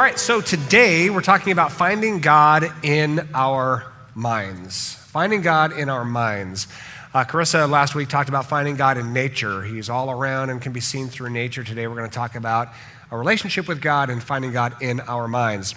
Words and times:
All 0.00 0.06
right, 0.06 0.18
so 0.18 0.40
today 0.40 1.10
we're 1.10 1.20
talking 1.20 1.52
about 1.52 1.72
finding 1.72 2.20
God 2.20 2.72
in 2.82 3.28
our 3.34 3.92
minds. 4.14 4.94
Finding 4.94 5.42
God 5.42 5.78
in 5.78 5.90
our 5.90 6.06
minds. 6.06 6.68
Uh, 7.12 7.22
Carissa 7.24 7.68
last 7.68 7.94
week 7.94 8.08
talked 8.08 8.30
about 8.30 8.46
finding 8.46 8.76
God 8.76 8.96
in 8.96 9.12
nature. 9.12 9.62
He's 9.62 9.90
all 9.90 10.10
around 10.10 10.48
and 10.48 10.58
can 10.58 10.72
be 10.72 10.80
seen 10.80 11.08
through 11.08 11.28
nature. 11.28 11.62
Today 11.62 11.86
we're 11.86 11.96
going 11.96 12.08
to 12.08 12.14
talk 12.14 12.34
about 12.34 12.68
a 13.10 13.18
relationship 13.18 13.68
with 13.68 13.82
God 13.82 14.08
and 14.08 14.22
finding 14.22 14.52
God 14.52 14.74
in 14.80 15.00
our 15.00 15.28
minds. 15.28 15.74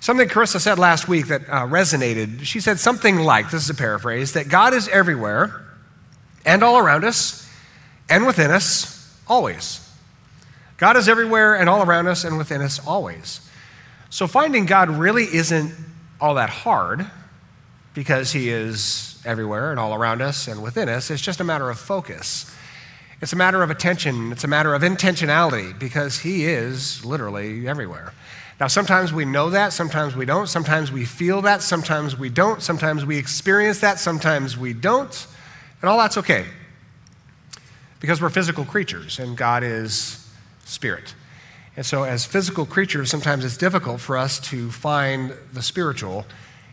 Something 0.00 0.28
Carissa 0.28 0.60
said 0.60 0.78
last 0.78 1.08
week 1.08 1.28
that 1.28 1.48
uh, 1.48 1.66
resonated. 1.66 2.42
She 2.42 2.60
said 2.60 2.78
something 2.78 3.20
like 3.20 3.50
this 3.50 3.62
is 3.62 3.70
a 3.70 3.74
paraphrase 3.74 4.34
that 4.34 4.50
God 4.50 4.74
is 4.74 4.86
everywhere 4.88 5.64
and 6.44 6.62
all 6.62 6.76
around 6.76 7.04
us 7.04 7.50
and 8.10 8.26
within 8.26 8.50
us 8.50 9.18
always. 9.26 9.80
God 10.76 10.98
is 10.98 11.08
everywhere 11.08 11.54
and 11.54 11.70
all 11.70 11.82
around 11.82 12.06
us 12.08 12.24
and 12.24 12.36
within 12.36 12.60
us 12.60 12.78
always. 12.86 13.48
So 14.12 14.26
finding 14.26 14.66
God 14.66 14.90
really 14.90 15.24
isn't 15.24 15.72
all 16.20 16.34
that 16.34 16.50
hard 16.50 17.06
because 17.94 18.30
He 18.30 18.50
is 18.50 19.18
everywhere 19.24 19.70
and 19.70 19.80
all 19.80 19.94
around 19.94 20.20
us 20.20 20.48
and 20.48 20.62
within 20.62 20.90
us. 20.90 21.10
It's 21.10 21.22
just 21.22 21.40
a 21.40 21.44
matter 21.44 21.70
of 21.70 21.78
focus. 21.78 22.54
It's 23.22 23.32
a 23.32 23.36
matter 23.36 23.62
of 23.62 23.70
attention. 23.70 24.30
It's 24.30 24.44
a 24.44 24.48
matter 24.48 24.74
of 24.74 24.82
intentionality 24.82 25.78
because 25.78 26.18
He 26.18 26.44
is 26.44 27.02
literally 27.06 27.66
everywhere. 27.66 28.12
Now, 28.60 28.66
sometimes 28.66 29.14
we 29.14 29.24
know 29.24 29.48
that, 29.48 29.72
sometimes 29.72 30.14
we 30.14 30.26
don't. 30.26 30.46
Sometimes 30.46 30.92
we 30.92 31.06
feel 31.06 31.40
that, 31.40 31.62
sometimes 31.62 32.14
we 32.14 32.28
don't. 32.28 32.60
Sometimes 32.60 33.06
we 33.06 33.16
experience 33.16 33.80
that, 33.80 33.98
sometimes 33.98 34.58
we 34.58 34.74
don't. 34.74 35.26
And 35.80 35.88
all 35.88 35.96
that's 35.96 36.18
okay 36.18 36.44
because 37.98 38.20
we're 38.20 38.28
physical 38.28 38.66
creatures 38.66 39.18
and 39.18 39.38
God 39.38 39.62
is 39.62 40.30
spirit. 40.66 41.14
And 41.76 41.86
so, 41.86 42.02
as 42.02 42.26
physical 42.26 42.66
creatures, 42.66 43.10
sometimes 43.10 43.44
it's 43.44 43.56
difficult 43.56 44.00
for 44.00 44.16
us 44.16 44.38
to 44.50 44.70
find 44.70 45.34
the 45.52 45.62
spiritual 45.62 46.26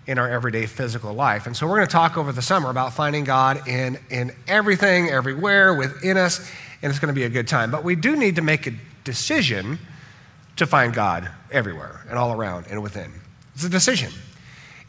in 0.08 0.18
our 0.18 0.30
everyday 0.30 0.66
physical 0.66 1.14
life. 1.14 1.48
And 1.48 1.56
so, 1.56 1.68
we're 1.68 1.78
going 1.78 1.88
to 1.88 1.92
talk 1.92 2.18
over 2.18 2.34
the 2.34 2.42
summer 2.42 2.70
about 2.70 2.94
finding 2.94 3.24
God 3.24 3.66
in, 3.68 3.98
in 4.10 4.34
everything, 4.48 5.10
everywhere, 5.10 5.74
within 5.74 6.18
us, 6.18 6.40
and 6.82 6.90
it's 6.90 7.00
going 7.00 7.14
to 7.14 7.18
be 7.18 7.24
a 7.24 7.30
good 7.30 7.48
time. 7.48 7.72
But 7.72 7.86
we 7.86 7.96
do 7.96 8.18
need 8.18 8.36
to 8.36 8.42
make 8.42 8.68
a 8.68 8.74
decision 9.06 9.80
to 10.58 10.68
find 10.68 10.94
God 10.94 11.30
everywhere 11.50 12.06
and 12.10 12.20
all 12.20 12.34
around 12.34 12.66
and 12.70 12.84
within. 12.84 13.12
It's 13.56 13.64
a 13.64 13.70
decision. 13.70 14.12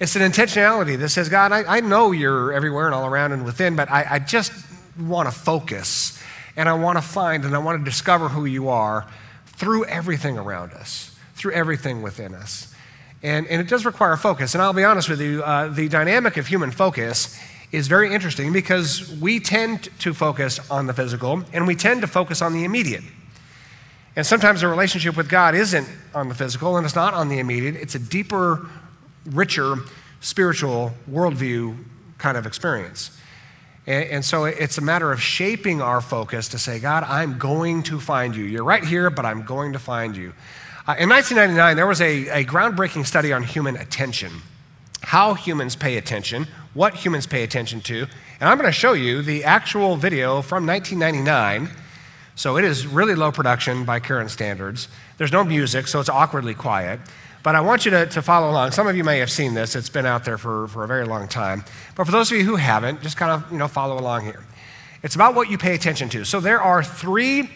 It's 0.01 0.17
an 0.17 0.23
intentionality 0.23 0.99
that 0.99 1.11
says, 1.11 1.29
God, 1.29 1.53
I, 1.53 1.77
I 1.77 1.81
know 1.81 2.11
you're 2.11 2.53
everywhere 2.53 2.87
and 2.87 2.95
all 2.95 3.07
around 3.07 3.33
and 3.33 3.45
within, 3.45 3.77
but 3.77 3.89
I, 3.91 4.07
I 4.11 4.19
just 4.19 4.53
want 4.99 5.29
to 5.29 5.35
focus 5.35 6.21
and 6.57 6.69
I 6.69 6.73
want 6.73 6.99
to 6.99 7.03
find 7.03 7.45
and 7.45 7.55
I 7.55 7.59
want 7.59 7.79
to 7.79 7.85
discover 7.85 8.29
who 8.29 8.47
you 8.47 8.69
are 8.69 9.07
through 9.61 9.85
everything 9.85 10.39
around 10.39 10.73
us, 10.73 11.15
through 11.35 11.53
everything 11.53 12.01
within 12.01 12.35
us. 12.35 12.75
And, 13.23 13.47
and 13.49 13.61
it 13.61 13.69
does 13.69 13.85
require 13.85 14.17
focus. 14.17 14.55
And 14.55 14.63
I'll 14.63 14.73
be 14.73 14.85
honest 14.85 15.11
with 15.11 15.21
you, 15.21 15.43
uh, 15.43 15.69
the 15.69 15.87
dynamic 15.87 16.39
of 16.39 16.47
human 16.47 16.71
focus 16.71 17.39
is 17.71 17.87
very 17.87 18.15
interesting 18.15 18.55
because 18.55 19.15
we 19.21 19.39
tend 19.39 19.91
to 19.99 20.15
focus 20.15 20.59
on 20.71 20.87
the 20.87 20.95
physical 20.95 21.45
and 21.53 21.67
we 21.67 21.77
tend 21.77 22.01
to 22.01 22.07
focus 22.07 22.41
on 22.41 22.55
the 22.55 22.65
immediate. 22.65 23.05
And 24.17 24.27
sometimes 24.27 24.63
a 24.63 24.69
relationship 24.69 25.15
with 25.15 25.29
God 25.29 25.55
isn't 25.55 25.87
on 26.15 26.31
the 26.31 26.35
physical 26.35 26.79
and 26.79 26.87
it's 26.87 26.97
not 26.97 27.13
on 27.13 27.29
the 27.29 27.39
immediate, 27.39 27.77
it's 27.77 27.95
a 27.95 27.99
deeper, 27.99 28.67
richer, 29.27 29.77
spiritual 30.23 30.93
worldview 31.09 31.77
kind 32.17 32.39
of 32.39 32.47
experience. 32.47 33.20
And, 33.87 34.25
so 34.25 34.45
it's 34.45 34.79
a 34.79 34.83
matter 34.83 35.11
of 35.11 35.21
shaping 35.21 35.81
our 35.81 36.01
focus 36.01 36.49
to 36.49 36.59
say, 36.59 36.79
God, 36.79 37.03
I'm 37.03 37.39
going 37.39 37.83
to 37.85 37.99
find 37.99 38.37
you. 38.37 38.45
You're 38.45 38.63
right 38.63 38.85
here, 38.85 39.11
but 39.11 39.25
I'm 39.25 39.43
going 39.43 39.73
to 39.73 39.79
find 39.79 40.17
you. 40.17 40.33
Uh, 40.87 40.97
in 40.99 41.09
1999, 41.09 41.77
there 41.77 41.87
was 41.87 42.01
a, 42.01 42.29
a 42.29 42.45
groundbreaking 42.45 43.07
study 43.07 43.33
on 43.33 43.43
human 43.43 43.77
attention 43.77 44.31
how 45.03 45.35
humans 45.35 45.77
pay 45.77 45.97
attention, 45.97 46.47
what 46.75 46.95
humans 46.95 47.27
pay 47.27 47.43
attention 47.43 47.81
to. 47.81 48.07
And 48.39 48.49
I'm 48.49 48.57
going 48.59 48.69
to 48.69 48.73
show 48.73 48.93
you 48.93 49.23
the 49.23 49.45
actual 49.45 49.97
video 49.97 50.43
from 50.43 50.67
1999. 50.67 51.69
So 52.35 52.57
it 52.57 52.65
is 52.65 52.87
really 52.87 53.15
low 53.15 53.33
production 53.33 53.85
by 53.85 54.01
current 54.01 54.31
standards. 54.31 54.89
There's 55.19 55.33
no 55.33 55.45
music, 55.45 55.89
so 55.89 56.01
it's 56.01 56.09
awkwardly 56.09 56.55
quiet. 56.55 57.01
But 57.43 57.55
I 57.55 57.61
want 57.61 57.85
you 57.85 57.91
to, 57.93 58.07
to 58.07 58.23
follow 58.23 58.51
along. 58.51 58.73
Some 58.73 58.87
of 58.87 58.97
you 58.97 59.05
may 59.05 59.19
have 59.19 59.31
seen 59.31 59.55
this, 59.55 59.75
it's 59.75 59.89
been 59.89 60.07
out 60.07 60.25
there 60.25 60.37
for, 60.37 60.69
for 60.69 60.85
a 60.85 60.87
very 60.87 61.07
long 61.07 61.27
time. 61.27 61.65
But 61.97 62.05
for 62.05 62.13
those 62.13 62.31
of 62.31 62.37
you 62.37 62.45
who 62.45 62.57
haven't, 62.57 63.03
just 63.03 63.17
kind 63.17 63.33
of 63.33 63.51
you 63.51 63.59
know, 63.59 63.69
follow 63.69 63.99
along 63.99 64.25
here. 64.25 64.45
It's 65.03 65.15
about 65.15 65.35
what 65.35 65.51
you 65.51 65.57
pay 65.57 65.75
attention 65.75 66.11
to. 66.11 66.25
So 66.25 66.41
there 66.41 66.61
are 66.61 66.85
three 66.85 67.49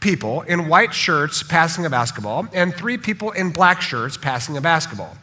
people 0.00 0.42
in 0.42 0.68
white 0.68 0.94
shirts 0.94 1.42
passing 1.42 1.84
a 1.84 1.90
basketball, 1.90 2.46
and 2.52 2.74
three 2.74 2.96
people 2.96 3.32
in 3.32 3.50
black 3.50 3.82
shirts 3.82 4.16
passing 4.16 4.56
a 4.56 4.60
basketball. 4.60 5.16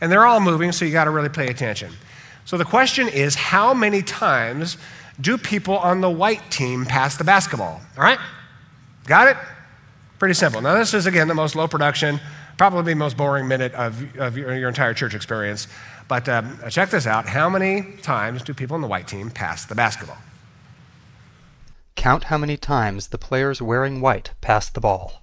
And 0.00 0.12
they're 0.12 0.26
all 0.26 0.40
moving, 0.40 0.72
so 0.72 0.84
you 0.84 0.92
got 0.92 1.04
to 1.04 1.10
really 1.10 1.28
pay 1.28 1.48
attention. 1.48 1.92
So 2.44 2.58
the 2.58 2.64
question 2.64 3.08
is 3.08 3.34
how 3.34 3.72
many 3.72 4.02
times 4.02 4.76
do 5.20 5.38
people 5.38 5.78
on 5.78 6.00
the 6.00 6.10
white 6.10 6.50
team 6.50 6.84
pass 6.84 7.16
the 7.16 7.24
basketball? 7.24 7.80
All 7.96 8.04
right? 8.04 8.18
Got 9.06 9.28
it? 9.28 9.36
Pretty 10.18 10.34
simple. 10.34 10.60
Now, 10.60 10.74
this 10.74 10.92
is, 10.92 11.06
again, 11.06 11.28
the 11.28 11.34
most 11.34 11.56
low 11.56 11.68
production 11.68 12.20
probably 12.56 12.92
the 12.92 12.98
most 12.98 13.16
boring 13.16 13.48
minute 13.48 13.72
of, 13.74 14.16
of 14.18 14.36
your, 14.36 14.54
your, 14.54 14.68
entire 14.68 14.94
church 14.94 15.14
experience. 15.14 15.68
But 16.08 16.28
um, 16.28 16.58
check 16.70 16.90
this 16.90 17.06
out. 17.06 17.26
How 17.26 17.48
many 17.48 17.96
times 18.02 18.42
do 18.42 18.54
people 18.54 18.74
on 18.74 18.80
the 18.80 18.88
white 18.88 19.08
team 19.08 19.30
pass 19.30 19.64
the 19.64 19.74
basketball? 19.74 20.18
Count 21.96 22.24
how 22.24 22.38
many 22.38 22.56
times 22.56 23.08
the 23.08 23.18
players 23.18 23.60
wearing 23.60 24.00
white 24.00 24.30
pass 24.40 24.68
the 24.68 24.80
ball. 24.80 25.22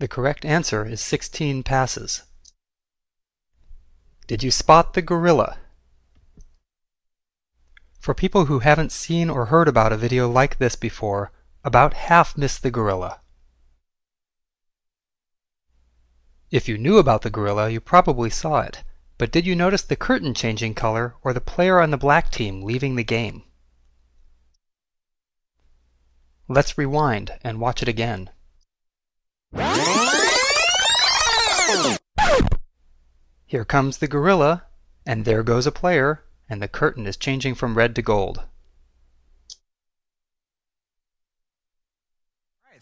The 0.00 0.08
correct 0.08 0.46
answer 0.46 0.86
is 0.86 0.98
16 1.02 1.62
passes. 1.62 2.22
Did 4.26 4.42
you 4.42 4.50
spot 4.50 4.94
the 4.94 5.02
gorilla? 5.02 5.58
For 7.98 8.14
people 8.14 8.46
who 8.46 8.60
haven't 8.60 8.92
seen 8.92 9.28
or 9.28 9.46
heard 9.46 9.68
about 9.68 9.92
a 9.92 9.98
video 9.98 10.26
like 10.26 10.56
this 10.56 10.74
before, 10.74 11.32
about 11.62 11.92
half 11.92 12.34
miss 12.34 12.56
the 12.56 12.70
gorilla. 12.70 13.20
If 16.50 16.66
you 16.66 16.78
knew 16.78 16.96
about 16.96 17.20
the 17.20 17.28
gorilla, 17.28 17.68
you 17.68 17.78
probably 17.78 18.30
saw 18.30 18.60
it, 18.62 18.82
but 19.18 19.30
did 19.30 19.46
you 19.46 19.54
notice 19.54 19.82
the 19.82 19.96
curtain 19.96 20.32
changing 20.32 20.72
color 20.76 21.16
or 21.22 21.34
the 21.34 21.42
player 21.42 21.78
on 21.78 21.90
the 21.90 21.98
black 21.98 22.30
team 22.30 22.62
leaving 22.62 22.96
the 22.96 23.04
game? 23.04 23.42
Let's 26.48 26.78
rewind 26.78 27.38
and 27.44 27.60
watch 27.60 27.82
it 27.82 27.88
again. 27.88 28.30
Here 33.46 33.64
comes 33.64 33.98
the 33.98 34.06
gorilla, 34.06 34.64
and 35.04 35.24
there 35.24 35.42
goes 35.42 35.66
a 35.66 35.72
player, 35.72 36.22
and 36.48 36.62
the 36.62 36.68
curtain 36.68 37.04
is 37.04 37.16
changing 37.16 37.56
from 37.56 37.76
red 37.76 37.96
to 37.96 38.02
gold. 38.02 38.44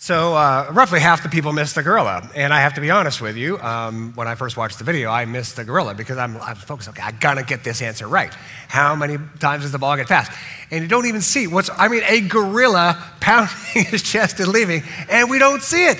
So, 0.00 0.34
uh, 0.34 0.70
roughly 0.72 1.00
half 1.00 1.22
the 1.22 1.28
people 1.28 1.52
missed 1.52 1.74
the 1.74 1.82
gorilla. 1.82 2.30
And 2.36 2.52
I 2.54 2.60
have 2.60 2.74
to 2.74 2.80
be 2.80 2.90
honest 2.90 3.20
with 3.20 3.36
you, 3.36 3.58
um, 3.60 4.12
when 4.14 4.28
I 4.28 4.36
first 4.36 4.56
watched 4.56 4.78
the 4.78 4.84
video, 4.84 5.10
I 5.10 5.24
missed 5.24 5.56
the 5.56 5.64
gorilla 5.64 5.94
because 5.94 6.18
I'm, 6.18 6.36
I'm 6.36 6.54
focused, 6.54 6.88
okay, 6.90 7.02
I 7.02 7.10
gotta 7.12 7.42
get 7.42 7.64
this 7.64 7.82
answer 7.82 8.06
right. 8.06 8.32
How 8.68 8.94
many 8.94 9.16
times 9.40 9.62
does 9.62 9.72
the 9.72 9.78
ball 9.78 9.96
get 9.96 10.06
passed? 10.06 10.30
And 10.70 10.82
you 10.82 10.88
don't 10.88 11.06
even 11.06 11.22
see 11.22 11.46
what's, 11.46 11.70
I 11.76 11.88
mean, 11.88 12.02
a 12.06 12.20
gorilla 12.20 13.02
pounding 13.20 13.86
his 13.86 14.02
chest 14.02 14.38
and 14.38 14.48
leaving, 14.48 14.84
and 15.08 15.30
we 15.30 15.38
don't 15.38 15.62
see 15.62 15.86
it 15.86 15.98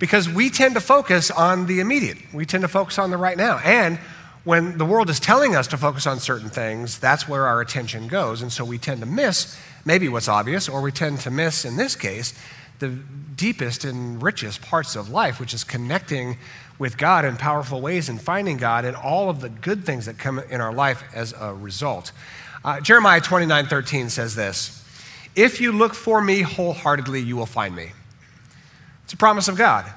because 0.00 0.28
we 0.28 0.50
tend 0.50 0.74
to 0.74 0.80
focus 0.80 1.30
on 1.30 1.66
the 1.66 1.78
immediate. 1.78 2.16
We 2.32 2.46
tend 2.46 2.62
to 2.62 2.68
focus 2.68 2.98
on 2.98 3.10
the 3.10 3.16
right 3.16 3.36
now. 3.36 3.58
And 3.58 3.98
when 4.42 4.78
the 4.78 4.86
world 4.86 5.10
is 5.10 5.20
telling 5.20 5.54
us 5.54 5.68
to 5.68 5.76
focus 5.76 6.06
on 6.06 6.18
certain 6.18 6.48
things, 6.48 6.98
that's 6.98 7.28
where 7.28 7.46
our 7.46 7.60
attention 7.60 8.08
goes. 8.08 8.40
And 8.40 8.50
so 8.50 8.64
we 8.64 8.78
tend 8.78 9.00
to 9.00 9.06
miss 9.06 9.56
maybe 9.84 10.08
what's 10.08 10.26
obvious, 10.26 10.68
or 10.68 10.80
we 10.80 10.90
tend 10.90 11.20
to 11.20 11.30
miss, 11.30 11.66
in 11.66 11.76
this 11.76 11.94
case, 11.94 12.32
the 12.78 12.88
deepest 12.88 13.84
and 13.84 14.22
richest 14.22 14.62
parts 14.62 14.96
of 14.96 15.10
life, 15.10 15.38
which 15.38 15.52
is 15.52 15.64
connecting 15.64 16.38
with 16.78 16.96
God 16.96 17.26
in 17.26 17.36
powerful 17.36 17.82
ways 17.82 18.08
and 18.08 18.18
finding 18.18 18.56
God 18.56 18.86
and 18.86 18.96
all 18.96 19.28
of 19.28 19.42
the 19.42 19.50
good 19.50 19.84
things 19.84 20.06
that 20.06 20.18
come 20.18 20.38
in 20.38 20.62
our 20.62 20.72
life 20.72 21.04
as 21.14 21.34
a 21.38 21.52
result. 21.52 22.12
Uh, 22.64 22.80
Jeremiah 22.80 23.20
29 23.20 23.66
13 23.66 24.08
says 24.08 24.34
this 24.34 24.82
If 25.36 25.60
you 25.60 25.72
look 25.72 25.92
for 25.92 26.22
me 26.22 26.40
wholeheartedly, 26.40 27.20
you 27.20 27.36
will 27.36 27.44
find 27.44 27.76
me. 27.76 27.90
It's 29.10 29.14
a 29.14 29.16
promise 29.16 29.48
of 29.48 29.56
God. 29.56 29.92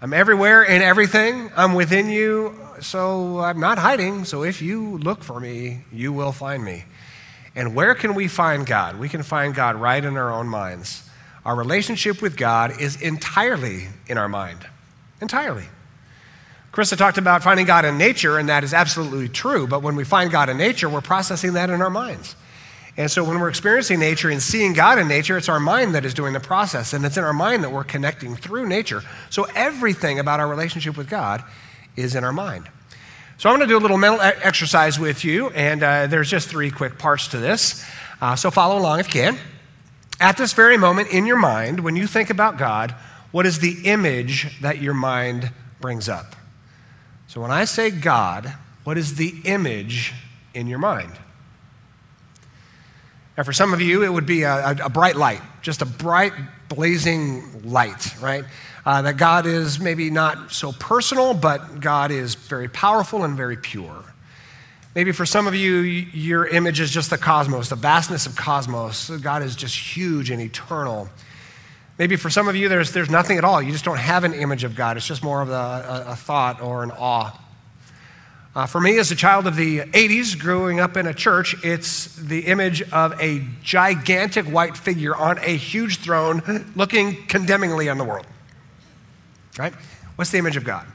I'm 0.00 0.12
everywhere 0.12 0.62
and 0.62 0.80
everything. 0.80 1.50
I'm 1.56 1.74
within 1.74 2.08
you, 2.08 2.54
so 2.80 3.40
I'm 3.40 3.58
not 3.58 3.78
hiding. 3.78 4.26
So 4.26 4.44
if 4.44 4.62
you 4.62 4.98
look 4.98 5.24
for 5.24 5.40
me, 5.40 5.82
you 5.90 6.12
will 6.12 6.30
find 6.30 6.64
me. 6.64 6.84
And 7.56 7.74
where 7.74 7.96
can 7.96 8.14
we 8.14 8.28
find 8.28 8.64
God? 8.64 8.96
We 9.00 9.08
can 9.08 9.24
find 9.24 9.56
God 9.56 9.74
right 9.74 10.04
in 10.04 10.16
our 10.16 10.32
own 10.32 10.46
minds. 10.46 11.02
Our 11.44 11.56
relationship 11.56 12.22
with 12.22 12.36
God 12.36 12.80
is 12.80 13.02
entirely 13.02 13.88
in 14.06 14.18
our 14.18 14.28
mind. 14.28 14.64
Entirely. 15.20 15.64
Krista 16.72 16.96
talked 16.96 17.18
about 17.18 17.42
finding 17.42 17.66
God 17.66 17.84
in 17.84 17.98
nature, 17.98 18.38
and 18.38 18.48
that 18.50 18.62
is 18.62 18.72
absolutely 18.72 19.28
true. 19.28 19.66
But 19.66 19.82
when 19.82 19.96
we 19.96 20.04
find 20.04 20.30
God 20.30 20.48
in 20.48 20.58
nature, 20.58 20.88
we're 20.88 21.00
processing 21.00 21.54
that 21.54 21.70
in 21.70 21.82
our 21.82 21.90
minds. 21.90 22.36
And 22.98 23.08
so 23.08 23.22
when 23.22 23.38
we're 23.38 23.48
experiencing 23.48 24.00
nature 24.00 24.28
and 24.28 24.42
seeing 24.42 24.72
God 24.72 24.98
in 24.98 25.06
nature, 25.06 25.38
it's 25.38 25.48
our 25.48 25.60
mind 25.60 25.94
that 25.94 26.04
is 26.04 26.12
doing 26.12 26.32
the 26.32 26.40
process, 26.40 26.92
and 26.92 27.04
it's 27.04 27.16
in 27.16 27.22
our 27.22 27.32
mind 27.32 27.62
that 27.62 27.70
we're 27.70 27.84
connecting 27.84 28.34
through 28.34 28.66
nature. 28.66 29.02
So 29.30 29.44
everything 29.54 30.18
about 30.18 30.40
our 30.40 30.48
relationship 30.48 30.96
with 30.96 31.08
God 31.08 31.44
is 31.94 32.16
in 32.16 32.24
our 32.24 32.32
mind. 32.32 32.68
So 33.38 33.48
I'm 33.48 33.56
going 33.56 33.68
to 33.68 33.72
do 33.72 33.78
a 33.78 33.80
little 33.80 33.98
mental 33.98 34.20
exercise 34.20 34.98
with 34.98 35.24
you, 35.24 35.50
and 35.50 35.80
uh, 35.84 36.08
there's 36.08 36.28
just 36.28 36.48
three 36.48 36.72
quick 36.72 36.98
parts 36.98 37.28
to 37.28 37.38
this. 37.38 37.86
Uh, 38.20 38.34
so 38.34 38.50
follow 38.50 38.76
along 38.76 38.98
if 38.98 39.14
you 39.14 39.22
can. 39.22 39.38
At 40.20 40.36
this 40.36 40.52
very 40.52 40.76
moment 40.76 41.10
in 41.10 41.24
your 41.24 41.38
mind, 41.38 41.78
when 41.78 41.94
you 41.94 42.08
think 42.08 42.30
about 42.30 42.58
God, 42.58 42.96
what 43.30 43.46
is 43.46 43.60
the 43.60 43.82
image 43.84 44.60
that 44.60 44.82
your 44.82 44.94
mind 44.94 45.52
brings 45.80 46.08
up? 46.08 46.34
So 47.28 47.40
when 47.40 47.52
I 47.52 47.64
say 47.64 47.92
God, 47.92 48.54
what 48.82 48.98
is 48.98 49.14
the 49.14 49.40
image 49.44 50.14
in 50.52 50.66
your 50.66 50.80
mind? 50.80 51.12
Now, 53.38 53.44
for 53.44 53.52
some 53.52 53.72
of 53.72 53.80
you, 53.80 54.02
it 54.02 54.12
would 54.12 54.26
be 54.26 54.42
a, 54.42 54.70
a 54.82 54.88
bright 54.88 55.14
light, 55.14 55.40
just 55.62 55.80
a 55.80 55.86
bright, 55.86 56.32
blazing 56.68 57.70
light, 57.70 58.20
right? 58.20 58.44
Uh, 58.84 59.02
that 59.02 59.16
God 59.16 59.46
is 59.46 59.78
maybe 59.78 60.10
not 60.10 60.50
so 60.50 60.72
personal, 60.72 61.34
but 61.34 61.78
God 61.78 62.10
is 62.10 62.34
very 62.34 62.68
powerful 62.68 63.22
and 63.22 63.36
very 63.36 63.56
pure. 63.56 64.02
Maybe 64.96 65.12
for 65.12 65.24
some 65.24 65.46
of 65.46 65.54
you, 65.54 65.76
your 65.76 66.48
image 66.48 66.80
is 66.80 66.90
just 66.90 67.10
the 67.10 67.18
cosmos, 67.18 67.68
the 67.68 67.76
vastness 67.76 68.26
of 68.26 68.34
cosmos. 68.34 69.08
God 69.08 69.44
is 69.44 69.54
just 69.54 69.78
huge 69.78 70.30
and 70.30 70.42
eternal. 70.42 71.08
Maybe 71.96 72.16
for 72.16 72.30
some 72.30 72.48
of 72.48 72.56
you, 72.56 72.68
there's, 72.68 72.90
there's 72.90 73.10
nothing 73.10 73.38
at 73.38 73.44
all. 73.44 73.62
You 73.62 73.70
just 73.70 73.84
don't 73.84 73.98
have 73.98 74.24
an 74.24 74.34
image 74.34 74.64
of 74.64 74.74
God. 74.74 74.96
It's 74.96 75.06
just 75.06 75.22
more 75.22 75.42
of 75.42 75.50
a, 75.50 75.52
a, 75.52 76.04
a 76.08 76.16
thought 76.16 76.60
or 76.60 76.82
an 76.82 76.90
awe. 76.90 77.38
Uh, 78.58 78.66
for 78.66 78.80
me, 78.80 78.98
as 78.98 79.12
a 79.12 79.14
child 79.14 79.46
of 79.46 79.54
the 79.54 79.78
80s, 79.78 80.36
growing 80.36 80.80
up 80.80 80.96
in 80.96 81.06
a 81.06 81.14
church, 81.14 81.54
it's 81.62 82.16
the 82.16 82.40
image 82.40 82.82
of 82.90 83.14
a 83.22 83.40
gigantic 83.62 84.46
white 84.46 84.76
figure 84.76 85.14
on 85.14 85.38
a 85.42 85.56
huge 85.56 85.98
throne 85.98 86.42
looking 86.74 87.24
condemningly 87.28 87.88
on 87.88 87.98
the 87.98 88.04
world. 88.04 88.26
Right? 89.56 89.72
What's 90.16 90.32
the 90.32 90.38
image 90.38 90.56
of 90.56 90.64
God? 90.64 90.88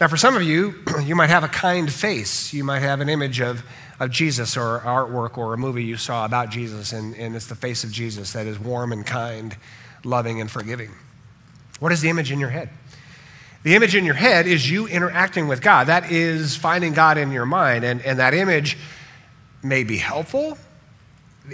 Now, 0.00 0.06
for 0.06 0.16
some 0.16 0.36
of 0.36 0.44
you, 0.44 0.76
you 1.02 1.16
might 1.16 1.30
have 1.30 1.42
a 1.42 1.48
kind 1.48 1.92
face. 1.92 2.54
You 2.54 2.62
might 2.62 2.82
have 2.82 3.00
an 3.00 3.08
image 3.08 3.40
of, 3.40 3.64
of 3.98 4.12
Jesus 4.12 4.56
or 4.56 4.78
artwork 4.78 5.36
or 5.36 5.54
a 5.54 5.58
movie 5.58 5.82
you 5.82 5.96
saw 5.96 6.24
about 6.24 6.48
Jesus, 6.50 6.92
and, 6.92 7.12
and 7.16 7.34
it's 7.34 7.48
the 7.48 7.56
face 7.56 7.82
of 7.82 7.90
Jesus 7.90 8.34
that 8.34 8.46
is 8.46 8.56
warm 8.56 8.92
and 8.92 9.04
kind, 9.04 9.56
loving 10.04 10.40
and 10.40 10.48
forgiving. 10.48 10.92
What 11.80 11.90
is 11.90 12.02
the 12.02 12.08
image 12.08 12.30
in 12.30 12.38
your 12.38 12.50
head? 12.50 12.70
The 13.62 13.74
image 13.74 13.94
in 13.94 14.04
your 14.04 14.14
head 14.14 14.46
is 14.46 14.70
you 14.70 14.86
interacting 14.86 15.48
with 15.48 15.60
God. 15.60 15.88
That 15.88 16.10
is 16.10 16.56
finding 16.56 16.92
God 16.92 17.18
in 17.18 17.32
your 17.32 17.46
mind. 17.46 17.84
And, 17.84 18.00
and 18.02 18.18
that 18.18 18.34
image 18.34 18.78
may 19.62 19.84
be 19.84 19.96
helpful, 19.96 20.56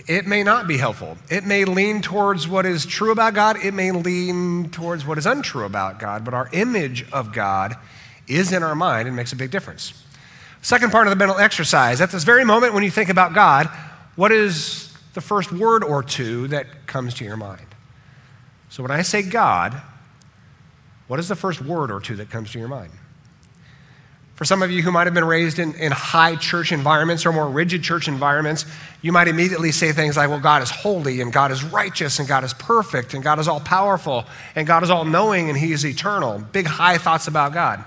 it 0.06 0.26
may 0.26 0.42
not 0.42 0.66
be 0.66 0.76
helpful. 0.76 1.16
It 1.30 1.44
may 1.44 1.64
lean 1.64 2.02
towards 2.02 2.48
what 2.48 2.66
is 2.66 2.84
true 2.84 3.12
about 3.12 3.34
God, 3.34 3.56
it 3.64 3.72
may 3.72 3.92
lean 3.92 4.70
towards 4.70 5.06
what 5.06 5.18
is 5.18 5.26
untrue 5.26 5.64
about 5.64 5.98
God, 5.98 6.24
but 6.24 6.34
our 6.34 6.48
image 6.52 7.10
of 7.12 7.32
God 7.32 7.76
is 8.26 8.52
in 8.52 8.62
our 8.62 8.74
mind 8.74 9.06
and 9.06 9.16
makes 9.16 9.32
a 9.32 9.36
big 9.36 9.50
difference. 9.50 10.02
Second 10.62 10.92
part 10.92 11.06
of 11.06 11.10
the 11.10 11.16
mental 11.16 11.38
exercise 11.38 12.00
at 12.00 12.10
this 12.10 12.24
very 12.24 12.44
moment 12.44 12.74
when 12.74 12.82
you 12.82 12.90
think 12.90 13.10
about 13.10 13.34
God, 13.34 13.66
what 14.16 14.32
is 14.32 14.92
the 15.12 15.20
first 15.20 15.52
word 15.52 15.84
or 15.84 16.02
two 16.02 16.48
that 16.48 16.86
comes 16.86 17.14
to 17.14 17.24
your 17.24 17.36
mind? 17.36 17.66
So 18.70 18.82
when 18.82 18.90
I 18.90 19.02
say 19.02 19.22
God, 19.22 19.80
what 21.06 21.20
is 21.20 21.28
the 21.28 21.36
first 21.36 21.60
word 21.60 21.90
or 21.90 22.00
two 22.00 22.16
that 22.16 22.30
comes 22.30 22.52
to 22.52 22.58
your 22.58 22.68
mind? 22.68 22.92
For 24.34 24.44
some 24.44 24.62
of 24.62 24.70
you 24.70 24.82
who 24.82 24.90
might 24.90 25.06
have 25.06 25.14
been 25.14 25.24
raised 25.24 25.60
in, 25.60 25.74
in 25.74 25.92
high 25.92 26.34
church 26.34 26.72
environments 26.72 27.24
or 27.24 27.32
more 27.32 27.48
rigid 27.48 27.84
church 27.84 28.08
environments, 28.08 28.66
you 29.00 29.12
might 29.12 29.28
immediately 29.28 29.70
say 29.70 29.92
things 29.92 30.16
like, 30.16 30.28
well, 30.28 30.40
God 30.40 30.60
is 30.60 30.70
holy 30.70 31.20
and 31.20 31.32
God 31.32 31.52
is 31.52 31.62
righteous 31.62 32.18
and 32.18 32.26
God 32.26 32.42
is 32.42 32.52
perfect 32.52 33.14
and 33.14 33.22
God 33.22 33.38
is 33.38 33.46
all 33.46 33.60
powerful 33.60 34.24
and 34.56 34.66
God 34.66 34.82
is 34.82 34.90
all 34.90 35.04
knowing 35.04 35.50
and 35.50 35.56
He 35.56 35.72
is 35.72 35.86
eternal. 35.86 36.40
Big, 36.40 36.66
high 36.66 36.98
thoughts 36.98 37.28
about 37.28 37.52
God. 37.52 37.84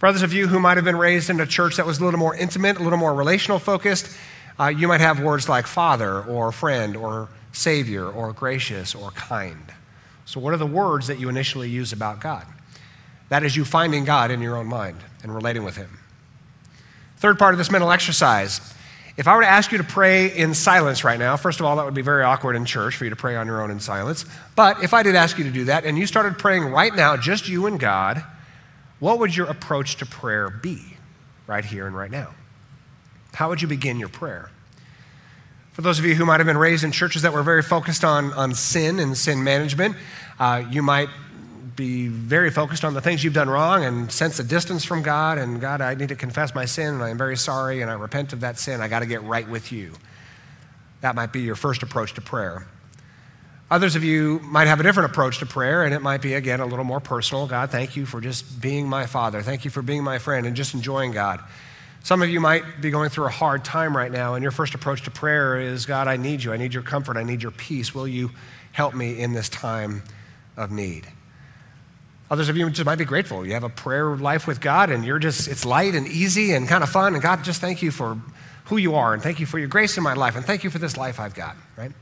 For 0.00 0.06
others 0.06 0.22
of 0.22 0.32
you 0.32 0.48
who 0.48 0.58
might 0.58 0.78
have 0.78 0.84
been 0.84 0.98
raised 0.98 1.30
in 1.30 1.38
a 1.38 1.46
church 1.46 1.76
that 1.76 1.86
was 1.86 2.00
a 2.00 2.04
little 2.04 2.18
more 2.18 2.34
intimate, 2.34 2.78
a 2.78 2.82
little 2.82 2.98
more 2.98 3.14
relational 3.14 3.60
focused, 3.60 4.14
uh, 4.58 4.66
you 4.66 4.88
might 4.88 5.00
have 5.00 5.20
words 5.20 5.48
like 5.48 5.68
father 5.68 6.24
or 6.24 6.50
friend 6.50 6.96
or 6.96 7.28
savior 7.52 8.08
or 8.08 8.32
gracious 8.32 8.96
or 8.96 9.12
kind. 9.12 9.72
So, 10.24 10.40
what 10.40 10.54
are 10.54 10.58
the 10.58 10.66
words 10.66 11.06
that 11.06 11.18
you 11.18 11.28
initially 11.28 11.68
use 11.68 11.92
about 11.92 12.20
God? 12.20 12.46
That 13.28 13.44
is 13.44 13.56
you 13.56 13.64
finding 13.64 14.04
God 14.04 14.30
in 14.30 14.40
your 14.40 14.56
own 14.56 14.66
mind 14.66 14.98
and 15.22 15.34
relating 15.34 15.64
with 15.64 15.76
Him. 15.76 15.98
Third 17.18 17.38
part 17.38 17.54
of 17.54 17.58
this 17.58 17.70
mental 17.70 17.90
exercise 17.90 18.60
if 19.16 19.28
I 19.28 19.36
were 19.36 19.42
to 19.42 19.48
ask 19.48 19.70
you 19.70 19.78
to 19.78 19.84
pray 19.84 20.36
in 20.36 20.54
silence 20.54 21.04
right 21.04 21.18
now, 21.18 21.36
first 21.36 21.60
of 21.60 21.66
all, 21.66 21.76
that 21.76 21.84
would 21.84 21.94
be 21.94 22.02
very 22.02 22.24
awkward 22.24 22.56
in 22.56 22.64
church 22.64 22.96
for 22.96 23.04
you 23.04 23.10
to 23.10 23.16
pray 23.16 23.36
on 23.36 23.46
your 23.46 23.62
own 23.62 23.70
in 23.70 23.78
silence. 23.78 24.24
But 24.56 24.82
if 24.82 24.92
I 24.92 25.04
did 25.04 25.14
ask 25.14 25.38
you 25.38 25.44
to 25.44 25.50
do 25.50 25.66
that 25.66 25.84
and 25.84 25.96
you 25.96 26.06
started 26.06 26.36
praying 26.36 26.64
right 26.64 26.94
now, 26.94 27.16
just 27.16 27.48
you 27.48 27.66
and 27.66 27.78
God, 27.78 28.24
what 28.98 29.20
would 29.20 29.36
your 29.36 29.46
approach 29.46 29.96
to 29.96 30.06
prayer 30.06 30.50
be 30.50 30.96
right 31.46 31.64
here 31.64 31.86
and 31.86 31.94
right 31.94 32.10
now? 32.10 32.34
How 33.34 33.48
would 33.50 33.62
you 33.62 33.68
begin 33.68 34.00
your 34.00 34.08
prayer? 34.08 34.50
For 35.74 35.82
those 35.82 35.98
of 35.98 36.04
you 36.04 36.14
who 36.14 36.24
might 36.24 36.38
have 36.38 36.46
been 36.46 36.56
raised 36.56 36.84
in 36.84 36.92
churches 36.92 37.22
that 37.22 37.32
were 37.32 37.42
very 37.42 37.60
focused 37.60 38.04
on, 38.04 38.32
on 38.34 38.54
sin 38.54 39.00
and 39.00 39.18
sin 39.18 39.42
management, 39.42 39.96
uh, 40.38 40.62
you 40.70 40.82
might 40.82 41.08
be 41.74 42.06
very 42.06 42.52
focused 42.52 42.84
on 42.84 42.94
the 42.94 43.00
things 43.00 43.24
you've 43.24 43.34
done 43.34 43.50
wrong 43.50 43.84
and 43.84 44.12
sense 44.12 44.38
a 44.38 44.44
distance 44.44 44.84
from 44.84 45.02
God. 45.02 45.36
And 45.36 45.60
God, 45.60 45.80
I 45.80 45.94
need 45.94 46.10
to 46.10 46.14
confess 46.14 46.54
my 46.54 46.64
sin 46.64 46.94
and 46.94 47.02
I'm 47.02 47.18
very 47.18 47.36
sorry 47.36 47.82
and 47.82 47.90
I 47.90 47.94
repent 47.94 48.32
of 48.32 48.42
that 48.42 48.56
sin. 48.56 48.80
I 48.80 48.86
got 48.86 49.00
to 49.00 49.06
get 49.06 49.24
right 49.24 49.48
with 49.48 49.72
you. 49.72 49.90
That 51.00 51.16
might 51.16 51.32
be 51.32 51.40
your 51.40 51.56
first 51.56 51.82
approach 51.82 52.14
to 52.14 52.20
prayer. 52.20 52.68
Others 53.68 53.96
of 53.96 54.04
you 54.04 54.38
might 54.44 54.68
have 54.68 54.78
a 54.78 54.84
different 54.84 55.10
approach 55.10 55.38
to 55.38 55.46
prayer, 55.46 55.84
and 55.84 55.94
it 55.94 56.00
might 56.00 56.20
be, 56.20 56.34
again, 56.34 56.60
a 56.60 56.66
little 56.66 56.84
more 56.84 57.00
personal. 57.00 57.46
God, 57.46 57.70
thank 57.70 57.96
you 57.96 58.06
for 58.06 58.20
just 58.20 58.60
being 58.60 58.88
my 58.88 59.06
father. 59.06 59.42
Thank 59.42 59.64
you 59.64 59.70
for 59.70 59.82
being 59.82 60.04
my 60.04 60.18
friend 60.18 60.46
and 60.46 60.54
just 60.54 60.74
enjoying 60.74 61.12
God. 61.12 61.40
Some 62.04 62.20
of 62.20 62.28
you 62.28 62.38
might 62.38 62.82
be 62.82 62.90
going 62.90 63.08
through 63.08 63.24
a 63.24 63.30
hard 63.30 63.64
time 63.64 63.96
right 63.96 64.12
now, 64.12 64.34
and 64.34 64.42
your 64.42 64.52
first 64.52 64.74
approach 64.74 65.02
to 65.04 65.10
prayer 65.10 65.58
is 65.58 65.86
God, 65.86 66.06
I 66.06 66.18
need 66.18 66.44
you. 66.44 66.52
I 66.52 66.58
need 66.58 66.74
your 66.74 66.82
comfort. 66.82 67.16
I 67.16 67.22
need 67.22 67.42
your 67.42 67.50
peace. 67.50 67.94
Will 67.94 68.06
you 68.06 68.30
help 68.72 68.94
me 68.94 69.18
in 69.18 69.32
this 69.32 69.48
time 69.48 70.02
of 70.54 70.70
need? 70.70 71.06
Others 72.30 72.50
of 72.50 72.58
you 72.58 72.68
just 72.68 72.84
might 72.84 72.98
be 72.98 73.06
grateful. 73.06 73.46
You 73.46 73.54
have 73.54 73.64
a 73.64 73.70
prayer 73.70 74.16
life 74.16 74.46
with 74.46 74.60
God 74.60 74.90
and 74.90 75.02
you're 75.04 75.18
just, 75.18 75.48
it's 75.48 75.64
light 75.64 75.94
and 75.94 76.06
easy 76.06 76.52
and 76.52 76.68
kind 76.68 76.82
of 76.82 76.90
fun. 76.90 77.14
And 77.14 77.22
God, 77.22 77.42
just 77.42 77.62
thank 77.62 77.80
you 77.80 77.90
for 77.90 78.18
who 78.66 78.76
you 78.76 78.96
are 78.96 79.14
and 79.14 79.22
thank 79.22 79.40
you 79.40 79.46
for 79.46 79.58
your 79.58 79.68
grace 79.68 79.96
in 79.96 80.02
my 80.02 80.12
life 80.12 80.36
and 80.36 80.44
thank 80.44 80.62
you 80.62 80.68
for 80.68 80.78
this 80.78 80.98
life 80.98 81.18
I've 81.18 81.34
got, 81.34 81.56
right? 81.76 81.92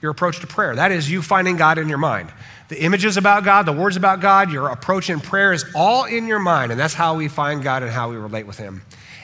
Your 0.00 0.12
approach 0.12 0.40
to 0.40 0.46
prayer. 0.46 0.76
That 0.76 0.92
is 0.92 1.10
you 1.10 1.22
finding 1.22 1.56
God 1.56 1.78
in 1.78 1.88
your 1.88 1.98
mind. 1.98 2.30
The 2.68 2.80
images 2.80 3.16
about 3.16 3.42
God, 3.42 3.66
the 3.66 3.72
words 3.72 3.96
about 3.96 4.20
God, 4.20 4.52
your 4.52 4.68
approach 4.68 5.10
in 5.10 5.18
prayer 5.18 5.52
is 5.52 5.64
all 5.74 6.04
in 6.04 6.28
your 6.28 6.38
mind. 6.38 6.70
And 6.70 6.80
that's 6.80 6.94
how 6.94 7.16
we 7.16 7.26
find 7.26 7.62
God 7.64 7.82
and 7.82 7.90
how 7.90 8.10
we 8.10 8.16
relate 8.16 8.46
with 8.46 8.58
Him. 8.58 8.82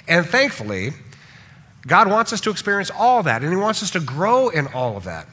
And 0.09 0.27
thankfully, 0.27 0.93
God 1.87 2.09
wants 2.09 2.33
us 2.33 2.41
to 2.43 2.51
experience 2.51 2.91
all 2.91 3.23
that 3.23 3.43
and 3.43 3.51
He 3.51 3.57
wants 3.57 3.83
us 3.83 3.91
to 3.93 4.01
grow 4.01 4.49
in 4.49 4.67
all 4.69 4.97
of 4.97 5.05
that 5.05 5.27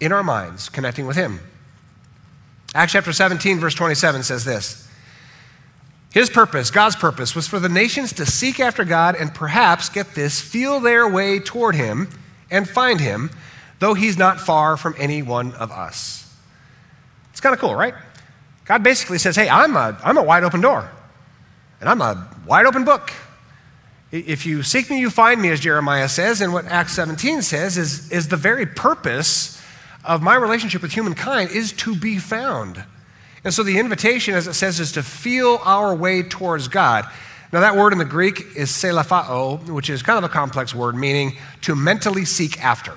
in 0.00 0.12
our 0.12 0.24
minds, 0.24 0.68
connecting 0.68 1.06
with 1.06 1.16
Him. 1.16 1.40
Acts 2.74 2.92
chapter 2.92 3.12
17, 3.12 3.58
verse 3.58 3.74
27 3.74 4.22
says 4.22 4.44
this 4.44 4.88
His 6.12 6.30
purpose, 6.30 6.70
God's 6.70 6.96
purpose, 6.96 7.34
was 7.34 7.46
for 7.46 7.60
the 7.60 7.68
nations 7.68 8.12
to 8.14 8.26
seek 8.26 8.58
after 8.58 8.84
God 8.84 9.14
and 9.14 9.32
perhaps, 9.34 9.88
get 9.88 10.14
this, 10.14 10.40
feel 10.40 10.80
their 10.80 11.08
way 11.08 11.38
toward 11.38 11.74
Him 11.74 12.08
and 12.50 12.68
find 12.68 13.00
Him, 13.00 13.30
though 13.78 13.94
He's 13.94 14.18
not 14.18 14.40
far 14.40 14.76
from 14.76 14.94
any 14.98 15.22
one 15.22 15.52
of 15.54 15.70
us. 15.70 16.34
It's 17.30 17.40
kind 17.40 17.54
of 17.54 17.60
cool, 17.60 17.74
right? 17.74 17.94
God 18.64 18.82
basically 18.82 19.18
says, 19.18 19.36
Hey, 19.36 19.48
I'm 19.48 19.76
a, 19.76 19.98
I'm 20.02 20.16
a 20.16 20.22
wide 20.22 20.44
open 20.44 20.60
door, 20.60 20.90
and 21.80 21.88
I'm 21.88 22.00
a 22.00 22.28
wide 22.46 22.66
open 22.66 22.84
book. 22.84 23.12
If 24.12 24.44
you 24.44 24.62
seek 24.62 24.90
me, 24.90 25.00
you 25.00 25.08
find 25.08 25.40
me, 25.40 25.48
as 25.48 25.58
Jeremiah 25.58 26.08
says, 26.08 26.42
and 26.42 26.52
what 26.52 26.66
Acts 26.66 26.92
17 26.92 27.40
says 27.40 27.78
is, 27.78 28.12
is 28.12 28.28
the 28.28 28.36
very 28.36 28.66
purpose 28.66 29.60
of 30.04 30.20
my 30.20 30.34
relationship 30.34 30.82
with 30.82 30.92
humankind 30.92 31.50
is 31.50 31.72
to 31.72 31.96
be 31.96 32.18
found. 32.18 32.84
And 33.42 33.54
so 33.54 33.62
the 33.62 33.78
invitation, 33.78 34.34
as 34.34 34.46
it 34.46 34.52
says, 34.52 34.80
is 34.80 34.92
to 34.92 35.02
feel 35.02 35.58
our 35.64 35.94
way 35.94 36.22
towards 36.22 36.68
God. 36.68 37.06
Now, 37.52 37.60
that 37.60 37.74
word 37.74 37.92
in 37.92 37.98
the 37.98 38.04
Greek 38.04 38.40
is 38.54 38.70
psēlaphaō, 38.70 39.70
which 39.70 39.88
is 39.88 40.02
kind 40.02 40.18
of 40.18 40.24
a 40.24 40.32
complex 40.32 40.74
word, 40.74 40.94
meaning 40.94 41.36
to 41.62 41.74
mentally 41.74 42.26
seek 42.26 42.62
after. 42.62 42.92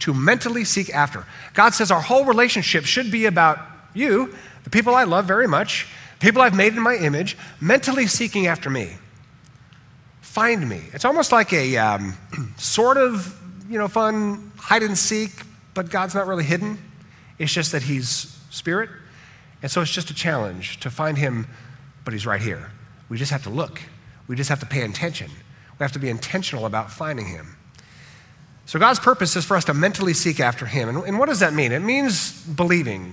To 0.00 0.14
mentally 0.14 0.64
seek 0.64 0.94
after. 0.94 1.26
God 1.52 1.74
says 1.74 1.90
our 1.90 2.00
whole 2.00 2.24
relationship 2.24 2.86
should 2.86 3.10
be 3.10 3.26
about 3.26 3.58
You, 3.94 4.34
the 4.64 4.70
people 4.70 4.94
I 4.94 5.04
love 5.04 5.26
very 5.26 5.46
much, 5.46 5.86
people 6.20 6.40
I've 6.40 6.54
made 6.54 6.74
in 6.74 6.82
my 6.82 6.96
image, 6.96 7.36
mentally 7.60 8.06
seeking 8.06 8.46
after 8.46 8.70
me. 8.70 8.96
Find 10.38 10.68
me. 10.68 10.80
It's 10.92 11.04
almost 11.04 11.32
like 11.32 11.52
a 11.52 11.76
um, 11.78 12.14
sort 12.58 12.96
of, 12.96 13.36
you 13.68 13.76
know, 13.76 13.88
fun 13.88 14.52
hide 14.56 14.84
and 14.84 14.96
seek, 14.96 15.32
but 15.74 15.90
God's 15.90 16.14
not 16.14 16.28
really 16.28 16.44
hidden. 16.44 16.78
It's 17.40 17.52
just 17.52 17.72
that 17.72 17.82
He's 17.82 18.38
spirit. 18.48 18.88
And 19.62 19.68
so 19.68 19.80
it's 19.80 19.90
just 19.90 20.10
a 20.10 20.14
challenge 20.14 20.78
to 20.78 20.90
find 20.90 21.18
Him, 21.18 21.48
but 22.04 22.12
He's 22.12 22.24
right 22.24 22.40
here. 22.40 22.70
We 23.08 23.18
just 23.18 23.32
have 23.32 23.42
to 23.42 23.50
look, 23.50 23.80
we 24.28 24.36
just 24.36 24.48
have 24.48 24.60
to 24.60 24.66
pay 24.66 24.82
attention. 24.82 25.28
We 25.76 25.82
have 25.82 25.90
to 25.90 25.98
be 25.98 26.08
intentional 26.08 26.66
about 26.66 26.92
finding 26.92 27.26
Him. 27.26 27.56
So, 28.64 28.78
God's 28.78 29.00
purpose 29.00 29.34
is 29.34 29.44
for 29.44 29.56
us 29.56 29.64
to 29.64 29.74
mentally 29.74 30.14
seek 30.14 30.38
after 30.38 30.66
Him. 30.66 30.88
And, 30.88 30.98
and 30.98 31.18
what 31.18 31.28
does 31.28 31.40
that 31.40 31.52
mean? 31.52 31.72
It 31.72 31.80
means 31.80 32.44
believing 32.44 33.12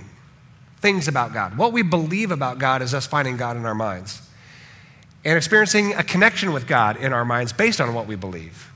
things 0.77 1.07
about 1.07 1.33
God. 1.33 1.57
What 1.57 1.73
we 1.73 1.81
believe 1.81 2.29
about 2.29 2.59
God 2.59 2.83
is 2.83 2.93
us 2.93 3.07
finding 3.07 3.35
God 3.35 3.57
in 3.57 3.65
our 3.65 3.73
minds 3.73 4.21
and 5.25 5.35
experiencing 5.35 5.93
a 5.95 6.03
connection 6.03 6.53
with 6.53 6.67
God 6.67 6.95
in 6.97 7.11
our 7.11 7.25
minds 7.25 7.51
based 7.51 7.81
on 7.81 7.93
what 7.93 8.07
we 8.07 8.15
believe. 8.15 8.71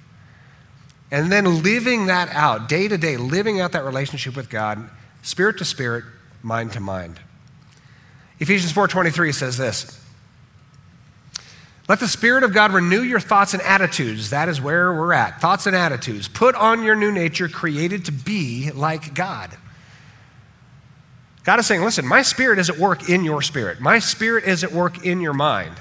And 1.12 1.32
then 1.32 1.64
living 1.64 2.08
that 2.08 2.30
out 2.30 2.68
day 2.68 2.88
to 2.88 2.98
day, 2.98 3.16
living 3.16 3.62
out 3.62 3.72
that 3.72 3.86
relationship 3.86 4.36
with 4.36 4.50
God, 4.50 4.90
spirit 5.22 5.58
to 5.60 5.66
spirit, 5.66 6.04
mind 6.44 6.74
to 6.74 6.80
mind. 6.80 7.20
Ephesians 8.40 8.74
4:23 8.74 9.34
says 9.34 9.58
this: 9.58 10.00
let 11.90 12.00
the 12.00 12.08
Spirit 12.08 12.44
of 12.44 12.54
God 12.54 12.72
renew 12.72 13.02
your 13.02 13.20
thoughts 13.20 13.56
and 13.56 13.64
attitudes. 13.64 14.30
That 14.30 14.48
is 14.48 14.62
where 14.62 14.94
we're 14.94 15.12
at. 15.12 15.42
Thoughts 15.42 15.66
and 15.66 15.76
attitudes. 15.76 16.28
Put 16.28 16.54
on 16.54 16.84
your 16.84 16.96
new 16.96 17.12
nature, 17.12 17.50
created 17.50 18.06
to 18.06 18.12
be 18.12 18.70
like 18.70 19.16
God. 19.16 19.50
God 21.44 21.60
is 21.60 21.66
saying, 21.66 21.82
listen, 21.82 22.06
my 22.06 22.22
spirit 22.22 22.60
is 22.60 22.70
at 22.70 22.78
work 22.78 23.10
in 23.10 23.24
your 23.24 23.42
spirit. 23.42 23.80
My 23.80 23.98
spirit 23.98 24.44
is 24.44 24.64
at 24.64 24.72
work 24.72 25.04
in 25.04 25.20
your 25.20 25.34
mind, 25.34 25.74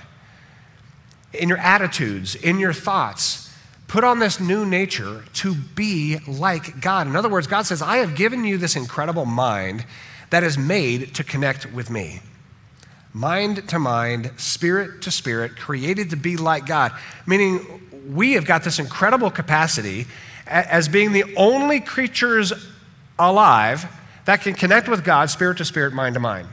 in 1.32 1.48
your 1.48 1.58
attitudes, 1.58 2.34
in 2.34 2.58
your 2.58 2.72
thoughts. 2.72 3.52
Put 3.86 4.04
on 4.04 4.18
this 4.18 4.38
new 4.38 4.66
nature 4.66 5.24
to 5.34 5.54
be 5.54 6.18
like 6.26 6.80
God. 6.80 7.06
In 7.06 7.16
other 7.16 7.28
words, 7.28 7.46
God 7.46 7.62
says, 7.62 7.80
I 7.80 7.98
have 7.98 8.14
given 8.14 8.44
you 8.44 8.58
this 8.58 8.76
incredible 8.76 9.24
mind 9.24 9.86
that 10.30 10.44
is 10.44 10.58
made 10.58 11.14
to 11.14 11.24
connect 11.24 11.72
with 11.72 11.88
me 11.88 12.20
mind 13.12 13.68
to 13.68 13.78
mind, 13.78 14.30
spirit 14.36 15.02
to 15.02 15.10
spirit, 15.10 15.56
created 15.56 16.10
to 16.10 16.16
be 16.16 16.36
like 16.36 16.66
God. 16.66 16.92
Meaning, 17.26 17.82
we 18.08 18.34
have 18.34 18.44
got 18.44 18.64
this 18.64 18.78
incredible 18.78 19.30
capacity 19.30 20.06
as 20.46 20.88
being 20.88 21.12
the 21.12 21.34
only 21.36 21.80
creatures 21.80 22.52
alive 23.18 23.86
that 24.24 24.42
can 24.42 24.54
connect 24.54 24.88
with 24.88 25.04
God, 25.04 25.30
spirit 25.30 25.58
to 25.58 25.64
spirit, 25.64 25.92
mind 25.92 26.14
to 26.14 26.20
mind. 26.20 26.48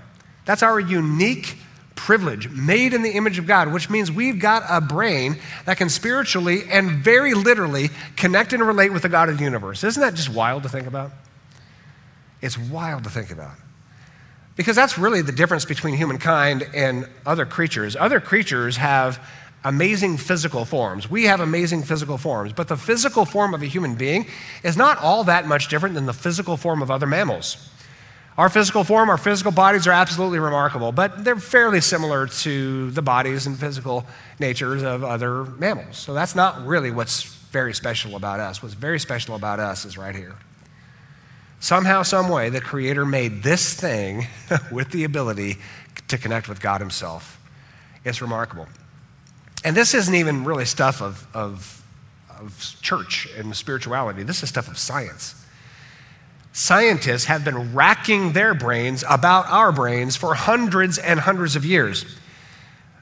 That's 0.46 0.63
our 0.63 0.79
unique 0.79 1.58
privilege, 1.95 2.49
made 2.49 2.93
in 2.93 3.01
the 3.01 3.11
image 3.11 3.39
of 3.39 3.47
God, 3.47 3.71
which 3.71 3.89
means 3.89 4.11
we've 4.11 4.39
got 4.39 4.63
a 4.69 4.81
brain 4.81 5.37
that 5.65 5.77
can 5.77 5.89
spiritually 5.89 6.63
and 6.69 6.91
very 6.91 7.33
literally 7.33 7.89
connect 8.15 8.53
and 8.53 8.61
relate 8.61 8.91
with 8.91 9.01
the 9.01 9.09
God 9.09 9.29
of 9.29 9.37
the 9.37 9.43
universe. 9.43 9.83
Isn't 9.83 10.01
that 10.01 10.13
just 10.13 10.29
wild 10.29 10.63
to 10.63 10.69
think 10.69 10.87
about? 10.87 11.11
It's 12.41 12.57
wild 12.57 13.05
to 13.05 13.09
think 13.09 13.31
about. 13.31 13.55
Because 14.55 14.75
that's 14.75 14.97
really 14.97 15.21
the 15.21 15.31
difference 15.31 15.65
between 15.65 15.95
humankind 15.95 16.67
and 16.73 17.09
other 17.25 17.45
creatures. 17.45 17.95
Other 17.95 18.19
creatures 18.19 18.77
have 18.77 19.25
amazing 19.63 20.17
physical 20.17 20.63
forms. 20.63 21.09
We 21.09 21.23
have 21.23 21.39
amazing 21.39 21.83
physical 21.83 22.17
forms, 22.17 22.53
but 22.53 22.67
the 22.67 22.77
physical 22.77 23.25
form 23.25 23.53
of 23.53 23.63
a 23.63 23.65
human 23.65 23.95
being 23.95 24.27
is 24.63 24.77
not 24.77 24.99
all 24.99 25.23
that 25.25 25.47
much 25.47 25.67
different 25.67 25.95
than 25.95 26.05
the 26.05 26.13
physical 26.13 26.55
form 26.55 26.81
of 26.81 26.91
other 26.91 27.07
mammals. 27.07 27.69
Our 28.38 28.50
physical 28.50 28.84
form, 28.84 29.10
our 29.10 29.18
physical 29.18 29.54
bodies 29.54 29.88
are 29.88 29.94
absolutely 29.94 30.39
remarkable, 30.39 30.92
but 30.92 31.24
they're 31.24 31.38
fairly 31.38 31.80
similar 31.80 32.27
to 32.27 32.92
the 32.92 33.01
bodies 33.01 33.48
and 33.48 33.58
physical 33.58 34.06
natures 34.39 34.84
of 34.84 35.06
other 35.06 35.46
mammals. 35.46 35.98
So 35.98 36.13
that's 36.13 36.36
not 36.36 36.65
really 36.65 36.92
what's 36.92 37.24
very 37.24 37.74
special 37.74 38.18
about 38.18 38.42
us. 38.42 38.62
What's 38.62 38.75
very 38.75 39.00
special 39.00 39.36
about 39.36 39.62
us 39.62 39.86
is 39.86 39.98
right 39.98 40.13
here. 40.13 40.36
Somehow, 41.62 42.04
some 42.04 42.27
way, 42.27 42.50
the 42.50 42.60
Creator 42.60 43.06
made 43.06 43.42
this 43.42 43.74
thing 43.74 44.27
with 44.72 44.92
the 44.92 45.06
ability 45.06 45.58
to 46.10 46.18
connect 46.18 46.50
with 46.50 46.60
God 46.60 46.82
Himself. 46.82 47.39
It's 48.04 48.22
remarkable. 48.22 48.68
And 49.63 49.77
this 49.77 49.94
isn't 49.94 50.13
even 50.13 50.44
really 50.44 50.65
stuff 50.65 51.01
of, 51.01 51.25
of, 51.34 51.82
of 52.30 52.75
church 52.82 53.30
and 53.38 53.56
spirituality, 53.56 54.24
this 54.24 54.44
is 54.44 54.50
stuff 54.50 54.68
of 54.68 54.77
science. 54.77 55.44
Scientists 56.57 57.25
have 57.25 57.43
been 57.43 57.74
racking 57.74 58.31
their 58.31 58.53
brains 58.53 59.03
about 59.09 59.45
our 59.50 59.74
brains 59.74 60.15
for 60.15 60.33
hundreds 60.33 60.97
and 60.97 61.19
hundreds 61.19 61.57
of 61.57 61.65
years. 61.65 62.05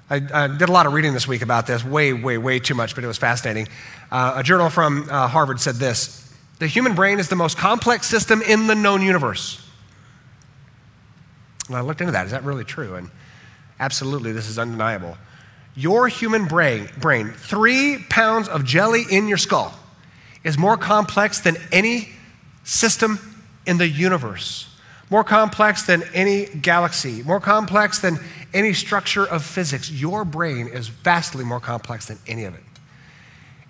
I, 0.09 0.15
I, 0.33 0.47
did 0.47 0.69
a 0.69 0.71
lot 0.71 0.87
of 0.87 0.93
reading 0.93 1.13
this 1.13 1.27
week 1.27 1.43
about 1.43 1.67
this, 1.67 1.85
way, 1.85 2.13
way, 2.13 2.39
way 2.39 2.57
too 2.57 2.73
much, 2.73 2.95
but 2.95 3.03
it 3.03 3.07
was 3.07 3.19
fascinating. 3.19 3.67
Uh, 4.11 4.33
a 4.37 4.43
journal 4.43 4.71
from 4.71 5.07
uh, 5.07 5.27
Harvard 5.27 5.59
said 5.59 5.75
this 5.75 6.33
the 6.57 6.65
human 6.65 6.95
brain 6.95 7.19
is 7.19 7.29
the 7.29 7.35
most 7.35 7.55
complex 7.55 8.07
system 8.07 8.41
in 8.41 8.65
the 8.65 8.73
known 8.73 9.03
universe. 9.03 9.63
And 11.67 11.77
I 11.77 11.81
looked 11.81 12.01
into 12.01 12.13
that. 12.13 12.25
Is 12.25 12.31
that 12.31 12.43
really 12.43 12.63
true? 12.63 12.95
And 12.95 13.11
absolutely, 13.79 14.31
this 14.31 14.49
is 14.49 14.57
undeniable. 14.57 15.15
Your 15.75 16.07
human 16.07 16.47
brain, 16.47 16.89
brain, 16.99 17.29
three 17.29 18.03
pounds 18.09 18.49
of 18.49 18.65
jelly 18.65 19.03
in 19.11 19.27
your 19.27 19.37
skull, 19.37 19.77
is 20.43 20.57
more 20.57 20.75
complex 20.75 21.41
than 21.41 21.55
any 21.71 22.09
system 22.63 23.19
in 23.65 23.77
the 23.77 23.87
universe, 23.87 24.69
more 25.09 25.23
complex 25.23 25.83
than 25.83 26.03
any 26.13 26.45
galaxy, 26.45 27.23
more 27.23 27.39
complex 27.39 27.99
than 27.99 28.19
any 28.53 28.73
structure 28.73 29.25
of 29.25 29.43
physics. 29.43 29.91
Your 29.91 30.25
brain 30.25 30.67
is 30.67 30.87
vastly 30.87 31.43
more 31.43 31.59
complex 31.59 32.07
than 32.07 32.19
any 32.27 32.45
of 32.45 32.53
it. 32.53 32.63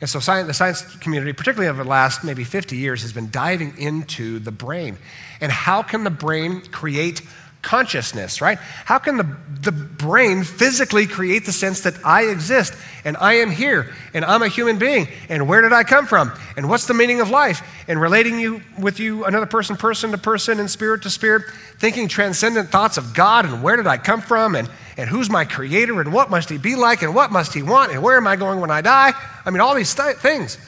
And 0.01 0.09
so 0.09 0.19
science, 0.19 0.47
the 0.47 0.53
science 0.53 0.81
community, 0.97 1.31
particularly 1.31 1.69
over 1.69 1.83
the 1.83 1.89
last 1.89 2.25
maybe 2.25 2.43
50 2.43 2.75
years, 2.75 3.03
has 3.03 3.13
been 3.13 3.29
diving 3.29 3.77
into 3.77 4.39
the 4.39 4.51
brain. 4.51 4.97
And 5.39 5.49
how 5.51 5.81
can 5.81 6.03
the 6.03 6.09
brain 6.09 6.61
create 6.71 7.21
consciousness, 7.63 8.41
right? 8.41 8.59
How 8.59 8.99
can 8.99 9.17
the, 9.17 9.37
the 9.61 9.71
brain 9.71 10.43
physically 10.43 11.07
create 11.07 11.45
the 11.45 11.51
sense 11.51 11.81
that 11.81 11.95
I 12.05 12.25
exist 12.25 12.75
and 13.03 13.17
I 13.17 13.35
am 13.35 13.49
here 13.49 13.91
and 14.13 14.23
I'm 14.23 14.43
a 14.43 14.47
human 14.47 14.77
being 14.77 15.07
and 15.29 15.47
where 15.47 15.61
did 15.61 15.73
I 15.73 15.83
come 15.83 16.05
from 16.05 16.31
and 16.55 16.69
what's 16.69 16.85
the 16.85 16.93
meaning 16.93 17.21
of 17.21 17.29
life 17.29 17.61
and 17.87 17.99
relating 17.99 18.39
you 18.39 18.61
with 18.77 18.99
you, 18.99 19.25
another 19.25 19.45
person, 19.45 19.77
person 19.77 20.11
to 20.11 20.17
person 20.17 20.59
and 20.59 20.69
spirit 20.69 21.01
to 21.03 21.09
spirit, 21.09 21.43
thinking 21.79 22.07
transcendent 22.07 22.69
thoughts 22.69 22.97
of 22.97 23.15
God 23.15 23.45
and 23.45 23.63
where 23.63 23.77
did 23.77 23.87
I 23.87 23.97
come 23.97 24.21
from 24.21 24.55
and 24.55 24.69
and 24.95 25.09
who's 25.09 25.29
my 25.29 25.43
creator 25.43 25.99
and 26.01 26.13
what 26.13 26.29
must 26.29 26.49
he 26.49 26.59
be 26.59 26.75
like 26.75 27.01
and 27.01 27.15
what 27.15 27.31
must 27.31 27.53
he 27.53 27.63
want 27.63 27.91
and 27.91 28.03
where 28.03 28.17
am 28.17 28.27
I 28.27 28.35
going 28.35 28.59
when 28.59 28.69
I 28.69 28.81
die? 28.81 29.13
I 29.43 29.49
mean, 29.49 29.59
all 29.59 29.73
these 29.73 29.95
th- 29.95 30.17
things. 30.17 30.59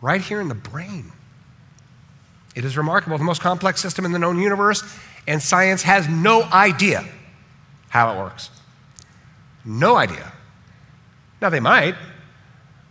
Right 0.00 0.20
here 0.20 0.40
in 0.40 0.48
the 0.48 0.54
brain. 0.54 1.10
It 2.54 2.64
is 2.64 2.76
remarkable, 2.76 3.18
the 3.18 3.24
most 3.24 3.42
complex 3.42 3.82
system 3.82 4.06
in 4.06 4.12
the 4.12 4.18
known 4.18 4.40
universe, 4.40 4.82
and 5.26 5.42
science 5.42 5.82
has 5.82 6.08
no 6.08 6.42
idea 6.42 7.04
how 7.88 8.12
it 8.12 8.18
works. 8.18 8.50
No 9.64 9.96
idea. 9.96 10.32
Now, 11.40 11.50
they 11.50 11.60
might, 11.60 11.96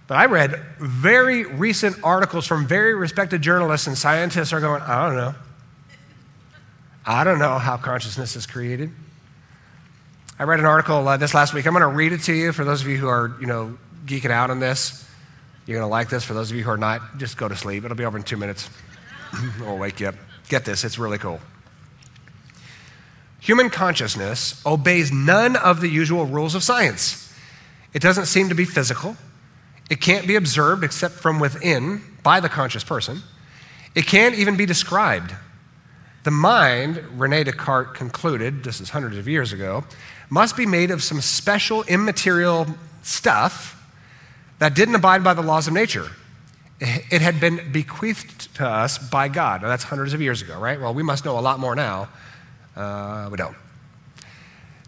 but 0.07 0.17
I 0.17 0.25
read 0.25 0.61
very 0.79 1.45
recent 1.45 1.97
articles 2.03 2.45
from 2.45 2.67
very 2.67 2.93
respected 2.93 3.41
journalists 3.41 3.87
and 3.87 3.97
scientists 3.97 4.53
are 4.53 4.59
going, 4.59 4.81
I 4.81 5.07
don't 5.07 5.15
know. 5.15 5.35
I 7.05 7.23
don't 7.23 7.39
know 7.39 7.57
how 7.57 7.77
consciousness 7.77 8.35
is 8.35 8.45
created. 8.45 8.91
I 10.37 10.43
read 10.43 10.59
an 10.59 10.65
article 10.65 11.07
uh, 11.07 11.17
this 11.17 11.33
last 11.33 11.53
week. 11.53 11.65
I'm 11.65 11.73
going 11.73 11.81
to 11.81 11.95
read 11.95 12.11
it 12.11 12.21
to 12.23 12.33
you 12.33 12.51
for 12.51 12.65
those 12.65 12.81
of 12.81 12.87
you 12.87 12.97
who 12.97 13.07
are, 13.07 13.35
you 13.39 13.47
know, 13.47 13.77
geeking 14.05 14.31
out 14.31 14.49
on 14.49 14.59
this. 14.59 15.07
You're 15.65 15.79
going 15.79 15.87
to 15.87 15.91
like 15.91 16.09
this. 16.09 16.23
For 16.23 16.33
those 16.33 16.51
of 16.51 16.57
you 16.57 16.63
who 16.63 16.71
are 16.71 16.77
not, 16.77 17.17
just 17.17 17.37
go 17.37 17.47
to 17.47 17.55
sleep. 17.55 17.85
It'll 17.85 17.97
be 17.97 18.05
over 18.05 18.17
in 18.17 18.23
two 18.23 18.37
minutes. 18.37 18.69
I'll 19.61 19.77
wake 19.77 19.99
you 19.99 20.07
up. 20.07 20.15
Get 20.49 20.65
this, 20.65 20.83
it's 20.83 20.99
really 20.99 21.17
cool. 21.17 21.39
Human 23.45 23.69
consciousness 23.69 24.59
obeys 24.65 25.11
none 25.11 25.55
of 25.55 25.79
the 25.79 25.87
usual 25.87 26.25
rules 26.25 26.55
of 26.55 26.63
science. 26.63 27.31
It 27.93 28.01
doesn't 28.01 28.25
seem 28.25 28.49
to 28.49 28.55
be 28.55 28.65
physical. 28.65 29.15
It 29.87 30.01
can't 30.01 30.25
be 30.25 30.35
observed 30.35 30.83
except 30.83 31.13
from 31.13 31.39
within 31.39 32.01
by 32.23 32.39
the 32.39 32.49
conscious 32.49 32.83
person. 32.83 33.21
It 33.93 34.07
can't 34.07 34.33
even 34.33 34.57
be 34.57 34.65
described. 34.65 35.35
The 36.23 36.31
mind, 36.31 36.97
Rene 37.19 37.43
Descartes 37.43 37.95
concluded, 37.95 38.63
this 38.63 38.81
is 38.81 38.89
hundreds 38.89 39.15
of 39.15 39.27
years 39.27 39.53
ago, 39.53 39.83
must 40.31 40.57
be 40.57 40.65
made 40.65 40.89
of 40.89 41.03
some 41.03 41.21
special 41.21 41.83
immaterial 41.83 42.65
stuff 43.03 43.79
that 44.57 44.73
didn't 44.73 44.95
abide 44.95 45.23
by 45.23 45.35
the 45.35 45.43
laws 45.43 45.67
of 45.67 45.73
nature. 45.73 46.07
It 46.79 47.21
had 47.21 47.39
been 47.39 47.71
bequeathed 47.71 48.55
to 48.55 48.67
us 48.67 48.97
by 48.97 49.27
God. 49.27 49.61
Now, 49.61 49.67
that's 49.67 49.83
hundreds 49.83 50.15
of 50.15 50.21
years 50.21 50.41
ago, 50.41 50.57
right? 50.57 50.81
Well, 50.81 50.95
we 50.95 51.03
must 51.03 51.25
know 51.25 51.37
a 51.37 51.41
lot 51.41 51.59
more 51.59 51.75
now. 51.75 52.09
Uh, 52.75 53.29
we 53.31 53.37
don't. 53.37 53.55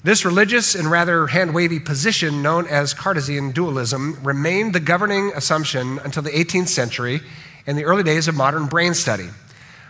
This 0.03 0.25
religious 0.25 0.75
and 0.75 0.89
rather 0.89 1.27
hand 1.27 1.53
wavy 1.53 1.79
position, 1.79 2.41
known 2.41 2.67
as 2.67 2.93
Cartesian 2.93 3.51
dualism, 3.51 4.19
remained 4.23 4.73
the 4.73 4.79
governing 4.79 5.31
assumption 5.35 5.99
until 5.99 6.23
the 6.23 6.29
18th 6.29 6.69
century 6.69 7.21
and 7.65 7.77
the 7.77 7.85
early 7.85 8.03
days 8.03 8.27
of 8.27 8.35
modern 8.35 8.67
brain 8.67 8.93
study. 8.93 9.29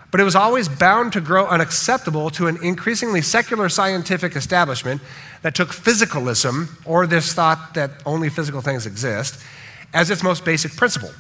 But 0.09 0.17
but 0.17 0.21
it 0.21 0.23
was 0.23 0.35
always 0.35 0.67
bound 0.67 1.13
to 1.13 1.21
grow 1.21 1.45
unacceptable 1.45 2.31
to 2.31 2.47
an 2.47 2.57
increasingly 2.63 3.21
secular 3.21 3.69
scientific 3.69 4.35
establishment 4.35 4.99
that 5.43 5.53
took 5.53 5.69
physicalism, 5.69 6.69
or 6.85 7.05
this 7.05 7.33
thought 7.33 7.75
that 7.75 7.91
only 8.03 8.29
physical 8.29 8.61
things 8.61 8.87
exist, 8.87 9.39
as 9.93 10.09
its 10.09 10.23
most 10.23 10.43
basic 10.43 10.75
principle. 10.75 11.11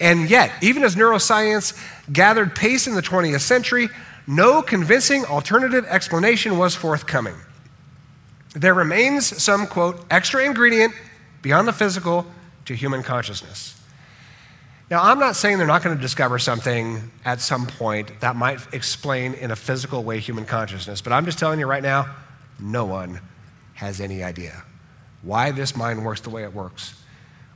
And 0.00 0.30
yet, 0.30 0.52
even 0.62 0.84
as 0.84 0.94
neuroscience 0.94 1.78
gathered 2.10 2.54
pace 2.54 2.86
in 2.86 2.94
the 2.94 3.02
20th 3.02 3.40
century, 3.40 3.88
no 4.26 4.62
convincing 4.62 5.24
alternative 5.24 5.84
explanation 5.88 6.58
was 6.58 6.74
forthcoming. 6.74 7.36
There 8.54 8.74
remains 8.74 9.42
some, 9.42 9.66
quote, 9.66 10.04
extra 10.10 10.44
ingredient 10.44 10.94
beyond 11.42 11.68
the 11.68 11.72
physical 11.72 12.26
to 12.64 12.74
human 12.74 13.02
consciousness. 13.02 13.80
Now, 14.90 15.02
I'm 15.02 15.18
not 15.18 15.36
saying 15.36 15.58
they're 15.58 15.66
not 15.66 15.82
going 15.82 15.96
to 15.96 16.02
discover 16.02 16.38
something 16.38 17.10
at 17.24 17.40
some 17.40 17.66
point 17.66 18.20
that 18.20 18.36
might 18.36 18.60
explain 18.72 19.34
in 19.34 19.50
a 19.50 19.56
physical 19.56 20.04
way 20.04 20.20
human 20.20 20.44
consciousness, 20.44 21.00
but 21.00 21.12
I'm 21.12 21.24
just 21.24 21.38
telling 21.38 21.58
you 21.58 21.66
right 21.66 21.82
now, 21.82 22.14
no 22.60 22.84
one 22.84 23.20
has 23.74 24.00
any 24.00 24.22
idea 24.22 24.62
why 25.22 25.50
this 25.50 25.76
mind 25.76 26.04
works 26.04 26.20
the 26.20 26.30
way 26.30 26.44
it 26.44 26.54
works, 26.54 26.94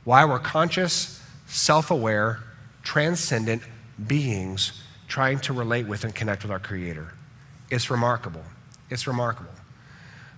why 0.03 0.25
we're 0.25 0.39
conscious, 0.39 1.21
self 1.47 1.89
aware, 1.89 2.39
transcendent 2.83 3.61
beings 4.07 4.81
trying 5.11 5.37
to 5.37 5.51
relate 5.51 5.85
with 5.85 6.05
and 6.05 6.15
connect 6.15 6.41
with 6.41 6.51
our 6.51 6.59
Creator. 6.59 7.05
It's 7.69 7.91
remarkable. 7.91 8.43
It's 8.89 9.07
remarkable. 9.07 9.51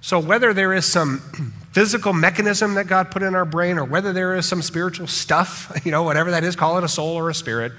So, 0.01 0.19
whether 0.19 0.51
there 0.51 0.73
is 0.73 0.83
some 0.83 1.19
physical 1.71 2.11
mechanism 2.11 2.73
that 2.73 2.87
God 2.87 3.11
put 3.11 3.21
in 3.21 3.35
our 3.35 3.45
brain, 3.45 3.77
or 3.77 3.85
whether 3.85 4.11
there 4.11 4.35
is 4.35 4.47
some 4.47 4.63
spiritual 4.63 5.05
stuff, 5.05 5.71
you 5.85 5.91
know, 5.91 6.01
whatever 6.01 6.31
that 6.31 6.43
is, 6.43 6.55
call 6.55 6.79
it 6.79 6.83
a 6.83 6.87
soul 6.87 7.15
or 7.15 7.29
a 7.29 7.35
spirit, 7.35 7.71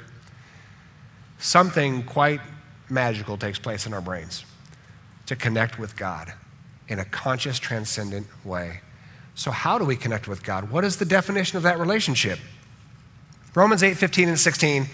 something 1.38 2.04
quite 2.04 2.40
magical 2.88 3.36
takes 3.36 3.58
place 3.58 3.86
in 3.86 3.92
our 3.92 4.00
brains 4.00 4.44
to 5.26 5.34
connect 5.34 5.80
with 5.80 5.96
God 5.96 6.32
in 6.86 7.00
a 7.00 7.04
conscious, 7.04 7.58
transcendent 7.58 8.28
way. 8.44 8.80
So, 9.34 9.50
how 9.50 9.78
do 9.78 9.84
we 9.84 9.96
connect 9.96 10.28
with 10.28 10.44
God? 10.44 10.70
What 10.70 10.84
is 10.84 10.96
the 10.96 11.04
definition 11.04 11.56
of 11.56 11.64
that 11.64 11.80
relationship? 11.80 12.38
Romans 13.52 13.82
8 13.82 13.96
15 13.96 14.28
and 14.28 14.38
16. 14.38 14.86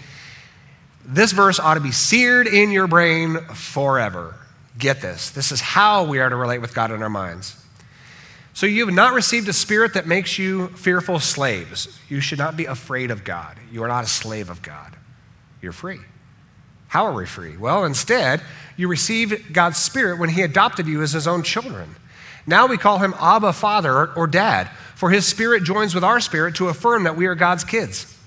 This 1.05 1.31
verse 1.31 1.59
ought 1.59 1.75
to 1.75 1.79
be 1.79 1.91
seared 1.91 2.47
in 2.47 2.71
your 2.71 2.87
brain 2.87 3.39
forever. 3.53 4.35
Get 4.77 5.01
this. 5.01 5.29
This 5.31 5.51
is 5.51 5.61
how 5.61 6.05
we 6.05 6.19
are 6.19 6.29
to 6.29 6.35
relate 6.35 6.59
with 6.59 6.73
God 6.73 6.91
in 6.91 7.01
our 7.01 7.09
minds. 7.09 7.57
So 8.53 8.65
you 8.65 8.85
have 8.85 8.93
not 8.93 9.13
received 9.13 9.47
a 9.47 9.53
spirit 9.53 9.93
that 9.93 10.07
makes 10.07 10.37
you 10.37 10.67
fearful 10.69 11.19
slaves. 11.19 11.97
You 12.09 12.19
should 12.19 12.39
not 12.39 12.57
be 12.57 12.65
afraid 12.65 13.11
of 13.11 13.23
God. 13.23 13.57
You 13.71 13.83
are 13.83 13.87
not 13.87 14.03
a 14.03 14.07
slave 14.07 14.49
of 14.49 14.61
God. 14.61 14.95
You're 15.61 15.71
free. 15.71 15.99
How 16.87 17.05
are 17.05 17.13
we 17.13 17.25
free? 17.25 17.55
Well, 17.55 17.85
instead, 17.85 18.41
you 18.75 18.87
received 18.87 19.53
God's 19.53 19.77
spirit 19.77 20.19
when 20.19 20.29
he 20.29 20.41
adopted 20.41 20.87
you 20.87 21.01
as 21.01 21.13
his 21.13 21.27
own 21.27 21.43
children. 21.43 21.95
Now 22.45 22.67
we 22.67 22.77
call 22.77 22.97
him 22.97 23.13
Abba, 23.19 23.53
Father, 23.53 24.11
or 24.13 24.27
Dad, 24.27 24.69
for 24.95 25.09
his 25.09 25.25
spirit 25.25 25.63
joins 25.63 25.95
with 25.95 26.03
our 26.03 26.19
spirit 26.19 26.55
to 26.55 26.67
affirm 26.67 27.03
that 27.03 27.15
we 27.15 27.27
are 27.27 27.35
God's 27.35 27.63
kids. 27.63 28.17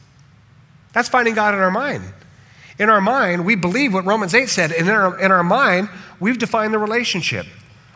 That's 0.93 1.09
finding 1.09 1.35
God 1.35 1.55
in 1.55 1.61
our 1.61 1.71
mind. 1.71 2.05
In 2.79 2.89
our 2.89 3.01
mind, 3.01 3.45
we 3.45 3.55
believe 3.55 3.95
what 3.95 4.05
Romans 4.05 4.35
8 4.35 4.49
said, 4.49 4.73
in 4.73 4.89
our, 4.89 5.19
in 5.21 5.31
our 5.31 5.45
mind, 5.45 5.89
we've 6.19 6.39
defined 6.39 6.75
the 6.75 6.79
relationship. 6.79 7.47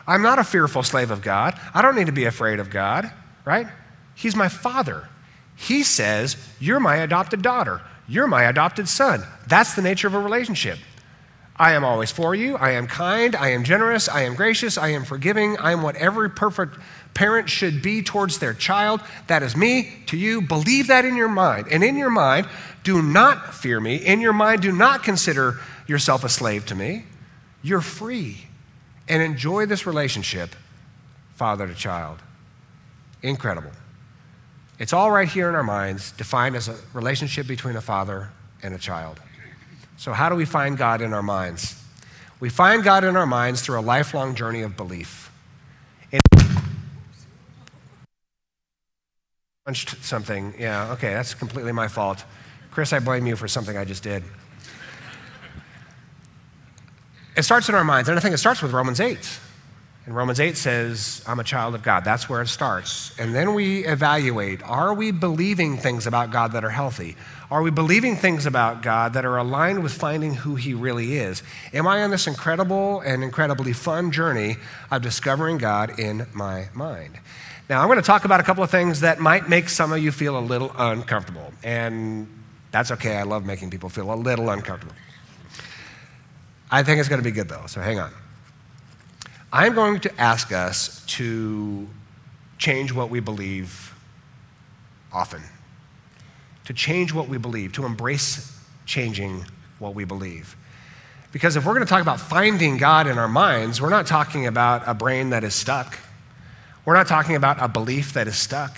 I'm 0.07 0.21
not 0.21 0.39
a 0.39 0.43
fearful 0.43 0.83
slave 0.83 1.11
of 1.11 1.21
God. 1.21 1.59
I 1.73 1.81
don't 1.81 1.95
need 1.95 2.07
to 2.07 2.11
be 2.11 2.25
afraid 2.25 2.59
of 2.59 2.69
God, 2.69 3.11
right? 3.45 3.67
He's 4.15 4.35
my 4.35 4.47
father. 4.49 5.07
He 5.55 5.83
says, 5.83 6.37
You're 6.59 6.79
my 6.79 6.97
adopted 6.97 7.41
daughter. 7.41 7.81
You're 8.07 8.27
my 8.27 8.43
adopted 8.43 8.87
son. 8.87 9.23
That's 9.47 9.75
the 9.75 9.81
nature 9.81 10.07
of 10.07 10.15
a 10.15 10.19
relationship. 10.19 10.79
I 11.59 11.73
am 11.73 11.83
always 11.83 12.09
for 12.09 12.33
you. 12.33 12.55
I 12.55 12.71
am 12.71 12.87
kind. 12.87 13.35
I 13.35 13.49
am 13.49 13.65
generous. 13.65 14.07
I 14.07 14.21
am 14.21 14.33
gracious. 14.33 14.77
I 14.77 14.89
am 14.89 15.03
forgiving. 15.03 15.57
I 15.57 15.73
am 15.73 15.81
what 15.83 15.97
every 15.97 16.29
perfect 16.29 16.77
parent 17.13 17.49
should 17.49 17.81
be 17.81 18.01
towards 18.01 18.39
their 18.39 18.53
child. 18.53 19.01
That 19.27 19.43
is 19.43 19.57
me 19.57 19.93
to 20.05 20.15
you. 20.15 20.41
Believe 20.41 20.87
that 20.87 21.03
in 21.03 21.17
your 21.17 21.27
mind. 21.27 21.67
And 21.69 21.83
in 21.83 21.97
your 21.97 22.09
mind, 22.09 22.47
do 22.89 23.03
not 23.03 23.53
fear 23.53 23.79
me. 23.79 23.97
In 23.97 24.19
your 24.19 24.33
mind, 24.33 24.63
do 24.63 24.71
not 24.71 25.03
consider 25.03 25.59
yourself 25.85 26.23
a 26.23 26.29
slave 26.29 26.65
to 26.65 26.73
me. 26.73 27.03
You're 27.61 27.81
free. 27.81 28.47
And 29.07 29.21
enjoy 29.21 29.67
this 29.67 29.85
relationship, 29.85 30.55
father 31.35 31.67
to 31.67 31.75
child. 31.75 32.17
Incredible. 33.21 33.69
It's 34.79 34.91
all 34.91 35.11
right 35.11 35.27
here 35.27 35.49
in 35.49 35.53
our 35.53 35.63
minds, 35.63 36.13
defined 36.13 36.55
as 36.55 36.67
a 36.67 36.75
relationship 36.95 37.45
between 37.45 37.75
a 37.75 37.81
father 37.81 38.31
and 38.63 38.73
a 38.73 38.79
child. 38.79 39.19
So, 39.97 40.11
how 40.11 40.29
do 40.29 40.35
we 40.35 40.45
find 40.45 40.75
God 40.75 41.01
in 41.03 41.13
our 41.13 41.21
minds? 41.21 41.79
We 42.39 42.49
find 42.49 42.83
God 42.83 43.03
in 43.03 43.15
our 43.15 43.27
minds 43.27 43.61
through 43.61 43.79
a 43.79 43.85
lifelong 43.85 44.33
journey 44.33 44.63
of 44.63 44.75
belief. 44.75 45.31
It 46.11 46.21
punched 49.63 50.03
something. 50.03 50.55
Yeah, 50.57 50.93
okay, 50.93 51.13
that's 51.13 51.35
completely 51.35 51.71
my 51.71 51.87
fault. 51.87 52.23
Chris, 52.71 52.93
I 52.93 52.99
blame 52.99 53.25
you 53.25 53.35
for 53.35 53.47
something 53.47 53.77
I 53.77 53.85
just 53.85 54.03
did. 54.03 54.23
It 57.35 57.43
starts 57.43 57.69
in 57.69 57.75
our 57.75 57.83
minds, 57.83 58.09
and 58.09 58.17
I 58.17 58.21
think 58.21 58.33
it 58.33 58.39
starts 58.39 58.61
with 58.61 58.73
Romans 58.73 58.99
8. 58.99 59.39
And 60.05 60.15
Romans 60.15 60.39
8 60.39 60.57
says, 60.57 61.23
I'm 61.27 61.39
a 61.39 61.43
child 61.43 61.75
of 61.75 61.83
God. 61.83 62.03
That's 62.03 62.27
where 62.27 62.41
it 62.41 62.47
starts. 62.47 63.17
And 63.19 63.35
then 63.35 63.53
we 63.53 63.85
evaluate 63.85 64.63
are 64.63 64.91
we 64.93 65.11
believing 65.11 65.77
things 65.77 66.07
about 66.07 66.31
God 66.31 66.53
that 66.53 66.63
are 66.63 66.69
healthy? 66.71 67.15
Are 67.51 67.61
we 67.61 67.69
believing 67.69 68.15
things 68.15 68.47
about 68.47 68.81
God 68.81 69.13
that 69.13 69.23
are 69.23 69.37
aligned 69.37 69.83
with 69.83 69.93
finding 69.93 70.33
who 70.33 70.55
He 70.55 70.73
really 70.73 71.17
is? 71.17 71.43
Am 71.73 71.87
I 71.87 72.01
on 72.01 72.09
this 72.09 72.25
incredible 72.25 73.01
and 73.01 73.23
incredibly 73.23 73.71
fun 73.71 74.11
journey 74.11 74.57
of 74.89 75.03
discovering 75.03 75.59
God 75.59 75.99
in 75.99 76.25
my 76.33 76.69
mind? 76.73 77.19
Now, 77.69 77.81
I'm 77.81 77.87
going 77.87 77.99
to 77.99 78.01
talk 78.01 78.25
about 78.25 78.39
a 78.39 78.43
couple 78.43 78.63
of 78.63 78.71
things 78.71 79.01
that 79.01 79.19
might 79.19 79.47
make 79.47 79.69
some 79.69 79.91
of 79.91 79.99
you 79.99 80.11
feel 80.11 80.39
a 80.39 80.41
little 80.41 80.71
uncomfortable. 80.75 81.53
And 81.63 82.27
that's 82.71 82.91
okay. 82.91 83.17
I 83.17 83.23
love 83.23 83.45
making 83.45 83.69
people 83.69 83.89
feel 83.89 84.13
a 84.13 84.15
little 84.15 84.49
uncomfortable. 84.49 84.95
I 86.71 86.83
think 86.83 86.99
it's 86.99 87.09
going 87.09 87.21
to 87.21 87.27
be 87.27 87.31
good, 87.31 87.49
though, 87.49 87.65
so 87.67 87.81
hang 87.81 87.99
on. 87.99 88.11
I'm 89.51 89.73
going 89.73 89.99
to 90.01 90.21
ask 90.21 90.51
us 90.51 91.03
to 91.07 91.87
change 92.59 92.93
what 92.93 93.09
we 93.09 93.19
believe 93.19 93.95
often, 95.11 95.41
to 96.65 96.73
change 96.73 97.13
what 97.13 97.27
we 97.27 97.37
believe, 97.37 97.73
to 97.73 97.85
embrace 97.85 98.55
changing 98.85 99.45
what 99.79 99.95
we 99.95 100.05
believe. 100.05 100.55
Because 101.31 101.55
if 101.55 101.65
we're 101.65 101.73
going 101.73 101.85
to 101.85 101.89
talk 101.89 102.01
about 102.01 102.19
finding 102.19 102.77
God 102.77 103.07
in 103.07 103.17
our 103.17 103.27
minds, 103.27 103.81
we're 103.81 103.89
not 103.89 104.05
talking 104.05 104.45
about 104.45 104.83
a 104.87 104.93
brain 104.93 105.31
that 105.31 105.43
is 105.43 105.55
stuck. 105.55 105.97
We're 106.85 106.95
not 106.95 107.07
talking 107.07 107.35
about 107.35 107.61
a 107.61 107.67
belief 107.67 108.13
that 108.13 108.27
is 108.27 108.37
stuck. 108.37 108.77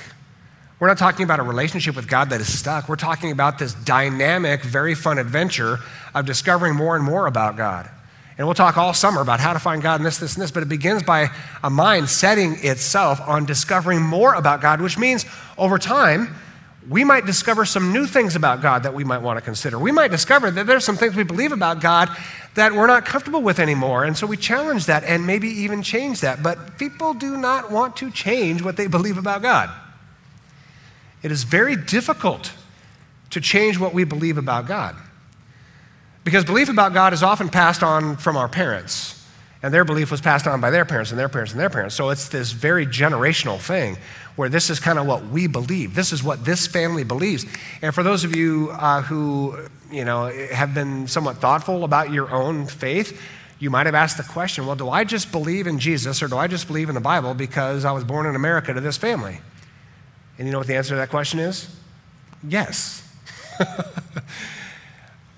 We're 0.82 0.88
not 0.88 0.98
talking 0.98 1.24
about 1.24 1.40
a 1.40 1.44
relationship 1.44 1.96
with 1.96 2.08
God 2.08 2.32
that 2.32 2.42
is 2.42 2.52
stuck. 2.52 2.90
We're 2.90 2.96
talking 2.96 3.32
about 3.32 3.60
this 3.60 3.76
dynamic, 3.76 4.64
very 4.64 4.96
fun 4.96 5.20
adventure 5.20 5.78
of 6.16 6.26
discovering 6.26 6.74
more 6.74 6.96
and 6.96 7.06
more 7.06 7.28
about 7.28 7.56
God. 7.56 7.88
And 8.36 8.48
we'll 8.48 8.56
talk 8.56 8.78
all 8.78 8.92
summer 8.92 9.22
about 9.22 9.40
how 9.40 9.54
to 9.54 9.60
find 9.60 9.84
God 9.84 10.00
and 10.00 10.06
this, 10.08 10.18
this, 10.18 10.34
and 10.34 10.42
this, 10.42 10.50
but 10.50 10.64
it 10.64 10.70
begins 10.70 11.04
by 11.04 11.30
a 11.62 11.70
mind 11.70 12.10
setting 12.10 12.56
itself 12.66 13.22
on 13.22 13.46
discovering 13.46 14.02
more 14.02 14.34
about 14.34 14.60
God, 14.60 14.82
which 14.82 14.98
means 14.98 15.24
over 15.56 15.78
time, 15.78 16.34
we 16.90 17.04
might 17.04 17.28
discover 17.28 17.64
some 17.64 17.94
new 17.94 18.08
things 18.08 18.36
about 18.36 18.64
God 18.64 18.82
that 18.82 18.96
we 18.96 19.04
might 19.04 19.22
want 19.22 19.38
to 19.38 19.46
consider. 19.46 19.78
We 19.78 19.92
might 19.92 20.10
discover 20.10 20.50
that 20.50 20.66
there's 20.66 20.84
some 20.84 20.98
things 20.98 21.16
we 21.16 21.22
believe 21.22 21.52
about 21.52 21.80
God 21.80 22.10
that 22.56 22.74
we're 22.74 22.88
not 22.88 23.06
comfortable 23.06 23.44
with 23.44 23.60
anymore. 23.60 24.04
And 24.04 24.18
so 24.18 24.26
we 24.26 24.36
challenge 24.36 24.88
that 24.88 25.04
and 25.04 25.28
maybe 25.28 25.48
even 25.48 25.84
change 25.84 26.22
that. 26.22 26.42
But 26.42 26.80
people 26.80 27.14
do 27.14 27.38
not 27.38 27.70
want 27.70 27.98
to 27.98 28.10
change 28.10 28.64
what 28.64 28.78
they 28.78 28.88
believe 28.88 29.20
about 29.20 29.44
God. 29.44 29.70
It 31.24 31.32
is 31.32 31.44
very 31.44 31.76
difficult 31.76 32.54
to 33.32 33.42
change 33.42 33.80
what 33.80 33.94
we 33.94 34.04
believe 34.04 34.38
about 34.38 34.68
God. 34.68 34.96
Because 36.24 36.46
belief 36.46 36.70
about 36.70 36.94
God 36.94 37.14
is 37.14 37.24
often 37.24 37.50
passed 37.50 37.82
on 37.82 38.18
from 38.18 38.38
our 38.38 38.48
parents, 38.48 39.18
and 39.64 39.74
their 39.74 39.86
belief 39.86 40.12
was 40.12 40.22
passed 40.22 40.48
on 40.48 40.60
by 40.62 40.70
their 40.70 40.86
parents 40.86 41.12
and 41.12 41.20
their 41.20 41.30
parents 41.30 41.52
and 41.52 41.60
their 41.60 41.70
parents. 41.70 41.96
So 41.96 42.10
it's 42.10 42.30
this 42.30 42.52
very 42.52 42.86
generational 42.86 43.60
thing 43.60 43.98
where 44.36 44.50
this 44.50 44.70
is 44.70 44.80
kind 44.80 44.98
of 44.98 45.06
what 45.06 45.26
we 45.28 45.48
believe. 45.48 45.94
This 45.94 46.12
is 46.12 46.24
what 46.24 46.46
this 46.46 46.68
family 46.68 47.04
believes. 47.04 47.46
And 47.82 47.94
for 47.94 48.02
those 48.02 48.24
of 48.24 48.36
you 48.36 48.70
uh, 48.72 49.02
who, 49.02 49.58
you 49.92 50.04
know, 50.06 50.28
have 50.52 50.74
been 50.74 51.08
somewhat 51.08 51.38
thoughtful 51.38 51.84
about 51.84 52.12
your 52.12 52.32
own 52.32 52.66
faith, 52.66 53.20
you 53.60 53.70
might 53.70 53.86
have 53.86 53.94
asked 53.94 54.18
the 54.18 54.24
question, 54.24 54.66
well, 54.66 54.76
do 54.76 54.90
I 54.90 55.04
just 55.04 55.32
believe 55.32 55.68
in 55.68 55.78
Jesus 55.78 56.24
or 56.24 56.28
do 56.28 56.38
I 56.38 56.48
just 56.48 56.66
believe 56.66 56.90
in 56.90 56.96
the 56.96 57.02
Bible 57.02 57.36
because 57.36 57.86
I 57.86 57.92
was 57.92 58.04
born 58.04 58.26
in 58.26 58.36
America 58.36 58.74
to 58.74 58.82
this 58.82 58.98
family? 58.98 59.40
And 60.42 60.48
you 60.48 60.52
know 60.52 60.58
what 60.58 60.66
the 60.66 60.76
answer 60.76 60.90
to 60.90 60.96
that 60.96 61.12
question 61.12 61.38
is? 61.38 61.70
Yes. 62.44 63.08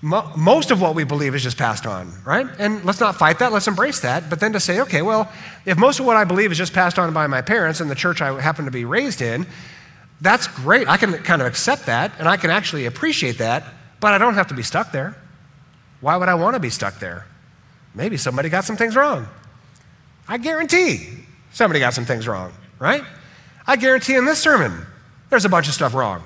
Most 0.00 0.70
of 0.70 0.80
what 0.80 0.94
we 0.94 1.04
believe 1.04 1.34
is 1.34 1.42
just 1.42 1.58
passed 1.58 1.84
on, 1.84 2.10
right? 2.24 2.46
And 2.58 2.82
let's 2.86 3.00
not 3.00 3.16
fight 3.16 3.40
that, 3.40 3.52
let's 3.52 3.68
embrace 3.68 4.00
that. 4.00 4.30
But 4.30 4.40
then 4.40 4.54
to 4.54 4.60
say, 4.60 4.80
okay, 4.80 5.02
well, 5.02 5.30
if 5.66 5.76
most 5.76 6.00
of 6.00 6.06
what 6.06 6.16
I 6.16 6.24
believe 6.24 6.50
is 6.52 6.56
just 6.56 6.72
passed 6.72 6.98
on 6.98 7.12
by 7.12 7.26
my 7.26 7.42
parents 7.42 7.80
and 7.82 7.90
the 7.90 7.94
church 7.94 8.22
I 8.22 8.40
happen 8.40 8.64
to 8.64 8.70
be 8.70 8.86
raised 8.86 9.20
in, 9.20 9.46
that's 10.22 10.46
great. 10.46 10.88
I 10.88 10.96
can 10.96 11.12
kind 11.18 11.42
of 11.42 11.48
accept 11.48 11.84
that 11.84 12.12
and 12.18 12.26
I 12.26 12.38
can 12.38 12.48
actually 12.48 12.86
appreciate 12.86 13.38
that, 13.38 13.64
but 14.00 14.14
I 14.14 14.18
don't 14.18 14.34
have 14.34 14.46
to 14.48 14.54
be 14.54 14.62
stuck 14.62 14.90
there. 14.90 15.16
Why 16.00 16.16
would 16.16 16.30
I 16.30 16.34
want 16.34 16.54
to 16.54 16.60
be 16.60 16.70
stuck 16.70 16.98
there? 16.98 17.26
maybe 17.94 18.16
somebody 18.16 18.48
got 18.48 18.64
some 18.64 18.76
things 18.76 18.96
wrong. 18.96 19.26
I 20.26 20.38
guarantee 20.38 21.08
somebody 21.52 21.80
got 21.80 21.94
some 21.94 22.04
things 22.04 22.26
wrong, 22.26 22.52
right? 22.78 23.04
I 23.66 23.76
guarantee 23.76 24.14
in 24.14 24.24
this 24.24 24.40
sermon, 24.40 24.86
there's 25.34 25.44
a 25.44 25.48
bunch 25.48 25.66
of 25.66 25.74
stuff 25.74 25.94
wrong, 25.94 26.22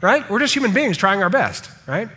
right? 0.00 0.28
We're 0.28 0.40
just 0.40 0.52
human 0.52 0.74
beings 0.74 0.96
trying 0.96 1.22
our 1.22 1.30
best, 1.30 1.70
right? 1.86 2.08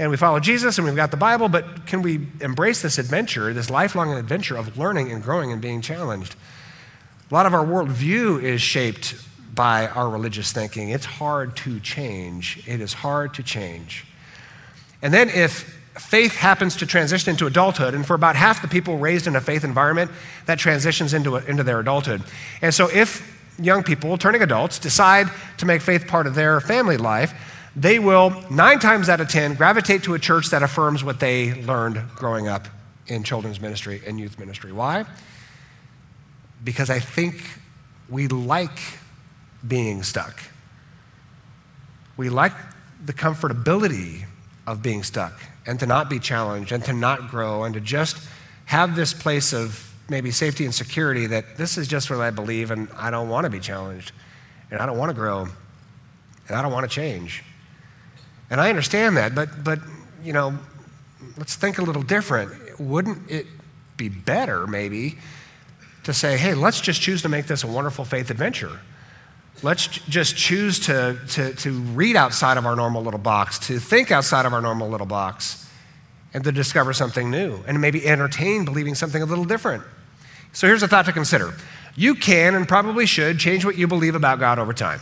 And 0.00 0.10
we 0.10 0.16
follow 0.16 0.40
Jesus 0.40 0.78
and 0.78 0.84
we've 0.84 0.96
got 0.96 1.12
the 1.12 1.16
Bible, 1.16 1.48
but 1.48 1.86
can 1.86 2.02
we 2.02 2.26
embrace 2.40 2.82
this 2.82 2.98
adventure, 2.98 3.54
this 3.54 3.70
lifelong 3.70 4.12
adventure 4.14 4.56
of 4.56 4.76
learning 4.76 5.12
and 5.12 5.22
growing 5.22 5.52
and 5.52 5.62
being 5.62 5.80
challenged? 5.80 6.34
A 7.30 7.34
lot 7.34 7.46
of 7.46 7.54
our 7.54 7.64
worldview 7.64 8.42
is 8.42 8.60
shaped 8.60 9.14
by 9.54 9.86
our 9.86 10.10
religious 10.10 10.50
thinking. 10.50 10.88
It's 10.88 11.04
hard 11.04 11.56
to 11.58 11.78
change. 11.78 12.60
It 12.66 12.80
is 12.80 12.92
hard 12.92 13.34
to 13.34 13.44
change. 13.44 14.04
And 15.02 15.14
then 15.14 15.28
if 15.28 15.80
faith 15.96 16.34
happens 16.34 16.74
to 16.78 16.86
transition 16.86 17.30
into 17.30 17.46
adulthood, 17.46 17.94
and 17.94 18.04
for 18.04 18.14
about 18.14 18.34
half 18.34 18.60
the 18.60 18.66
people 18.66 18.98
raised 18.98 19.28
in 19.28 19.36
a 19.36 19.40
faith 19.40 19.62
environment, 19.62 20.10
that 20.46 20.58
transitions 20.58 21.14
into, 21.14 21.36
a, 21.36 21.44
into 21.44 21.62
their 21.62 21.78
adulthood. 21.78 22.24
And 22.60 22.74
so 22.74 22.90
if 22.92 23.33
young 23.58 23.82
people, 23.82 24.16
turning 24.18 24.42
adults, 24.42 24.78
decide 24.78 25.28
to 25.58 25.66
make 25.66 25.80
faith 25.80 26.06
part 26.06 26.26
of 26.26 26.34
their 26.34 26.60
family 26.60 26.96
life, 26.96 27.32
they 27.76 27.98
will, 27.98 28.44
nine 28.50 28.78
times 28.78 29.08
out 29.08 29.20
of 29.20 29.28
ten, 29.28 29.54
gravitate 29.54 30.04
to 30.04 30.14
a 30.14 30.18
church 30.18 30.50
that 30.50 30.62
affirms 30.62 31.02
what 31.02 31.20
they 31.20 31.54
learned 31.62 32.02
growing 32.14 32.46
up 32.46 32.68
in 33.06 33.24
children's 33.24 33.60
ministry 33.60 34.00
and 34.06 34.18
youth 34.18 34.38
ministry. 34.38 34.72
Why? 34.72 35.04
Because 36.62 36.88
I 36.88 37.00
think 37.00 37.42
we 38.08 38.28
like 38.28 38.78
being 39.66 40.02
stuck. 40.02 40.40
We 42.16 42.28
like 42.28 42.52
the 43.04 43.12
comfortability 43.12 44.24
of 44.66 44.82
being 44.82 45.02
stuck 45.02 45.40
and 45.66 45.80
to 45.80 45.86
not 45.86 46.08
be 46.08 46.18
challenged 46.18 46.72
and 46.72 46.84
to 46.84 46.92
not 46.92 47.28
grow 47.28 47.64
and 47.64 47.74
to 47.74 47.80
just 47.80 48.16
have 48.66 48.96
this 48.96 49.12
place 49.12 49.52
of 49.52 49.93
maybe 50.08 50.30
safety 50.30 50.64
and 50.64 50.74
security 50.74 51.26
that 51.26 51.56
this 51.56 51.78
is 51.78 51.88
just 51.88 52.10
what 52.10 52.20
I 52.20 52.30
believe 52.30 52.70
and 52.70 52.88
I 52.96 53.10
don't 53.10 53.28
want 53.28 53.44
to 53.44 53.50
be 53.50 53.60
challenged 53.60 54.12
and 54.70 54.80
I 54.80 54.86
don't 54.86 54.98
want 54.98 55.10
to 55.10 55.14
grow 55.14 55.48
and 56.48 56.56
I 56.56 56.62
don't 56.62 56.72
want 56.72 56.88
to 56.88 56.94
change. 56.94 57.42
And 58.50 58.60
I 58.60 58.68
understand 58.68 59.16
that, 59.16 59.34
but, 59.34 59.64
but 59.64 59.78
you 60.22 60.32
know, 60.32 60.58
let's 61.38 61.54
think 61.54 61.78
a 61.78 61.82
little 61.82 62.02
different. 62.02 62.78
Wouldn't 62.78 63.30
it 63.30 63.46
be 63.96 64.08
better, 64.08 64.66
maybe, 64.66 65.18
to 66.04 66.12
say, 66.12 66.36
hey, 66.36 66.54
let's 66.54 66.80
just 66.80 67.00
choose 67.00 67.22
to 67.22 67.28
make 67.28 67.46
this 67.46 67.64
a 67.64 67.66
wonderful 67.66 68.04
faith 68.04 68.30
adventure? 68.30 68.80
Let's 69.62 69.86
just 69.86 70.36
choose 70.36 70.78
to, 70.80 71.18
to, 71.30 71.54
to 71.54 71.72
read 71.72 72.16
outside 72.16 72.58
of 72.58 72.66
our 72.66 72.76
normal 72.76 73.02
little 73.02 73.20
box, 73.20 73.58
to 73.60 73.78
think 73.78 74.10
outside 74.10 74.44
of 74.44 74.52
our 74.52 74.60
normal 74.60 74.90
little 74.90 75.06
box, 75.06 75.63
and 76.34 76.44
to 76.44 76.52
discover 76.52 76.92
something 76.92 77.30
new, 77.30 77.62
and 77.66 77.80
maybe 77.80 78.06
entertain 78.06 78.64
believing 78.64 78.94
something 78.94 79.22
a 79.22 79.24
little 79.24 79.44
different. 79.44 79.84
So 80.52 80.66
here's 80.66 80.82
a 80.82 80.88
thought 80.88 81.06
to 81.06 81.12
consider 81.12 81.54
you 81.96 82.16
can 82.16 82.54
and 82.56 82.66
probably 82.66 83.06
should 83.06 83.38
change 83.38 83.64
what 83.64 83.78
you 83.78 83.86
believe 83.86 84.16
about 84.16 84.40
God 84.40 84.58
over 84.58 84.72
time. 84.72 85.00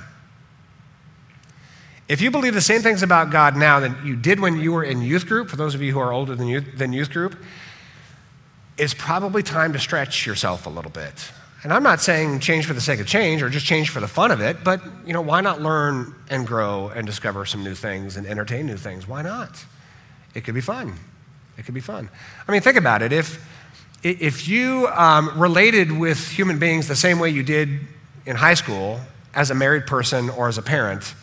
If 2.06 2.20
you 2.20 2.30
believe 2.30 2.52
the 2.52 2.60
same 2.60 2.82
things 2.82 3.02
about 3.02 3.30
God 3.30 3.56
now 3.56 3.80
that 3.80 4.04
you 4.04 4.14
did 4.14 4.38
when 4.38 4.58
you 4.60 4.72
were 4.72 4.84
in 4.84 5.00
youth 5.00 5.26
group, 5.26 5.48
for 5.48 5.56
those 5.56 5.74
of 5.74 5.80
you 5.80 5.92
who 5.92 5.98
are 5.98 6.12
older 6.12 6.34
than 6.34 6.46
youth, 6.46 6.76
than 6.76 6.92
youth 6.92 7.10
group, 7.10 7.36
it's 8.76 8.92
probably 8.92 9.42
time 9.42 9.72
to 9.72 9.78
stretch 9.78 10.26
yourself 10.26 10.66
a 10.66 10.70
little 10.70 10.90
bit. 10.90 11.32
And 11.62 11.72
I'm 11.72 11.82
not 11.82 12.00
saying 12.00 12.40
change 12.40 12.66
for 12.66 12.74
the 12.74 12.80
sake 12.80 13.00
of 13.00 13.06
change 13.06 13.40
or 13.40 13.48
just 13.48 13.64
change 13.64 13.90
for 13.90 14.00
the 14.00 14.08
fun 14.08 14.30
of 14.30 14.40
it, 14.40 14.64
but 14.64 14.82
you 15.06 15.12
know, 15.12 15.20
why 15.20 15.40
not 15.40 15.62
learn 15.62 16.14
and 16.28 16.46
grow 16.46 16.88
and 16.88 17.06
discover 17.06 17.46
some 17.46 17.62
new 17.62 17.74
things 17.74 18.16
and 18.16 18.26
entertain 18.26 18.66
new 18.66 18.76
things? 18.76 19.06
Why 19.06 19.22
not? 19.22 19.64
It 20.34 20.42
could 20.44 20.54
be 20.54 20.60
fun. 20.60 20.94
It 21.58 21.64
could 21.64 21.74
be 21.74 21.80
fun. 21.80 22.08
I 22.46 22.52
mean, 22.52 22.60
think 22.60 22.76
about 22.76 23.02
it. 23.02 23.12
If, 23.12 23.44
if 24.02 24.48
you 24.48 24.88
um, 24.88 25.38
related 25.38 25.92
with 25.92 26.28
human 26.28 26.58
beings 26.58 26.88
the 26.88 26.96
same 26.96 27.18
way 27.18 27.30
you 27.30 27.42
did 27.42 27.80
in 28.26 28.36
high 28.36 28.54
school 28.54 29.00
as 29.34 29.50
a 29.50 29.54
married 29.54 29.86
person 29.86 30.30
or 30.30 30.48
as 30.48 30.58
a 30.58 30.62
parent, 30.62 31.14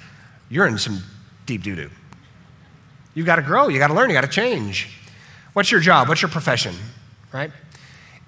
you're 0.49 0.67
in 0.67 0.77
some 0.77 1.03
deep 1.45 1.63
doo 1.63 1.75
doo. 1.75 1.89
You've 3.15 3.25
got 3.25 3.37
to 3.37 3.41
grow, 3.41 3.67
you 3.67 3.79
got 3.79 3.87
to 3.87 3.93
learn, 3.93 4.09
you 4.09 4.15
got 4.15 4.21
to 4.21 4.27
change. 4.27 4.89
What's 5.53 5.71
your 5.71 5.81
job? 5.81 6.07
What's 6.07 6.21
your 6.21 6.29
profession? 6.29 6.75
Right? 7.31 7.51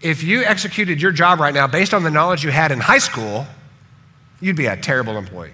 if 0.01 0.23
you 0.23 0.43
executed 0.43 1.01
your 1.01 1.11
job 1.11 1.39
right 1.39 1.53
now 1.53 1.67
based 1.67 1.93
on 1.93 2.03
the 2.03 2.09
knowledge 2.09 2.43
you 2.43 2.51
had 2.51 2.71
in 2.71 2.79
high 2.79 2.97
school, 2.97 3.45
you'd 4.39 4.55
be 4.55 4.65
a 4.65 4.75
terrible 4.75 5.17
employee. 5.17 5.51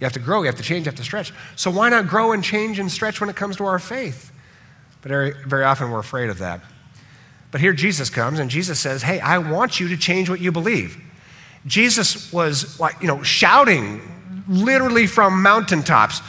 You 0.00 0.04
have 0.04 0.12
to 0.12 0.20
grow, 0.20 0.42
you 0.42 0.46
have 0.46 0.56
to 0.56 0.62
change, 0.62 0.86
you 0.86 0.90
have 0.90 0.98
to 0.98 1.04
stretch. 1.04 1.32
So 1.56 1.70
why 1.70 1.88
not 1.88 2.06
grow 2.06 2.32
and 2.32 2.44
change 2.44 2.78
and 2.78 2.90
stretch 2.90 3.20
when 3.20 3.30
it 3.30 3.36
comes 3.36 3.56
to 3.56 3.64
our 3.64 3.78
faith? 3.78 4.30
Very, 5.08 5.32
very 5.46 5.64
often 5.64 5.90
we're 5.90 6.00
afraid 6.00 6.28
of 6.28 6.38
that. 6.38 6.60
But 7.50 7.62
here 7.62 7.72
Jesus 7.72 8.10
comes 8.10 8.38
and 8.38 8.50
Jesus 8.50 8.78
says, 8.78 9.02
Hey, 9.02 9.20
I 9.20 9.38
want 9.38 9.80
you 9.80 9.88
to 9.88 9.96
change 9.96 10.28
what 10.28 10.38
you 10.38 10.52
believe. 10.52 10.98
Jesus 11.64 12.30
was 12.30 12.78
like, 12.78 13.00
you 13.00 13.08
know, 13.08 13.22
shouting 13.22 14.02
literally 14.46 15.06
from 15.06 15.42
mountaintops, 15.42 16.20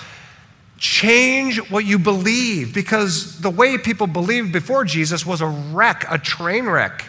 change 0.77 1.57
what 1.69 1.83
you 1.83 1.99
believe 1.99 2.73
because 2.73 3.41
the 3.41 3.49
way 3.49 3.77
people 3.77 4.07
believed 4.07 4.53
before 4.53 4.85
Jesus 4.85 5.25
was 5.25 5.41
a 5.41 5.47
wreck, 5.47 6.05
a 6.09 6.17
train 6.17 6.65
wreck. 6.65 7.03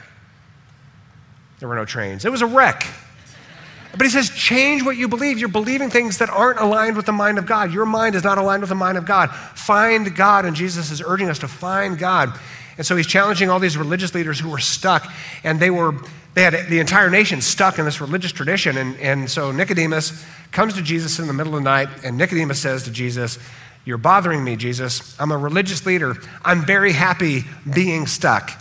There 1.60 1.68
were 1.68 1.76
no 1.76 1.84
trains. 1.84 2.24
It 2.24 2.32
was 2.32 2.42
a 2.42 2.46
wreck. 2.46 2.84
But 3.92 4.02
he 4.02 4.10
says, 4.10 4.30
change 4.30 4.84
what 4.84 4.96
you 4.96 5.08
believe. 5.08 5.38
You're 5.38 5.48
believing 5.48 5.90
things 5.90 6.18
that 6.18 6.30
aren't 6.30 6.60
aligned 6.60 6.96
with 6.96 7.06
the 7.06 7.12
mind 7.12 7.38
of 7.38 7.46
God. 7.46 7.72
Your 7.72 7.86
mind 7.86 8.14
is 8.14 8.22
not 8.22 8.38
aligned 8.38 8.62
with 8.62 8.68
the 8.68 8.76
mind 8.76 8.96
of 8.96 9.04
God. 9.04 9.30
Find 9.30 10.14
God. 10.14 10.44
And 10.44 10.54
Jesus 10.54 10.90
is 10.90 11.02
urging 11.04 11.28
us 11.28 11.40
to 11.40 11.48
find 11.48 11.98
God. 11.98 12.38
And 12.76 12.86
so 12.86 12.96
he's 12.96 13.06
challenging 13.06 13.50
all 13.50 13.58
these 13.58 13.76
religious 13.76 14.14
leaders 14.14 14.38
who 14.40 14.48
were 14.48 14.58
stuck, 14.58 15.06
and 15.44 15.60
they 15.60 15.70
were 15.70 15.94
they 16.32 16.42
had 16.42 16.68
the 16.68 16.78
entire 16.78 17.10
nation 17.10 17.40
stuck 17.40 17.78
in 17.78 17.84
this 17.84 18.00
religious 18.00 18.32
tradition. 18.32 18.78
And, 18.78 18.96
and 18.98 19.30
so 19.30 19.50
Nicodemus 19.50 20.24
comes 20.52 20.74
to 20.74 20.82
Jesus 20.82 21.18
in 21.18 21.26
the 21.26 21.32
middle 21.32 21.56
of 21.56 21.62
the 21.62 21.68
night, 21.68 21.88
and 22.04 22.16
Nicodemus 22.16 22.60
says 22.60 22.84
to 22.84 22.90
Jesus, 22.90 23.38
You're 23.84 23.98
bothering 23.98 24.44
me, 24.44 24.56
Jesus. 24.56 25.18
I'm 25.20 25.32
a 25.32 25.36
religious 25.36 25.84
leader. 25.84 26.14
I'm 26.44 26.64
very 26.64 26.92
happy 26.92 27.44
being 27.74 28.06
stuck 28.06 28.52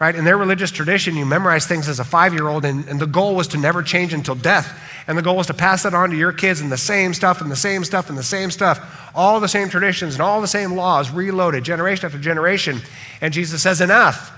right? 0.00 0.14
In 0.14 0.24
their 0.24 0.36
religious 0.36 0.70
tradition, 0.70 1.16
you 1.16 1.24
memorize 1.24 1.66
things 1.66 1.88
as 1.88 2.00
a 2.00 2.04
five 2.04 2.32
year 2.32 2.48
old, 2.48 2.64
and, 2.64 2.86
and, 2.88 3.00
the 3.00 3.06
goal 3.06 3.34
was 3.34 3.48
to 3.48 3.58
never 3.58 3.82
change 3.82 4.12
until 4.12 4.34
death. 4.34 4.78
And 5.06 5.16
the 5.16 5.22
goal 5.22 5.36
was 5.36 5.46
to 5.48 5.54
pass 5.54 5.82
that 5.84 5.94
on 5.94 6.10
to 6.10 6.16
your 6.16 6.32
kids 6.32 6.60
and 6.60 6.72
the 6.72 6.76
same 6.76 7.14
stuff 7.14 7.40
and 7.40 7.50
the 7.50 7.56
same 7.56 7.84
stuff 7.84 8.08
and 8.08 8.18
the 8.18 8.22
same 8.22 8.50
stuff, 8.50 9.10
all 9.14 9.38
the 9.38 9.48
same 9.48 9.68
traditions 9.68 10.14
and 10.14 10.22
all 10.22 10.40
the 10.40 10.48
same 10.48 10.72
laws, 10.72 11.10
reloaded 11.10 11.64
generation 11.64 12.06
after 12.06 12.18
generation. 12.18 12.80
And 13.20 13.32
Jesus 13.32 13.62
says, 13.62 13.80
Enough. 13.80 14.32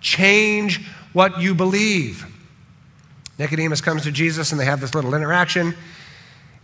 Change 0.00 0.86
what 1.14 1.40
you 1.40 1.54
believe. 1.54 2.26
Nicodemus 3.38 3.80
comes 3.80 4.02
to 4.02 4.12
Jesus 4.12 4.52
and 4.52 4.60
they 4.60 4.64
have 4.66 4.80
this 4.80 4.94
little 4.94 5.14
interaction. 5.14 5.74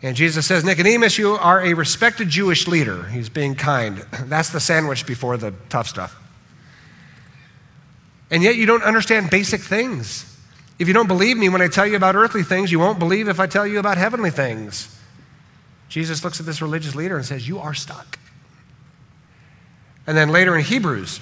And 0.02 0.14
Jesus 0.14 0.46
says, 0.46 0.64
Nicodemus, 0.64 1.18
you 1.18 1.32
are 1.32 1.64
a 1.64 1.74
respected 1.74 2.28
Jewish 2.28 2.68
leader. 2.68 3.04
He's 3.04 3.28
being 3.28 3.54
kind. 3.54 4.04
That's 4.24 4.50
the 4.50 4.60
sandwich 4.60 5.06
before 5.06 5.36
the 5.36 5.54
tough 5.68 5.88
stuff 5.88 6.22
and 8.32 8.42
yet 8.42 8.56
you 8.56 8.64
don't 8.64 8.82
understand 8.82 9.28
basic 9.28 9.60
things. 9.60 10.26
If 10.78 10.88
you 10.88 10.94
don't 10.94 11.06
believe 11.06 11.36
me 11.36 11.50
when 11.50 11.60
I 11.60 11.68
tell 11.68 11.86
you 11.86 11.96
about 11.96 12.16
earthly 12.16 12.42
things, 12.42 12.72
you 12.72 12.80
won't 12.80 12.98
believe 12.98 13.28
if 13.28 13.38
I 13.38 13.46
tell 13.46 13.66
you 13.66 13.78
about 13.78 13.98
heavenly 13.98 14.30
things. 14.30 14.98
Jesus 15.90 16.24
looks 16.24 16.40
at 16.40 16.46
this 16.46 16.62
religious 16.62 16.94
leader 16.94 17.14
and 17.14 17.26
says, 17.26 17.46
You 17.46 17.58
are 17.58 17.74
stuck. 17.74 18.18
And 20.06 20.16
then 20.16 20.30
later 20.30 20.56
in 20.56 20.64
Hebrews, 20.64 21.20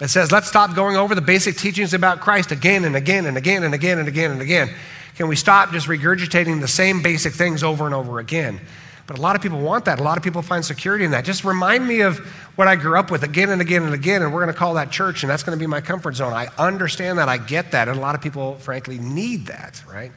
it 0.00 0.08
says, 0.08 0.32
Let's 0.32 0.48
stop 0.48 0.74
going 0.74 0.96
over 0.96 1.14
the 1.14 1.22
basic 1.22 1.56
teachings 1.56 1.94
about 1.94 2.20
Christ 2.20 2.50
again 2.50 2.84
and 2.84 2.96
again 2.96 3.24
and 3.26 3.36
again 3.36 3.62
and 3.62 3.72
again 3.72 4.00
and 4.00 4.08
again 4.08 4.32
and 4.32 4.42
again. 4.42 4.74
Can 5.14 5.28
we 5.28 5.36
stop 5.36 5.70
just 5.70 5.86
regurgitating 5.86 6.60
the 6.60 6.66
same 6.66 7.02
basic 7.02 7.34
things 7.34 7.62
over 7.62 7.86
and 7.86 7.94
over 7.94 8.18
again? 8.18 8.60
But 9.06 9.18
a 9.18 9.20
lot 9.20 9.36
of 9.36 9.42
people 9.42 9.60
want 9.60 9.84
that. 9.84 10.00
A 10.00 10.02
lot 10.02 10.16
of 10.16 10.24
people 10.24 10.40
find 10.40 10.64
security 10.64 11.04
in 11.04 11.10
that. 11.10 11.24
Just 11.24 11.44
remind 11.44 11.86
me 11.86 12.00
of 12.00 12.18
what 12.56 12.68
I 12.68 12.76
grew 12.76 12.98
up 12.98 13.10
with 13.10 13.22
again 13.22 13.50
and 13.50 13.60
again 13.60 13.82
and 13.82 13.92
again, 13.92 14.22
and 14.22 14.32
we're 14.32 14.40
going 14.40 14.52
to 14.52 14.58
call 14.58 14.74
that 14.74 14.90
church, 14.90 15.22
and 15.22 15.30
that's 15.30 15.42
going 15.42 15.56
to 15.56 15.62
be 15.62 15.66
my 15.66 15.82
comfort 15.82 16.16
zone. 16.16 16.32
I 16.32 16.48
understand 16.58 17.18
that. 17.18 17.28
I 17.28 17.36
get 17.36 17.72
that. 17.72 17.88
And 17.88 17.98
a 17.98 18.00
lot 18.00 18.14
of 18.14 18.22
people, 18.22 18.54
frankly, 18.56 18.98
need 18.98 19.46
that, 19.46 19.82
right? 19.90 20.10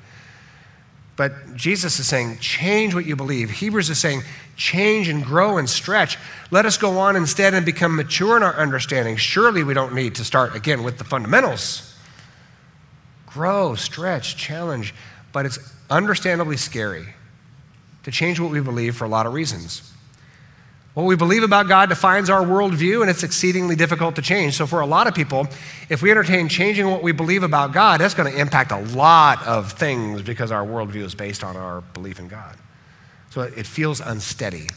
But 1.18 1.56
Jesus 1.56 2.00
is 2.00 2.08
saying, 2.08 2.38
change 2.38 2.94
what 2.94 3.06
you 3.06 3.16
believe. 3.16 3.50
Hebrews 3.50 3.90
is 3.90 3.98
saying, 3.98 4.22
change 4.56 5.10
and 5.10 5.26
grow 5.26 5.58
and 5.58 5.70
stretch. 5.70 6.18
Let 6.52 6.66
us 6.66 6.78
go 6.78 7.00
on 7.00 7.16
instead 7.16 7.54
and 7.56 7.66
become 7.66 7.96
mature 7.96 8.38
in 8.38 8.44
our 8.44 8.56
understanding. 8.56 9.18
Surely 9.18 9.64
we 9.64 9.74
don't 9.74 9.96
need 9.96 10.16
to 10.16 10.24
start 10.24 10.56
again 10.56 10.84
with 10.84 10.98
the 10.98 11.04
fundamentals. 11.04 11.96
Grow, 13.26 13.76
stretch, 13.76 14.38
challenge, 14.38 14.94
but 15.34 15.46
it's 15.46 15.60
understandably 15.90 16.56
scary 16.56 17.08
to 18.08 18.12
change 18.12 18.40
what 18.40 18.52
we 18.52 18.62
believe 18.62 18.96
for 18.96 19.04
a 19.04 19.10
lot 19.10 19.26
of 19.26 19.34
reasons. 19.34 19.82
What 20.94 21.04
we 21.04 21.18
believe 21.18 21.44
about 21.44 21.68
God 21.68 21.90
defines 21.90 22.30
our 22.30 22.40
worldview, 22.40 23.02
and 23.02 23.10
it's 23.10 23.22
exceedingly 23.22 23.76
difficult 23.76 24.16
to 24.16 24.22
change. 24.22 24.56
So, 24.56 24.66
for 24.66 24.80
a 24.80 24.86
lot 24.86 25.08
of 25.08 25.14
people, 25.14 25.46
if 25.90 26.02
we 26.02 26.10
entertain 26.10 26.48
changing 26.48 26.90
what 26.90 27.04
we 27.04 27.12
believe 27.12 27.44
about 27.44 27.74
God, 27.74 28.00
that's 28.00 28.14
going 28.14 28.32
to 28.32 28.40
impact 28.40 28.72
a 28.72 28.80
lot 28.96 29.46
of 29.46 29.74
things 29.74 30.22
because 30.22 30.54
our 30.54 30.66
worldview 30.66 31.04
is 31.04 31.16
based 31.16 31.44
on 31.44 31.58
our 31.58 31.82
belief 31.82 32.18
in 32.18 32.30
God. 32.30 32.56
So, 33.30 33.42
it 33.42 33.66
feels 33.66 34.00
unsteady. 34.00 34.70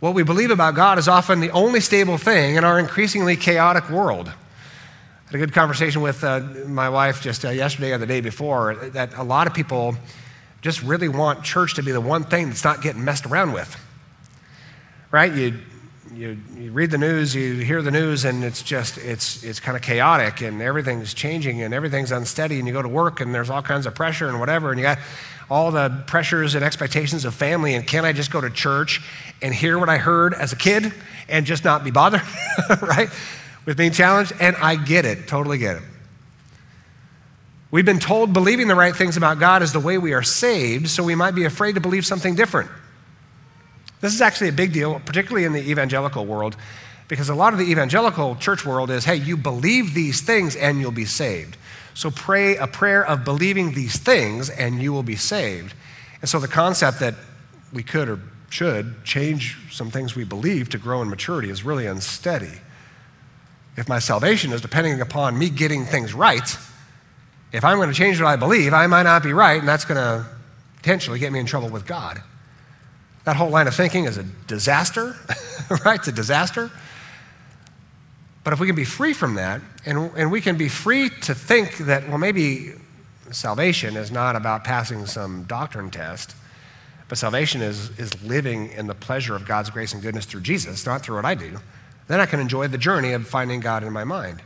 What 0.00 0.14
we 0.14 0.24
believe 0.24 0.50
about 0.50 0.74
God 0.74 0.98
is 0.98 1.06
often 1.06 1.38
the 1.38 1.50
only 1.50 1.78
stable 1.78 2.18
thing 2.18 2.56
in 2.56 2.64
our 2.64 2.80
increasingly 2.80 3.36
chaotic 3.36 3.88
world. 3.88 4.26
I 4.26 5.26
had 5.26 5.34
a 5.36 5.38
good 5.38 5.52
conversation 5.52 6.02
with 6.02 6.24
uh, 6.24 6.40
my 6.66 6.88
wife 6.88 7.22
just 7.22 7.44
uh, 7.44 7.50
yesterday 7.50 7.92
or 7.92 7.98
the 7.98 8.06
day 8.06 8.20
before 8.20 8.74
that 8.94 9.16
a 9.16 9.22
lot 9.22 9.46
of 9.46 9.54
people 9.54 9.94
just 10.62 10.82
really 10.82 11.08
want 11.08 11.44
church 11.44 11.74
to 11.74 11.82
be 11.82 11.92
the 11.92 12.00
one 12.00 12.24
thing 12.24 12.48
that's 12.48 12.64
not 12.64 12.82
getting 12.82 13.04
messed 13.04 13.26
around 13.26 13.52
with. 13.52 13.76
Right? 15.10 15.32
You, 15.32 15.58
you, 16.12 16.38
you 16.56 16.72
read 16.72 16.90
the 16.90 16.98
news, 16.98 17.34
you 17.34 17.56
hear 17.56 17.82
the 17.82 17.90
news, 17.90 18.24
and 18.24 18.42
it's 18.42 18.62
just, 18.62 18.98
it's, 18.98 19.42
it's 19.44 19.60
kind 19.60 19.76
of 19.76 19.82
chaotic 19.82 20.40
and 20.40 20.62
everything's 20.62 21.14
changing 21.14 21.62
and 21.62 21.74
everything's 21.74 22.12
unsteady, 22.12 22.58
and 22.58 22.66
you 22.66 22.72
go 22.72 22.82
to 22.82 22.88
work 22.88 23.20
and 23.20 23.34
there's 23.34 23.50
all 23.50 23.62
kinds 23.62 23.86
of 23.86 23.94
pressure 23.94 24.28
and 24.28 24.40
whatever, 24.40 24.70
and 24.70 24.78
you 24.78 24.82
got 24.82 24.98
all 25.48 25.70
the 25.70 26.02
pressures 26.06 26.54
and 26.54 26.64
expectations 26.64 27.24
of 27.24 27.34
family, 27.34 27.74
and 27.74 27.86
can 27.86 28.04
I 28.04 28.12
just 28.12 28.30
go 28.30 28.40
to 28.40 28.50
church 28.50 29.00
and 29.42 29.54
hear 29.54 29.78
what 29.78 29.88
I 29.88 29.98
heard 29.98 30.34
as 30.34 30.52
a 30.52 30.56
kid 30.56 30.92
and 31.28 31.46
just 31.46 31.64
not 31.64 31.84
be 31.84 31.90
bothered, 31.90 32.22
right? 32.82 33.08
With 33.64 33.76
being 33.76 33.92
challenged? 33.92 34.32
And 34.40 34.56
I 34.56 34.76
get 34.76 35.04
it, 35.04 35.28
totally 35.28 35.58
get 35.58 35.76
it. 35.76 35.82
We've 37.70 37.84
been 37.84 37.98
told 37.98 38.32
believing 38.32 38.68
the 38.68 38.74
right 38.74 38.94
things 38.94 39.16
about 39.16 39.40
God 39.40 39.62
is 39.62 39.72
the 39.72 39.80
way 39.80 39.98
we 39.98 40.12
are 40.12 40.22
saved, 40.22 40.88
so 40.88 41.02
we 41.02 41.14
might 41.14 41.34
be 41.34 41.44
afraid 41.44 41.74
to 41.74 41.80
believe 41.80 42.06
something 42.06 42.34
different. 42.34 42.70
This 44.00 44.14
is 44.14 44.20
actually 44.20 44.48
a 44.48 44.52
big 44.52 44.72
deal, 44.72 45.00
particularly 45.00 45.44
in 45.44 45.52
the 45.52 45.70
evangelical 45.70 46.26
world, 46.26 46.56
because 47.08 47.28
a 47.28 47.34
lot 47.34 47.52
of 47.52 47.58
the 47.58 47.70
evangelical 47.70 48.36
church 48.36 48.64
world 48.64 48.90
is 48.90 49.04
hey, 49.04 49.16
you 49.16 49.36
believe 49.36 49.94
these 49.94 50.20
things 50.20 50.54
and 50.54 50.80
you'll 50.80 50.92
be 50.92 51.04
saved. 51.04 51.56
So 51.94 52.10
pray 52.10 52.56
a 52.56 52.66
prayer 52.66 53.04
of 53.04 53.24
believing 53.24 53.72
these 53.72 53.96
things 53.96 54.50
and 54.50 54.82
you 54.82 54.92
will 54.92 55.02
be 55.02 55.16
saved. 55.16 55.74
And 56.20 56.28
so 56.28 56.38
the 56.38 56.48
concept 56.48 57.00
that 57.00 57.14
we 57.72 57.82
could 57.82 58.08
or 58.08 58.20
should 58.50 59.04
change 59.04 59.56
some 59.72 59.90
things 59.90 60.14
we 60.14 60.24
believe 60.24 60.68
to 60.70 60.78
grow 60.78 61.02
in 61.02 61.08
maturity 61.08 61.50
is 61.50 61.64
really 61.64 61.86
unsteady. 61.86 62.60
If 63.76 63.88
my 63.88 63.98
salvation 63.98 64.52
is 64.52 64.60
depending 64.60 65.00
upon 65.00 65.38
me 65.38 65.50
getting 65.50 65.84
things 65.84 66.14
right, 66.14 66.56
if 67.52 67.64
I'm 67.64 67.76
going 67.76 67.88
to 67.88 67.94
change 67.94 68.20
what 68.20 68.28
I 68.28 68.36
believe, 68.36 68.72
I 68.72 68.86
might 68.86 69.04
not 69.04 69.22
be 69.22 69.32
right, 69.32 69.58
and 69.58 69.68
that's 69.68 69.84
going 69.84 69.96
to 69.96 70.26
potentially 70.76 71.18
get 71.18 71.32
me 71.32 71.38
in 71.38 71.46
trouble 71.46 71.68
with 71.68 71.86
God. 71.86 72.22
That 73.24 73.36
whole 73.36 73.50
line 73.50 73.66
of 73.66 73.74
thinking 73.74 74.04
is 74.04 74.18
a 74.18 74.22
disaster, 74.46 75.16
right? 75.84 75.98
It's 75.98 76.08
a 76.08 76.12
disaster. 76.12 76.70
But 78.44 78.52
if 78.52 78.60
we 78.60 78.66
can 78.66 78.76
be 78.76 78.84
free 78.84 79.12
from 79.12 79.34
that, 79.34 79.60
and, 79.84 80.10
and 80.16 80.30
we 80.30 80.40
can 80.40 80.56
be 80.56 80.68
free 80.68 81.10
to 81.22 81.34
think 81.34 81.78
that, 81.78 82.08
well, 82.08 82.18
maybe 82.18 82.72
salvation 83.32 83.96
is 83.96 84.12
not 84.12 84.36
about 84.36 84.62
passing 84.62 85.06
some 85.06 85.44
doctrine 85.44 85.90
test, 85.90 86.36
but 87.08 87.18
salvation 87.18 87.62
is, 87.62 87.90
is 87.98 88.22
living 88.22 88.70
in 88.70 88.86
the 88.86 88.94
pleasure 88.94 89.34
of 89.34 89.46
God's 89.46 89.70
grace 89.70 89.92
and 89.92 90.02
goodness 90.02 90.24
through 90.24 90.42
Jesus, 90.42 90.86
not 90.86 91.02
through 91.02 91.16
what 91.16 91.24
I 91.24 91.34
do, 91.34 91.58
then 92.08 92.20
I 92.20 92.26
can 92.26 92.38
enjoy 92.38 92.68
the 92.68 92.78
journey 92.78 93.12
of 93.12 93.26
finding 93.26 93.60
God 93.60 93.82
in 93.82 93.92
my 93.92 94.04
mind 94.04 94.42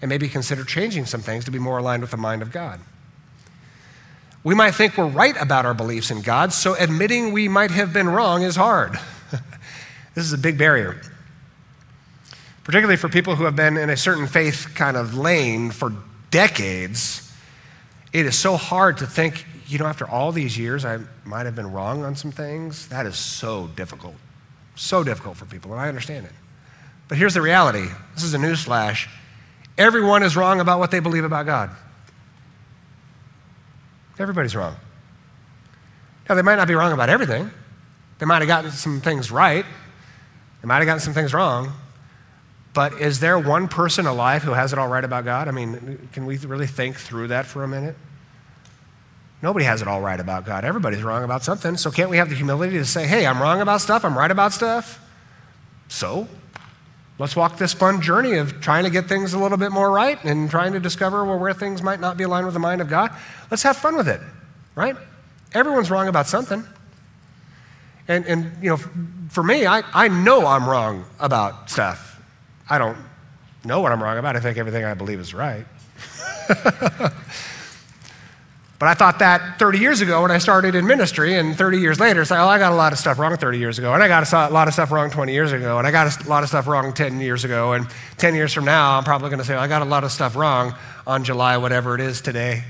and 0.00 0.08
maybe 0.08 0.28
consider 0.28 0.64
changing 0.64 1.06
some 1.06 1.20
things 1.20 1.44
to 1.44 1.50
be 1.50 1.58
more 1.58 1.78
aligned 1.78 2.02
with 2.02 2.10
the 2.10 2.16
mind 2.16 2.42
of 2.42 2.52
God. 2.52 2.80
We 4.44 4.54
might 4.54 4.72
think 4.72 4.96
we're 4.96 5.06
right 5.06 5.36
about 5.40 5.66
our 5.66 5.74
beliefs 5.74 6.10
in 6.10 6.22
God, 6.22 6.52
so 6.52 6.74
admitting 6.74 7.32
we 7.32 7.48
might 7.48 7.70
have 7.72 7.92
been 7.92 8.08
wrong 8.08 8.42
is 8.42 8.56
hard. 8.56 8.98
this 10.14 10.24
is 10.24 10.32
a 10.32 10.38
big 10.38 10.56
barrier 10.56 11.00
particularly 12.68 12.98
for 12.98 13.08
people 13.08 13.34
who 13.34 13.44
have 13.44 13.56
been 13.56 13.78
in 13.78 13.88
a 13.88 13.96
certain 13.96 14.26
faith 14.26 14.72
kind 14.74 14.94
of 14.94 15.16
lane 15.16 15.70
for 15.70 15.90
decades, 16.30 17.32
it 18.12 18.26
is 18.26 18.36
so 18.36 18.58
hard 18.58 18.98
to 18.98 19.06
think, 19.06 19.46
you 19.68 19.78
know, 19.78 19.86
after 19.86 20.06
all 20.06 20.32
these 20.32 20.58
years, 20.58 20.84
I 20.84 20.98
might 21.24 21.46
have 21.46 21.56
been 21.56 21.72
wrong 21.72 22.04
on 22.04 22.14
some 22.14 22.30
things. 22.30 22.86
That 22.88 23.06
is 23.06 23.16
so 23.16 23.68
difficult. 23.68 24.16
So 24.76 25.02
difficult 25.02 25.38
for 25.38 25.46
people, 25.46 25.72
and 25.72 25.80
I 25.80 25.88
understand 25.88 26.26
it. 26.26 26.32
But 27.08 27.16
here's 27.16 27.32
the 27.32 27.40
reality 27.40 27.86
this 28.14 28.22
is 28.22 28.34
a 28.34 28.38
newsflash. 28.38 29.08
Everyone 29.78 30.24
is 30.24 30.36
wrong 30.36 30.60
about 30.60 30.80
what 30.80 30.90
they 30.90 30.98
believe 30.98 31.24
about 31.24 31.46
God. 31.46 31.70
Everybody's 34.18 34.56
wrong. 34.56 34.74
Now, 36.28 36.34
they 36.34 36.42
might 36.42 36.56
not 36.56 36.68
be 36.68 36.74
wrong 36.74 36.92
about 36.92 37.08
everything. 37.08 37.50
They 38.18 38.26
might 38.26 38.42
have 38.42 38.48
gotten 38.48 38.72
some 38.72 39.00
things 39.00 39.30
right. 39.30 39.64
They 40.60 40.66
might 40.66 40.78
have 40.78 40.86
gotten 40.86 41.00
some 41.00 41.14
things 41.14 41.32
wrong. 41.32 41.72
But 42.74 42.94
is 42.94 43.20
there 43.20 43.38
one 43.38 43.68
person 43.68 44.06
alive 44.06 44.42
who 44.42 44.52
has 44.52 44.72
it 44.72 44.78
all 44.78 44.88
right 44.88 45.04
about 45.04 45.24
God? 45.24 45.48
I 45.48 45.52
mean, 45.52 46.08
can 46.12 46.26
we 46.26 46.36
really 46.38 46.66
think 46.66 46.96
through 46.96 47.28
that 47.28 47.46
for 47.46 47.64
a 47.64 47.68
minute? 47.68 47.96
Nobody 49.40 49.64
has 49.64 49.80
it 49.80 49.88
all 49.88 50.00
right 50.00 50.18
about 50.18 50.44
God. 50.44 50.64
Everybody's 50.64 51.02
wrong 51.02 51.22
about 51.22 51.44
something. 51.44 51.76
So 51.76 51.92
can't 51.92 52.10
we 52.10 52.16
have 52.16 52.28
the 52.28 52.34
humility 52.34 52.76
to 52.78 52.84
say, 52.84 53.06
hey, 53.06 53.24
I'm 53.24 53.40
wrong 53.40 53.60
about 53.60 53.80
stuff, 53.80 54.04
I'm 54.04 54.18
right 54.18 54.30
about 54.30 54.52
stuff? 54.52 55.00
So 55.86 56.28
let's 57.18 57.36
walk 57.36 57.58
this 57.58 57.72
fun 57.72 58.00
journey 58.00 58.34
of 58.34 58.60
trying 58.60 58.84
to 58.84 58.90
get 58.90 59.06
things 59.06 59.34
a 59.34 59.38
little 59.38 59.58
bit 59.58 59.72
more 59.72 59.90
right 59.90 60.22
and 60.24 60.50
trying 60.50 60.72
to 60.72 60.80
discover 60.80 61.24
well, 61.24 61.38
where 61.38 61.52
things 61.52 61.82
might 61.82 62.00
not 62.00 62.16
be 62.16 62.24
aligned 62.24 62.46
with 62.46 62.54
the 62.54 62.60
mind 62.60 62.80
of 62.80 62.88
God. 62.88 63.12
Let's 63.50 63.62
have 63.64 63.76
fun 63.76 63.96
with 63.96 64.08
it, 64.08 64.20
right? 64.74 64.96
Everyone's 65.52 65.90
wrong 65.90 66.08
about 66.08 66.26
something. 66.26 66.64
And, 68.06 68.24
and 68.26 68.62
you 68.62 68.70
know, 68.70 68.76
for 69.28 69.42
me, 69.42 69.66
I, 69.66 69.82
I 69.92 70.08
know 70.08 70.46
I'm 70.46 70.68
wrong 70.68 71.04
about 71.20 71.68
stuff. 71.70 72.20
I 72.70 72.78
don't 72.78 72.96
know 73.64 73.80
what 73.80 73.92
I'm 73.92 74.02
wrong 74.02 74.18
about. 74.18 74.36
I 74.36 74.40
think 74.40 74.56
everything 74.56 74.84
I 74.84 74.94
believe 74.94 75.20
is 75.20 75.34
right. 75.34 75.66
but 78.78 78.88
I 78.88 78.94
thought 78.94 79.18
that 79.18 79.58
30 79.58 79.78
years 79.78 80.00
ago 80.00 80.22
when 80.22 80.30
I 80.30 80.38
started 80.38 80.74
in 80.74 80.86
ministry, 80.86 81.36
and 81.36 81.56
30 81.56 81.78
years 81.78 81.98
later, 81.98 82.22
it's 82.22 82.30
like, 82.30 82.40
oh, 82.40 82.48
I 82.48 82.58
got 82.58 82.72
a 82.72 82.76
lot 82.76 82.92
of 82.92 82.98
stuff 82.98 83.18
wrong 83.18 83.36
30 83.36 83.58
years 83.58 83.78
ago, 83.78 83.92
and 83.92 84.02
I 84.02 84.08
got 84.08 84.32
a 84.32 84.52
lot 84.52 84.68
of 84.68 84.74
stuff 84.74 84.92
wrong 84.92 85.10
20 85.10 85.32
years 85.32 85.52
ago, 85.52 85.78
and 85.78 85.86
I 85.86 85.90
got 85.90 86.24
a 86.24 86.28
lot 86.28 86.42
of 86.42 86.48
stuff 86.48 86.66
wrong 86.66 86.92
10 86.92 87.20
years 87.20 87.44
ago, 87.44 87.72
and 87.72 87.88
10 88.18 88.34
years 88.34 88.52
from 88.52 88.64
now, 88.64 88.96
I'm 88.96 89.04
probably 89.04 89.30
going 89.30 89.40
to 89.40 89.44
say, 89.44 89.54
I 89.54 89.66
got 89.66 89.82
a 89.82 89.86
lot 89.86 90.04
of 90.04 90.12
stuff 90.12 90.36
wrong 90.36 90.74
on 91.06 91.24
July, 91.24 91.56
whatever 91.56 91.94
it 91.94 92.00
is 92.00 92.20
today. 92.20 92.62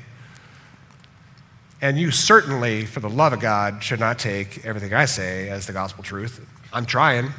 And 1.80 1.98
you 1.98 2.10
certainly, 2.10 2.86
for 2.86 3.00
the 3.00 3.10
love 3.10 3.32
of 3.32 3.40
God, 3.40 3.84
should 3.84 4.00
not 4.00 4.18
take 4.18 4.64
everything 4.64 4.92
I 4.92 5.04
say 5.04 5.48
as 5.48 5.66
the 5.66 5.72
gospel 5.72 6.02
truth. 6.02 6.44
I'm 6.72 6.86
trying. 6.86 7.30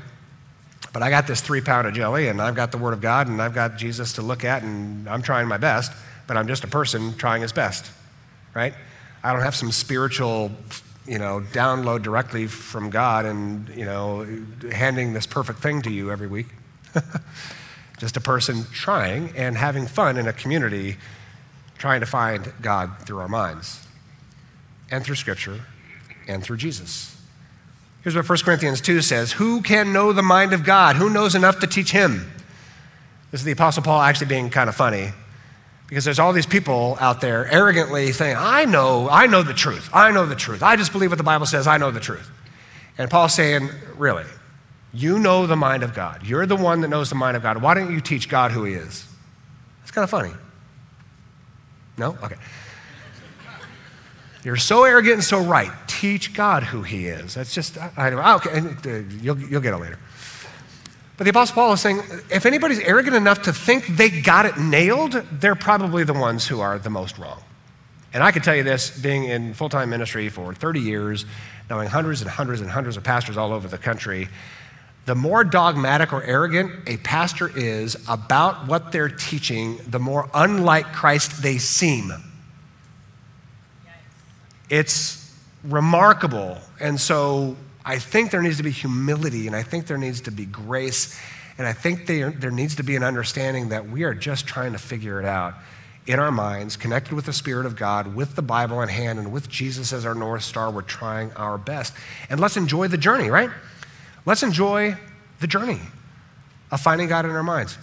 But 0.93 1.03
I 1.03 1.09
got 1.09 1.27
this 1.27 1.41
three 1.41 1.61
pound 1.61 1.87
of 1.87 1.93
jelly, 1.93 2.29
and 2.29 2.41
I've 2.41 2.55
got 2.55 2.71
the 2.71 2.77
Word 2.77 2.93
of 2.93 3.01
God, 3.01 3.27
and 3.27 3.41
I've 3.41 3.53
got 3.53 3.77
Jesus 3.77 4.13
to 4.13 4.21
look 4.21 4.43
at, 4.43 4.63
and 4.63 5.07
I'm 5.09 5.21
trying 5.21 5.47
my 5.47 5.57
best, 5.57 5.91
but 6.25 6.37
I'm 6.37 6.47
just 6.47 6.63
a 6.63 6.67
person 6.67 7.15
trying 7.17 7.41
his 7.41 7.51
best, 7.51 7.91
right? 8.53 8.73
I 9.23 9.33
don't 9.33 9.41
have 9.41 9.55
some 9.55 9.71
spiritual, 9.71 10.51
you 11.05 11.19
know, 11.19 11.41
download 11.51 12.03
directly 12.03 12.47
from 12.47 12.89
God 12.89 13.25
and, 13.25 13.67
you 13.69 13.85
know, 13.85 14.25
handing 14.71 15.13
this 15.13 15.25
perfect 15.25 15.59
thing 15.59 15.81
to 15.83 15.91
you 15.91 16.11
every 16.11 16.27
week. 16.27 16.47
just 17.97 18.15
a 18.15 18.21
person 18.21 18.65
trying 18.71 19.33
and 19.35 19.57
having 19.57 19.85
fun 19.85 20.17
in 20.17 20.27
a 20.27 20.33
community, 20.33 20.97
trying 21.77 21.99
to 21.99 22.05
find 22.05 22.51
God 22.61 22.91
through 22.99 23.19
our 23.19 23.27
minds 23.27 23.85
and 24.89 25.03
through 25.03 25.15
Scripture 25.15 25.59
and 26.27 26.41
through 26.41 26.57
Jesus. 26.57 27.15
Here's 28.01 28.15
what 28.15 28.27
1 28.27 28.37
Corinthians 28.39 28.79
2 28.79 29.01
says 29.01 29.33
Who 29.33 29.61
can 29.61 29.91
know 29.91 30.13
the 30.13 30.21
mind 30.21 30.53
of 30.53 30.63
God? 30.63 30.95
Who 30.95 31.09
knows 31.09 31.35
enough 31.35 31.59
to 31.59 31.67
teach 31.67 31.91
him? 31.91 32.31
This 33.31 33.41
is 33.41 33.45
the 33.45 33.51
Apostle 33.51 33.83
Paul 33.83 34.01
actually 34.01 34.27
being 34.27 34.49
kind 34.49 34.69
of 34.69 34.75
funny 34.75 35.11
because 35.89 36.05
there's 36.05 36.19
all 36.19 36.33
these 36.33 36.45
people 36.45 36.97
out 36.99 37.19
there 37.19 37.51
arrogantly 37.51 38.11
saying, 38.11 38.35
I 38.37 38.65
know, 38.65 39.09
I 39.09 39.25
know 39.25 39.41
the 39.41 39.55
truth. 39.55 39.89
I 39.91 40.11
know 40.11 40.25
the 40.25 40.35
truth. 40.35 40.61
I 40.61 40.75
just 40.75 40.91
believe 40.91 41.09
what 41.09 41.17
the 41.17 41.23
Bible 41.23 41.47
says. 41.47 41.65
I 41.65 41.77
know 41.77 41.89
the 41.89 41.99
truth. 41.99 42.29
And 42.97 43.09
Paul's 43.09 43.33
saying, 43.33 43.69
Really? 43.97 44.25
You 44.91 45.19
know 45.19 45.45
the 45.45 45.55
mind 45.55 45.83
of 45.83 45.93
God. 45.93 46.25
You're 46.25 46.45
the 46.47 46.55
one 46.55 46.81
that 46.81 46.87
knows 46.87 47.09
the 47.09 47.15
mind 47.15 47.37
of 47.37 47.43
God. 47.43 47.61
Why 47.61 47.75
don't 47.75 47.93
you 47.93 48.01
teach 48.01 48.27
God 48.27 48.51
who 48.51 48.63
he 48.63 48.73
is? 48.73 49.07
It's 49.83 49.91
kind 49.91 50.03
of 50.03 50.09
funny. 50.09 50.31
No? 51.97 52.17
Okay. 52.23 52.35
You're 54.43 54.55
so 54.55 54.85
arrogant 54.85 55.15
and 55.15 55.23
so 55.23 55.41
right. 55.41 55.71
Teach 55.87 56.33
God 56.33 56.63
who 56.63 56.81
He 56.81 57.07
is. 57.07 57.33
That's 57.33 57.53
just, 57.53 57.77
I, 57.77 58.09
don't 58.09 58.19
I 58.19 58.35
okay, 58.35 58.59
uh, 58.59 59.03
you'll, 59.21 59.37
you'll 59.37 59.61
get 59.61 59.73
it 59.73 59.77
later. 59.77 59.99
But 61.19 61.25
the 61.25 61.31
Apostle 61.31 61.55
Paul 61.55 61.73
is 61.73 61.81
saying 61.81 62.01
if 62.31 62.45
anybody's 62.45 62.79
arrogant 62.79 63.13
enough 63.13 63.41
to 63.41 63.51
think 63.51 63.85
they 63.87 64.09
got 64.09 64.45
it 64.45 64.55
nailed, 64.57 65.11
they're 65.33 65.53
probably 65.53 66.05
the 66.05 66.13
ones 66.13 66.47
who 66.47 66.61
are 66.61 66.79
the 66.79 66.89
most 66.89 67.17
wrong. 67.17 67.43
And 68.13 68.23
I 68.23 68.31
can 68.31 68.41
tell 68.41 68.55
you 68.55 68.63
this, 68.63 68.97
being 68.97 69.25
in 69.25 69.53
full 69.53 69.67
time 69.67 69.89
ministry 69.89 70.29
for 70.29 70.53
30 70.53 70.79
years, 70.79 71.25
knowing 71.69 71.89
hundreds 71.89 72.21
and 72.21 72.29
hundreds 72.29 72.61
and 72.61 72.69
hundreds 72.69 72.95
of 72.95 73.03
pastors 73.03 73.35
all 73.35 73.51
over 73.51 73.67
the 73.67 73.77
country, 73.77 74.29
the 75.07 75.13
more 75.13 75.43
dogmatic 75.43 76.13
or 76.13 76.23
arrogant 76.23 76.71
a 76.87 76.95
pastor 76.95 77.51
is 77.53 77.97
about 78.07 78.67
what 78.67 78.93
they're 78.93 79.09
teaching, 79.09 79.77
the 79.87 79.99
more 79.99 80.29
unlike 80.33 80.93
Christ 80.93 81.43
they 81.43 81.57
seem. 81.57 82.13
It's 84.69 85.35
remarkable. 85.65 86.59
And 86.79 86.97
so 86.97 87.57
I 87.89 87.97
think 87.97 88.29
there 88.29 88.43
needs 88.43 88.57
to 88.57 88.63
be 88.63 88.69
humility 88.69 89.47
and 89.47 89.55
I 89.55 89.63
think 89.63 89.87
there 89.87 89.97
needs 89.97 90.21
to 90.21 90.31
be 90.31 90.45
grace. 90.45 91.19
And 91.57 91.65
I 91.65 91.73
think 91.73 92.05
there, 92.05 92.29
there 92.29 92.51
needs 92.51 92.75
to 92.75 92.83
be 92.83 92.95
an 92.95 93.01
understanding 93.01 93.69
that 93.69 93.89
we 93.89 94.03
are 94.03 94.13
just 94.13 94.45
trying 94.45 94.73
to 94.73 94.77
figure 94.77 95.19
it 95.19 95.25
out 95.25 95.55
in 96.05 96.19
our 96.19 96.31
minds, 96.31 96.77
connected 96.77 97.13
with 97.13 97.25
the 97.25 97.33
Spirit 97.33 97.65
of 97.65 97.75
God, 97.75 98.13
with 98.13 98.35
the 98.35 98.43
Bible 98.43 98.83
in 98.83 98.89
hand, 98.89 99.17
and 99.17 99.31
with 99.31 99.49
Jesus 99.49 99.91
as 99.91 100.05
our 100.05 100.13
North 100.13 100.43
Star. 100.43 100.69
We're 100.69 100.83
trying 100.83 101.33
our 101.33 101.57
best. 101.57 101.95
And 102.29 102.39
let's 102.39 102.57
enjoy 102.57 102.89
the 102.89 102.97
journey, 102.97 103.31
right? 103.31 103.49
Let's 104.23 104.43
enjoy 104.43 104.95
the 105.39 105.47
journey 105.47 105.79
of 106.69 106.79
finding 106.81 107.07
God 107.07 107.25
in 107.25 107.31
our 107.31 107.41
minds. 107.41 107.75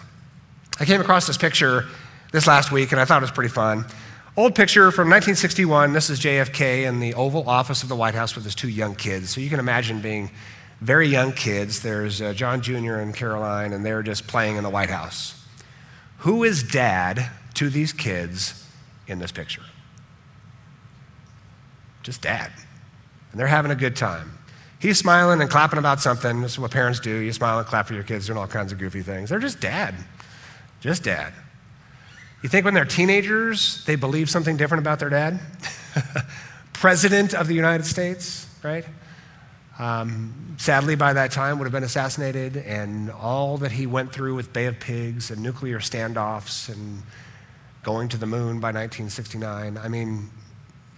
I 0.78 0.84
came 0.84 1.00
across 1.00 1.26
this 1.26 1.36
picture 1.36 1.84
this 2.30 2.46
last 2.46 2.70
week, 2.70 2.92
and 2.92 3.00
I 3.00 3.06
thought 3.06 3.18
it 3.18 3.22
was 3.22 3.32
pretty 3.32 3.52
fun. 3.52 3.84
Old 4.38 4.54
picture 4.54 4.90
from 4.90 5.08
1961. 5.08 5.94
This 5.94 6.10
is 6.10 6.20
JFK 6.20 6.86
in 6.86 7.00
the 7.00 7.14
Oval 7.14 7.48
Office 7.48 7.82
of 7.82 7.88
the 7.88 7.96
White 7.96 8.14
House 8.14 8.34
with 8.34 8.44
his 8.44 8.54
two 8.54 8.68
young 8.68 8.94
kids. 8.94 9.30
So 9.30 9.40
you 9.40 9.48
can 9.48 9.58
imagine 9.58 10.02
being 10.02 10.30
very 10.82 11.08
young 11.08 11.32
kids. 11.32 11.80
There's 11.80 12.20
uh, 12.20 12.34
John 12.34 12.60
Jr. 12.60 12.96
and 12.96 13.14
Caroline, 13.14 13.72
and 13.72 13.82
they're 13.82 14.02
just 14.02 14.26
playing 14.26 14.56
in 14.56 14.62
the 14.62 14.68
White 14.68 14.90
House. 14.90 15.42
Who 16.18 16.44
is 16.44 16.62
dad 16.62 17.30
to 17.54 17.70
these 17.70 17.94
kids 17.94 18.62
in 19.06 19.20
this 19.20 19.32
picture? 19.32 19.62
Just 22.02 22.20
dad. 22.20 22.52
And 23.30 23.40
they're 23.40 23.46
having 23.46 23.70
a 23.70 23.76
good 23.76 23.96
time. 23.96 24.32
He's 24.80 24.98
smiling 24.98 25.40
and 25.40 25.48
clapping 25.48 25.78
about 25.78 26.02
something. 26.02 26.42
This 26.42 26.52
is 26.52 26.58
what 26.58 26.72
parents 26.72 27.00
do. 27.00 27.10
You 27.10 27.32
smile 27.32 27.58
and 27.58 27.66
clap 27.66 27.86
for 27.86 27.94
your 27.94 28.02
kids, 28.02 28.26
doing 28.26 28.38
all 28.38 28.46
kinds 28.46 28.70
of 28.70 28.76
goofy 28.78 29.00
things. 29.00 29.30
They're 29.30 29.38
just 29.38 29.60
dad. 29.60 29.94
Just 30.82 31.04
dad. 31.04 31.32
You 32.46 32.50
think 32.50 32.64
when 32.64 32.74
they're 32.74 32.84
teenagers, 32.84 33.84
they 33.86 33.96
believe 33.96 34.30
something 34.30 34.56
different 34.56 34.80
about 34.84 35.00
their 35.00 35.08
dad? 35.08 35.40
President 36.72 37.34
of 37.34 37.48
the 37.48 37.54
United 37.54 37.84
States, 37.84 38.46
right? 38.62 38.84
Um, 39.80 40.54
sadly, 40.56 40.94
by 40.94 41.14
that 41.14 41.32
time, 41.32 41.58
would 41.58 41.64
have 41.64 41.72
been 41.72 41.82
assassinated, 41.82 42.56
and 42.56 43.10
all 43.10 43.58
that 43.58 43.72
he 43.72 43.88
went 43.88 44.12
through 44.12 44.36
with 44.36 44.52
Bay 44.52 44.66
of 44.66 44.78
Pigs 44.78 45.32
and 45.32 45.42
nuclear 45.42 45.80
standoffs 45.80 46.68
and 46.68 47.02
going 47.82 48.08
to 48.10 48.16
the 48.16 48.26
moon 48.26 48.60
by 48.60 48.68
1969. 48.68 49.76
I 49.76 49.88
mean, 49.88 50.30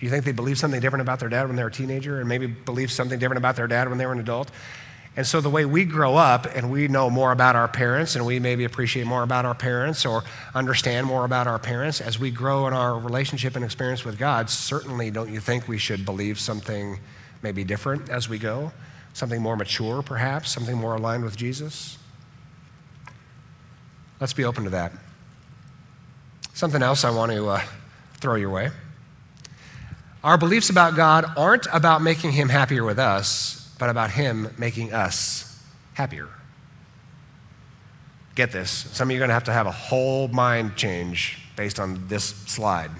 you 0.01 0.11
think 0.11 0.27
they 0.27 0.33
believe 0.33 0.59
something 0.59 0.83
different 0.83 1.01
about 1.01 1.19
their 1.19 1.31
dad 1.31 1.47
when 1.47 1.57
they 1.57 1.63
were 1.63 1.71
a 1.71 1.73
teenager, 1.73 2.21
and 2.21 2.29
maybe 2.29 2.47
believe 2.47 2.93
something 2.93 3.19
different 3.19 3.39
about 3.39 3.57
their 3.57 3.67
dad 3.67 3.89
when 3.89 3.97
they 3.97 4.05
were 4.05 4.13
an 4.13 4.21
adult? 4.21 4.51
And 5.19 5.27
so, 5.27 5.41
the 5.41 5.51
way 5.51 5.65
we 5.65 5.85
grow 5.85 6.15
up 6.15 6.47
and 6.47 6.71
we 6.71 6.87
know 6.87 7.11
more 7.11 7.33
about 7.33 7.57
our 7.57 7.67
parents 7.67 8.15
and 8.15 8.25
we 8.25 8.39
maybe 8.39 8.63
appreciate 8.63 9.05
more 9.05 9.25
about 9.25 9.45
our 9.45 9.55
parents 9.57 10.07
or 10.07 10.23
understand 10.55 11.09
more 11.09 11.25
about 11.25 11.49
our 11.49 11.59
parents, 11.59 12.01
as 12.01 12.21
we 12.21 12.31
grow 12.31 12.69
in 12.69 12.73
our 12.73 12.97
relationship 12.97 13.57
and 13.57 13.65
experience 13.65 14.05
with 14.05 14.17
God, 14.17 14.49
certainly 14.49 15.11
don't 15.11 15.33
you 15.33 15.41
think 15.41 15.67
we 15.67 15.77
should 15.77 16.05
believe 16.05 16.39
something 16.39 17.01
maybe 17.43 17.65
different 17.65 18.09
as 18.09 18.29
we 18.29 18.39
go? 18.39 18.71
Something 19.13 19.43
more 19.43 19.57
mature, 19.57 20.03
perhaps? 20.03 20.53
Something 20.53 20.77
more 20.77 20.95
aligned 20.95 21.25
with 21.25 21.37
Jesus? 21.37 21.99
Let's 24.21 24.35
be 24.35 24.45
open 24.45 24.63
to 24.63 24.71
that. 24.71 24.93
Something 26.55 26.81
else 26.81 27.03
I 27.03 27.11
want 27.11 27.33
to 27.33 27.49
uh, 27.49 27.63
throw 28.19 28.37
your 28.37 28.51
way. 28.51 28.71
Our 30.23 30.39
beliefs 30.39 30.71
about 30.71 30.95
God 30.95 31.25
aren't 31.37 31.67
about 31.73 32.03
making 32.03 32.31
him 32.31 32.49
happier 32.49 32.85
with 32.85 33.01
us, 33.01 33.58
but 33.79 33.91
about 33.91 34.11
Him 34.11 34.55
making 34.59 34.93
us 34.93 35.63
happier. 35.95 36.29
Get 38.35 38.53
this. 38.53 38.71
Some 38.71 39.09
of 39.09 39.13
you 39.13 39.19
are 39.19 39.21
going 39.21 39.31
to 39.31 39.35
have 39.35 39.45
to 39.45 39.53
have 39.53 39.67
a 39.67 39.73
whole 39.73 40.29
mind 40.29 40.77
change 40.77 41.41
based 41.57 41.81
on 41.81 42.07
this 42.07 42.25
slide. 42.25 42.91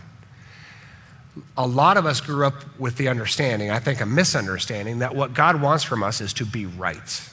A 1.57 1.67
lot 1.67 1.97
of 1.97 2.07
us 2.07 2.21
grew 2.21 2.45
up 2.45 2.55
with 2.79 2.97
the 2.97 3.09
understanding, 3.09 3.71
I 3.71 3.79
think 3.79 4.01
a 4.01 4.07
misunderstanding, 4.07 4.99
that 4.99 5.15
what 5.15 5.35
God 5.35 5.63
wants 5.63 5.85
from 5.85 6.03
us 6.03 6.21
is 6.21 6.33
to 6.35 6.45
be 6.45 6.67
right. 6.67 7.31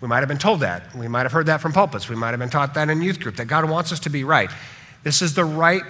We 0.00 0.08
might 0.08 0.20
have 0.20 0.28
been 0.28 0.38
told 0.38 0.60
that. 0.60 0.94
We 0.94 1.08
might 1.08 1.24
have 1.24 1.32
heard 1.32 1.46
that 1.46 1.60
from 1.60 1.72
pulpits. 1.72 2.08
We 2.08 2.16
might 2.16 2.30
have 2.30 2.38
been 2.38 2.48
taught 2.50 2.74
that 2.74 2.88
in 2.88 3.02
youth 3.02 3.20
group, 3.20 3.36
that 3.36 3.46
God 3.46 3.68
wants 3.68 3.92
us 3.92 4.00
to 4.00 4.10
be 4.10 4.24
right. 4.24 4.50
This 5.02 5.20
is 5.20 5.34
the 5.34 5.44
right 5.44 5.82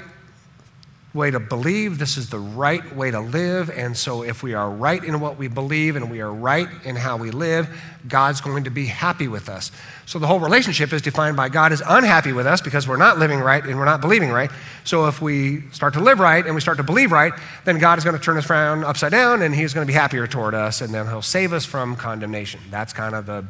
way 1.18 1.30
to 1.30 1.40
believe, 1.40 1.98
this 1.98 2.16
is 2.16 2.30
the 2.30 2.38
right 2.38 2.96
way 2.96 3.10
to 3.10 3.20
live. 3.20 3.68
And 3.68 3.94
so, 3.94 4.22
if 4.22 4.42
we 4.42 4.54
are 4.54 4.70
right 4.70 5.04
in 5.04 5.20
what 5.20 5.36
we 5.36 5.48
believe 5.48 5.96
and 5.96 6.10
we 6.10 6.22
are 6.22 6.32
right 6.32 6.68
in 6.84 6.96
how 6.96 7.18
we 7.18 7.30
live, 7.30 7.68
God's 8.06 8.40
going 8.40 8.64
to 8.64 8.70
be 8.70 8.86
happy 8.86 9.28
with 9.28 9.50
us. 9.50 9.70
So, 10.06 10.18
the 10.18 10.26
whole 10.26 10.40
relationship 10.40 10.92
is 10.92 11.02
defined 11.02 11.36
by 11.36 11.50
God 11.50 11.72
is 11.72 11.82
unhappy 11.86 12.32
with 12.32 12.46
us 12.46 12.62
because 12.62 12.88
we're 12.88 12.96
not 12.96 13.18
living 13.18 13.40
right 13.40 13.62
and 13.62 13.76
we're 13.76 13.84
not 13.84 14.00
believing 14.00 14.30
right. 14.30 14.50
So, 14.84 15.08
if 15.08 15.20
we 15.20 15.62
start 15.72 15.92
to 15.94 16.00
live 16.00 16.20
right 16.20 16.46
and 16.46 16.54
we 16.54 16.60
start 16.62 16.78
to 16.78 16.84
believe 16.84 17.12
right, 17.12 17.32
then 17.66 17.78
God 17.78 17.98
is 17.98 18.04
going 18.04 18.16
to 18.16 18.22
turn 18.22 18.38
us 18.38 18.48
around 18.48 18.84
upside 18.84 19.12
down 19.12 19.42
and 19.42 19.54
He's 19.54 19.74
going 19.74 19.86
to 19.86 19.92
be 19.92 19.98
happier 19.98 20.26
toward 20.26 20.54
us 20.54 20.80
and 20.80 20.94
then 20.94 21.06
He'll 21.06 21.20
save 21.20 21.52
us 21.52 21.66
from 21.66 21.96
condemnation. 21.96 22.60
That's 22.70 22.94
kind 22.94 23.14
of 23.14 23.26
the, 23.26 23.44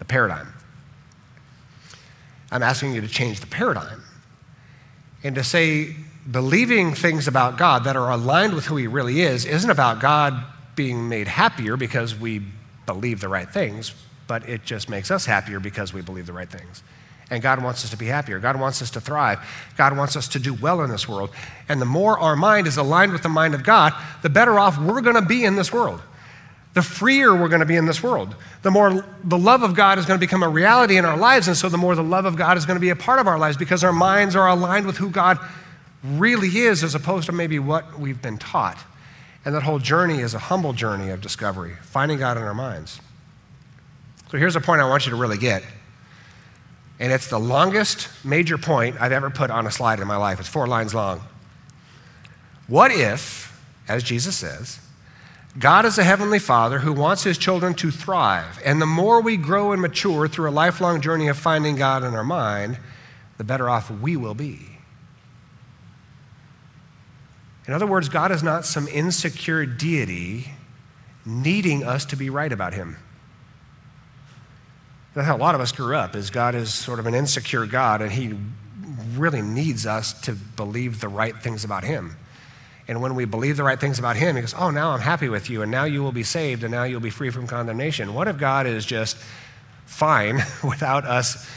the 0.00 0.04
paradigm. 0.04 0.52
I'm 2.50 2.62
asking 2.62 2.94
you 2.94 3.00
to 3.02 3.08
change 3.08 3.40
the 3.40 3.46
paradigm 3.46 4.02
and 5.22 5.34
to 5.34 5.44
say, 5.44 5.94
believing 6.30 6.94
things 6.94 7.28
about 7.28 7.56
God 7.56 7.84
that 7.84 7.96
are 7.96 8.10
aligned 8.10 8.54
with 8.54 8.66
who 8.66 8.76
He 8.76 8.86
really 8.86 9.20
is 9.20 9.44
isn't 9.44 9.70
about 9.70 10.00
God 10.00 10.44
being 10.74 11.08
made 11.08 11.28
happier 11.28 11.76
because 11.76 12.14
we 12.14 12.42
believe 12.84 13.20
the 13.20 13.28
right 13.28 13.48
things, 13.48 13.94
but 14.26 14.48
it 14.48 14.64
just 14.64 14.88
makes 14.88 15.10
us 15.10 15.26
happier 15.26 15.60
because 15.60 15.92
we 15.92 16.02
believe 16.02 16.26
the 16.26 16.32
right 16.32 16.50
things. 16.50 16.82
And 17.30 17.42
God 17.42 17.62
wants 17.62 17.84
us 17.84 17.90
to 17.90 17.96
be 17.96 18.06
happier. 18.06 18.38
God 18.38 18.58
wants 18.58 18.80
us 18.82 18.90
to 18.92 19.00
thrive. 19.00 19.40
God 19.76 19.96
wants 19.96 20.14
us 20.14 20.28
to 20.28 20.38
do 20.38 20.54
well 20.54 20.82
in 20.82 20.90
this 20.90 21.08
world. 21.08 21.30
And 21.68 21.80
the 21.80 21.86
more 21.86 22.18
our 22.18 22.36
mind 22.36 22.68
is 22.68 22.76
aligned 22.76 23.12
with 23.12 23.22
the 23.22 23.28
mind 23.28 23.54
of 23.54 23.64
God, 23.64 23.92
the 24.22 24.30
better 24.30 24.58
off 24.58 24.78
we're 24.78 25.00
going 25.00 25.16
to 25.16 25.22
be 25.22 25.44
in 25.44 25.56
this 25.56 25.72
world. 25.72 26.00
The 26.74 26.82
freer 26.82 27.34
we're 27.34 27.48
going 27.48 27.60
to 27.60 27.66
be 27.66 27.76
in 27.76 27.86
this 27.86 28.02
world. 28.02 28.36
The 28.62 28.70
more 28.70 29.04
the 29.24 29.38
love 29.38 29.62
of 29.62 29.74
God 29.74 29.98
is 29.98 30.06
going 30.06 30.20
to 30.20 30.24
become 30.24 30.42
a 30.42 30.48
reality 30.48 30.98
in 30.98 31.04
our 31.04 31.16
lives. 31.16 31.48
And 31.48 31.56
so 31.56 31.68
the 31.68 31.78
more 31.78 31.94
the 31.94 32.04
love 32.04 32.26
of 32.26 32.36
God 32.36 32.58
is 32.58 32.66
going 32.66 32.76
to 32.76 32.80
be 32.80 32.90
a 32.90 32.96
part 32.96 33.18
of 33.18 33.26
our 33.26 33.38
lives 33.38 33.56
because 33.56 33.82
our 33.82 33.94
minds 33.94 34.36
are 34.36 34.46
aligned 34.46 34.86
with 34.86 34.98
who 34.98 35.10
God 35.10 35.38
really 36.04 36.48
is 36.58 36.84
as 36.84 36.94
opposed 36.94 37.26
to 37.26 37.32
maybe 37.32 37.58
what 37.58 37.98
we've 37.98 38.20
been 38.20 38.38
taught. 38.38 38.78
And 39.44 39.54
that 39.54 39.62
whole 39.62 39.78
journey 39.78 40.20
is 40.20 40.34
a 40.34 40.38
humble 40.38 40.72
journey 40.72 41.10
of 41.10 41.20
discovery, 41.20 41.74
finding 41.82 42.18
God 42.18 42.36
in 42.36 42.42
our 42.42 42.54
minds. 42.54 43.00
So 44.30 44.38
here's 44.38 44.56
a 44.56 44.60
point 44.60 44.80
I 44.80 44.88
want 44.88 45.06
you 45.06 45.10
to 45.10 45.16
really 45.16 45.38
get. 45.38 45.62
And 46.98 47.12
it's 47.12 47.28
the 47.28 47.38
longest 47.38 48.08
major 48.24 48.58
point 48.58 49.00
I've 49.00 49.12
ever 49.12 49.30
put 49.30 49.50
on 49.50 49.66
a 49.66 49.70
slide 49.70 50.00
in 50.00 50.06
my 50.08 50.16
life. 50.16 50.40
It's 50.40 50.48
four 50.48 50.66
lines 50.66 50.94
long. 50.94 51.20
What 52.66 52.90
if, 52.90 53.60
as 53.86 54.02
Jesus 54.02 54.36
says, 54.36 54.80
God 55.58 55.86
is 55.86 55.96
a 55.96 56.04
heavenly 56.04 56.38
father 56.38 56.80
who 56.80 56.92
wants 56.92 57.22
his 57.22 57.38
children 57.38 57.72
to 57.74 57.90
thrive. 57.90 58.60
And 58.64 58.80
the 58.80 58.86
more 58.86 59.22
we 59.22 59.36
grow 59.36 59.72
and 59.72 59.80
mature 59.80 60.28
through 60.28 60.50
a 60.50 60.52
lifelong 60.52 61.00
journey 61.00 61.28
of 61.28 61.38
finding 61.38 61.76
God 61.76 62.04
in 62.04 62.14
our 62.14 62.24
mind, 62.24 62.78
the 63.38 63.44
better 63.44 63.70
off 63.70 63.90
we 63.90 64.16
will 64.16 64.34
be. 64.34 64.75
In 67.66 67.72
other 67.72 67.86
words, 67.86 68.08
God 68.08 68.30
is 68.30 68.42
not 68.42 68.64
some 68.64 68.86
insecure 68.88 69.66
deity 69.66 70.50
needing 71.24 71.84
us 71.84 72.04
to 72.06 72.16
be 72.16 72.30
right 72.30 72.52
about 72.52 72.74
him. 72.74 72.96
That's 75.14 75.26
how 75.26 75.36
a 75.36 75.38
lot 75.38 75.54
of 75.54 75.60
us 75.60 75.72
grew 75.72 75.96
up, 75.96 76.14
is 76.14 76.30
God 76.30 76.54
is 76.54 76.72
sort 76.72 76.98
of 76.98 77.06
an 77.06 77.14
insecure 77.14 77.66
God, 77.66 78.02
and 78.02 78.12
he 78.12 78.38
really 79.16 79.42
needs 79.42 79.86
us 79.86 80.12
to 80.22 80.32
believe 80.32 81.00
the 81.00 81.08
right 81.08 81.34
things 81.36 81.64
about 81.64 81.84
him. 81.84 82.16
And 82.86 83.00
when 83.00 83.16
we 83.16 83.24
believe 83.24 83.56
the 83.56 83.64
right 83.64 83.80
things 83.80 83.98
about 83.98 84.16
him, 84.16 84.36
he 84.36 84.42
goes, 84.42 84.54
Oh, 84.54 84.70
now 84.70 84.90
I'm 84.90 85.00
happy 85.00 85.28
with 85.28 85.50
you, 85.50 85.62
and 85.62 85.70
now 85.70 85.84
you 85.84 86.02
will 86.02 86.12
be 86.12 86.22
saved, 86.22 86.62
and 86.62 86.70
now 86.70 86.84
you'll 86.84 87.00
be 87.00 87.10
free 87.10 87.30
from 87.30 87.48
condemnation. 87.48 88.14
What 88.14 88.28
if 88.28 88.38
God 88.38 88.66
is 88.66 88.86
just 88.86 89.16
fine 89.86 90.36
without 90.62 91.04
us 91.04 91.48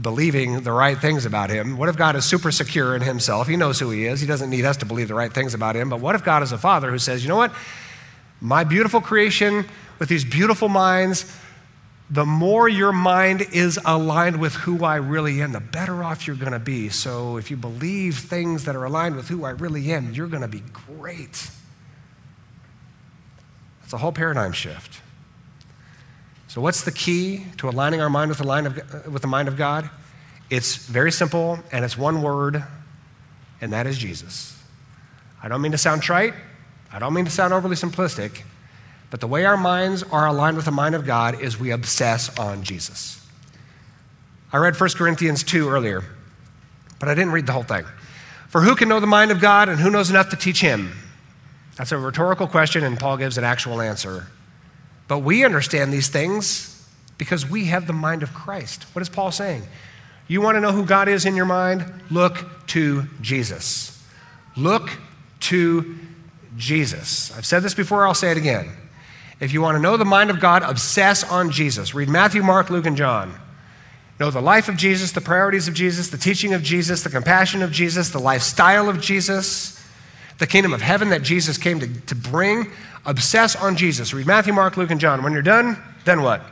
believing 0.00 0.60
the 0.62 0.72
right 0.72 0.98
things 0.98 1.26
about 1.26 1.50
him? 1.50 1.76
What 1.76 1.88
if 1.88 1.96
God 1.96 2.16
is 2.16 2.24
super 2.24 2.50
secure 2.50 2.94
in 2.94 3.02
himself? 3.02 3.48
He 3.48 3.56
knows 3.56 3.78
who 3.78 3.90
he 3.90 4.06
is. 4.06 4.20
He 4.20 4.26
doesn't 4.26 4.50
need 4.50 4.64
us 4.64 4.76
to 4.78 4.86
believe 4.86 5.08
the 5.08 5.14
right 5.14 5.32
things 5.32 5.54
about 5.54 5.76
him. 5.76 5.88
But 5.88 6.00
what 6.00 6.14
if 6.14 6.24
God 6.24 6.42
is 6.42 6.52
a 6.52 6.58
father 6.58 6.90
who 6.90 6.98
says, 6.98 7.22
you 7.22 7.28
know 7.28 7.36
what? 7.36 7.52
My 8.40 8.64
beautiful 8.64 9.00
creation 9.00 9.66
with 9.98 10.08
these 10.08 10.24
beautiful 10.24 10.68
minds, 10.68 11.30
the 12.08 12.24
more 12.24 12.68
your 12.68 12.92
mind 12.92 13.42
is 13.52 13.78
aligned 13.84 14.40
with 14.40 14.54
who 14.54 14.84
I 14.84 14.96
really 14.96 15.42
am, 15.42 15.52
the 15.52 15.60
better 15.60 16.02
off 16.02 16.26
you're 16.26 16.36
going 16.36 16.52
to 16.52 16.58
be. 16.58 16.88
So 16.88 17.36
if 17.36 17.50
you 17.50 17.56
believe 17.56 18.18
things 18.18 18.64
that 18.64 18.74
are 18.74 18.84
aligned 18.84 19.16
with 19.16 19.28
who 19.28 19.44
I 19.44 19.50
really 19.50 19.92
am, 19.92 20.12
you're 20.12 20.26
going 20.26 20.42
to 20.42 20.48
be 20.48 20.62
great. 20.72 21.50
It's 23.84 23.92
a 23.92 23.98
whole 23.98 24.12
paradigm 24.12 24.52
shift. 24.52 25.02
So, 26.50 26.60
what's 26.60 26.82
the 26.82 26.90
key 26.90 27.46
to 27.58 27.68
aligning 27.68 28.00
our 28.00 28.10
mind 28.10 28.28
with 28.28 28.38
the, 28.38 28.44
line 28.44 28.66
of, 28.66 28.76
uh, 28.76 29.08
with 29.08 29.22
the 29.22 29.28
mind 29.28 29.46
of 29.46 29.56
God? 29.56 29.88
It's 30.50 30.74
very 30.74 31.12
simple, 31.12 31.60
and 31.70 31.84
it's 31.84 31.96
one 31.96 32.22
word, 32.22 32.64
and 33.60 33.72
that 33.72 33.86
is 33.86 33.96
Jesus. 33.96 34.60
I 35.40 35.46
don't 35.46 35.62
mean 35.62 35.70
to 35.70 35.78
sound 35.78 36.02
trite, 36.02 36.34
I 36.92 36.98
don't 36.98 37.14
mean 37.14 37.24
to 37.24 37.30
sound 37.30 37.52
overly 37.54 37.76
simplistic, 37.76 38.42
but 39.10 39.20
the 39.20 39.28
way 39.28 39.44
our 39.44 39.56
minds 39.56 40.02
are 40.02 40.26
aligned 40.26 40.56
with 40.56 40.64
the 40.64 40.72
mind 40.72 40.96
of 40.96 41.06
God 41.06 41.40
is 41.40 41.56
we 41.56 41.70
obsess 41.70 42.36
on 42.36 42.64
Jesus. 42.64 43.24
I 44.52 44.56
read 44.56 44.74
1 44.74 44.90
Corinthians 44.96 45.44
2 45.44 45.68
earlier, 45.68 46.02
but 46.98 47.08
I 47.08 47.14
didn't 47.14 47.30
read 47.30 47.46
the 47.46 47.52
whole 47.52 47.62
thing. 47.62 47.84
For 48.48 48.60
who 48.60 48.74
can 48.74 48.88
know 48.88 48.98
the 48.98 49.06
mind 49.06 49.30
of 49.30 49.40
God, 49.40 49.68
and 49.68 49.78
who 49.78 49.88
knows 49.88 50.10
enough 50.10 50.30
to 50.30 50.36
teach 50.36 50.60
him? 50.60 50.90
That's 51.76 51.92
a 51.92 51.96
rhetorical 51.96 52.48
question, 52.48 52.82
and 52.82 52.98
Paul 52.98 53.18
gives 53.18 53.38
an 53.38 53.44
actual 53.44 53.80
answer. 53.80 54.26
But 55.10 55.24
we 55.24 55.44
understand 55.44 55.92
these 55.92 56.06
things 56.06 56.86
because 57.18 57.44
we 57.44 57.64
have 57.64 57.88
the 57.88 57.92
mind 57.92 58.22
of 58.22 58.32
Christ. 58.32 58.84
What 58.94 59.02
is 59.02 59.08
Paul 59.08 59.32
saying? 59.32 59.64
You 60.28 60.40
want 60.40 60.54
to 60.54 60.60
know 60.60 60.70
who 60.70 60.86
God 60.86 61.08
is 61.08 61.26
in 61.26 61.34
your 61.34 61.46
mind? 61.46 61.84
Look 62.12 62.46
to 62.68 63.08
Jesus. 63.20 64.00
Look 64.56 64.88
to 65.40 65.98
Jesus. 66.56 67.36
I've 67.36 67.44
said 67.44 67.64
this 67.64 67.74
before, 67.74 68.06
I'll 68.06 68.14
say 68.14 68.30
it 68.30 68.36
again. 68.36 68.70
If 69.40 69.52
you 69.52 69.60
want 69.60 69.74
to 69.74 69.82
know 69.82 69.96
the 69.96 70.04
mind 70.04 70.30
of 70.30 70.38
God, 70.38 70.62
obsess 70.62 71.24
on 71.24 71.50
Jesus. 71.50 71.92
Read 71.92 72.08
Matthew, 72.08 72.44
Mark, 72.44 72.70
Luke, 72.70 72.86
and 72.86 72.96
John. 72.96 73.34
know 74.20 74.30
the 74.30 74.40
life 74.40 74.68
of 74.68 74.76
Jesus, 74.76 75.10
the 75.10 75.20
priorities 75.20 75.66
of 75.66 75.74
Jesus, 75.74 76.10
the 76.10 76.18
teaching 76.18 76.54
of 76.54 76.62
Jesus, 76.62 77.02
the 77.02 77.10
compassion 77.10 77.62
of 77.62 77.72
Jesus, 77.72 78.10
the 78.10 78.20
lifestyle 78.20 78.88
of 78.88 79.00
Jesus, 79.00 79.84
the 80.38 80.46
kingdom 80.46 80.72
of 80.72 80.82
heaven 80.82 81.10
that 81.10 81.22
Jesus 81.22 81.58
came 81.58 81.80
to, 81.80 82.00
to 82.02 82.14
bring. 82.14 82.70
Obsess 83.06 83.56
on 83.56 83.76
Jesus. 83.76 84.12
Read 84.12 84.26
Matthew, 84.26 84.52
Mark, 84.52 84.76
Luke, 84.76 84.90
and 84.90 85.00
John. 85.00 85.22
When 85.22 85.32
you're 85.32 85.42
done, 85.42 85.76
then 86.04 86.22
what? 86.22 86.42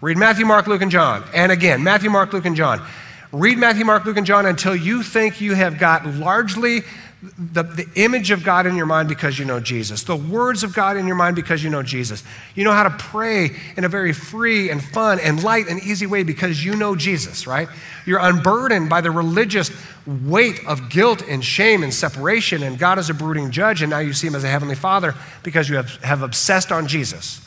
Read 0.00 0.16
Matthew, 0.16 0.44
Mark, 0.44 0.66
Luke, 0.66 0.82
and 0.82 0.90
John. 0.90 1.24
And 1.32 1.50
again, 1.50 1.82
Matthew, 1.82 2.10
Mark, 2.10 2.32
Luke, 2.32 2.44
and 2.44 2.56
John. 2.56 2.84
Read 3.32 3.58
Matthew, 3.58 3.84
Mark, 3.84 4.04
Luke, 4.04 4.16
and 4.16 4.26
John 4.26 4.46
until 4.46 4.74
you 4.74 5.02
think 5.02 5.40
you 5.40 5.54
have 5.54 5.78
got 5.78 6.06
largely 6.06 6.82
the, 7.22 7.62
the 7.62 7.88
image 7.94 8.30
of 8.30 8.44
God 8.44 8.66
in 8.66 8.76
your 8.76 8.86
mind 8.86 9.08
because 9.08 9.38
you 9.38 9.46
know 9.46 9.58
Jesus, 9.58 10.02
the 10.02 10.16
words 10.16 10.62
of 10.62 10.74
God 10.74 10.96
in 10.96 11.06
your 11.06 11.16
mind 11.16 11.34
because 11.34 11.64
you 11.64 11.70
know 11.70 11.82
Jesus. 11.82 12.22
You 12.54 12.64
know 12.64 12.72
how 12.72 12.82
to 12.82 12.90
pray 12.90 13.50
in 13.76 13.84
a 13.84 13.88
very 13.88 14.12
free 14.12 14.70
and 14.70 14.84
fun 14.84 15.18
and 15.20 15.42
light 15.42 15.66
and 15.68 15.82
easy 15.82 16.06
way 16.06 16.22
because 16.22 16.62
you 16.62 16.76
know 16.76 16.94
Jesus, 16.94 17.46
right? 17.46 17.68
You're 18.04 18.20
unburdened 18.20 18.90
by 18.90 19.00
the 19.00 19.10
religious 19.10 19.70
weight 20.06 20.60
of 20.66 20.90
guilt 20.90 21.22
and 21.26 21.42
shame 21.42 21.82
and 21.82 21.92
separation, 21.92 22.62
and 22.62 22.78
God 22.78 22.98
is 22.98 23.08
a 23.08 23.14
brooding 23.14 23.50
judge, 23.50 23.82
and 23.82 23.90
now 23.90 23.98
you 23.98 24.12
see 24.12 24.26
him 24.26 24.34
as 24.34 24.44
a 24.44 24.48
heavenly 24.48 24.76
father 24.76 25.14
because 25.42 25.68
you 25.68 25.76
have, 25.76 25.96
have 26.02 26.22
obsessed 26.22 26.70
on 26.70 26.86
Jesus. 26.86 27.40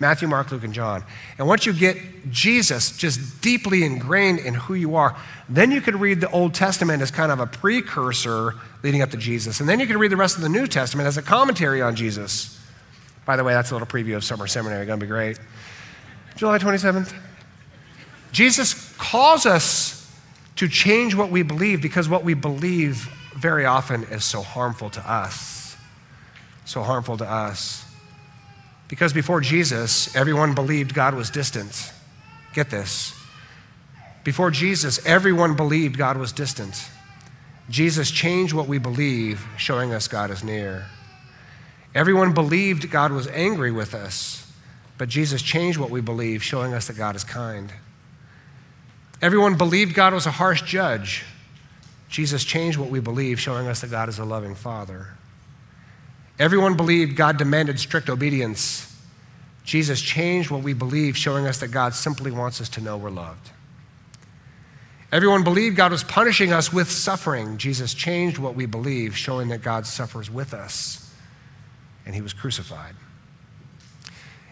Matthew, 0.00 0.26
Mark, 0.26 0.50
Luke, 0.50 0.64
and 0.64 0.74
John. 0.74 1.04
And 1.38 1.46
once 1.46 1.64
you 1.64 1.72
get 1.72 1.96
Jesus 2.30 2.96
just 2.96 3.40
deeply 3.40 3.84
ingrained 3.84 4.40
in 4.40 4.54
who 4.54 4.74
you 4.74 4.96
are, 4.96 5.16
then 5.48 5.70
you 5.70 5.80
could 5.80 5.94
read 5.94 6.20
the 6.20 6.30
Old 6.30 6.54
Testament 6.54 7.02
as 7.02 7.10
kind 7.10 7.30
of 7.30 7.38
a 7.38 7.46
precursor 7.46 8.54
leading 8.82 9.02
up 9.02 9.10
to 9.10 9.16
Jesus. 9.16 9.60
And 9.60 9.68
then 9.68 9.78
you 9.78 9.86
can 9.86 9.98
read 9.98 10.10
the 10.10 10.16
rest 10.16 10.36
of 10.36 10.42
the 10.42 10.48
New 10.48 10.66
Testament 10.66 11.06
as 11.06 11.16
a 11.16 11.22
commentary 11.22 11.82
on 11.82 11.94
Jesus. 11.94 12.58
By 13.24 13.36
the 13.36 13.44
way, 13.44 13.52
that's 13.52 13.70
a 13.70 13.74
little 13.74 13.86
preview 13.86 14.16
of 14.16 14.24
summer 14.24 14.46
seminary. 14.46 14.84
Going 14.86 14.98
to 14.98 15.04
be 15.04 15.08
great. 15.08 15.38
July 16.36 16.58
27th. 16.58 17.14
Jesus 18.32 18.92
calls 18.96 19.46
us 19.46 20.10
to 20.56 20.68
change 20.68 21.14
what 21.14 21.30
we 21.30 21.42
believe 21.42 21.82
because 21.82 22.08
what 22.08 22.24
we 22.24 22.34
believe 22.34 23.08
very 23.36 23.66
often 23.66 24.04
is 24.04 24.24
so 24.24 24.42
harmful 24.42 24.90
to 24.90 25.10
us. 25.10 25.76
So 26.64 26.82
harmful 26.82 27.16
to 27.18 27.30
us. 27.30 27.81
Because 28.92 29.14
before 29.14 29.40
Jesus, 29.40 30.14
everyone 30.14 30.54
believed 30.54 30.92
God 30.92 31.14
was 31.14 31.30
distant. 31.30 31.94
Get 32.52 32.68
this. 32.68 33.18
Before 34.22 34.50
Jesus, 34.50 35.00
everyone 35.06 35.56
believed 35.56 35.96
God 35.96 36.18
was 36.18 36.30
distant. 36.30 36.90
Jesus 37.70 38.10
changed 38.10 38.52
what 38.52 38.68
we 38.68 38.76
believe, 38.76 39.46
showing 39.56 39.94
us 39.94 40.08
God 40.08 40.30
is 40.30 40.44
near. 40.44 40.88
Everyone 41.94 42.34
believed 42.34 42.90
God 42.90 43.12
was 43.12 43.28
angry 43.28 43.70
with 43.72 43.94
us, 43.94 44.46
but 44.98 45.08
Jesus 45.08 45.40
changed 45.40 45.78
what 45.78 45.88
we 45.88 46.02
believe, 46.02 46.42
showing 46.42 46.74
us 46.74 46.86
that 46.88 46.98
God 46.98 47.16
is 47.16 47.24
kind. 47.24 47.72
Everyone 49.22 49.56
believed 49.56 49.94
God 49.94 50.12
was 50.12 50.26
a 50.26 50.32
harsh 50.32 50.60
judge. 50.60 51.24
Jesus 52.10 52.44
changed 52.44 52.76
what 52.76 52.90
we 52.90 53.00
believe, 53.00 53.40
showing 53.40 53.68
us 53.68 53.80
that 53.80 53.90
God 53.90 54.10
is 54.10 54.18
a 54.18 54.24
loving 54.26 54.54
Father. 54.54 55.08
Everyone 56.42 56.74
believed 56.74 57.14
God 57.14 57.36
demanded 57.36 57.78
strict 57.78 58.10
obedience. 58.10 58.92
Jesus 59.62 60.00
changed 60.00 60.50
what 60.50 60.64
we 60.64 60.72
believe, 60.72 61.16
showing 61.16 61.46
us 61.46 61.58
that 61.58 61.68
God 61.68 61.94
simply 61.94 62.32
wants 62.32 62.60
us 62.60 62.68
to 62.70 62.80
know 62.80 62.96
we're 62.96 63.10
loved. 63.10 63.52
Everyone 65.12 65.44
believed 65.44 65.76
God 65.76 65.92
was 65.92 66.02
punishing 66.02 66.52
us 66.52 66.72
with 66.72 66.90
suffering. 66.90 67.58
Jesus 67.58 67.94
changed 67.94 68.38
what 68.38 68.56
we 68.56 68.66
believe, 68.66 69.16
showing 69.16 69.50
that 69.50 69.62
God 69.62 69.86
suffers 69.86 70.28
with 70.28 70.52
us, 70.52 71.14
and 72.04 72.12
he 72.12 72.20
was 72.20 72.32
crucified. 72.32 72.96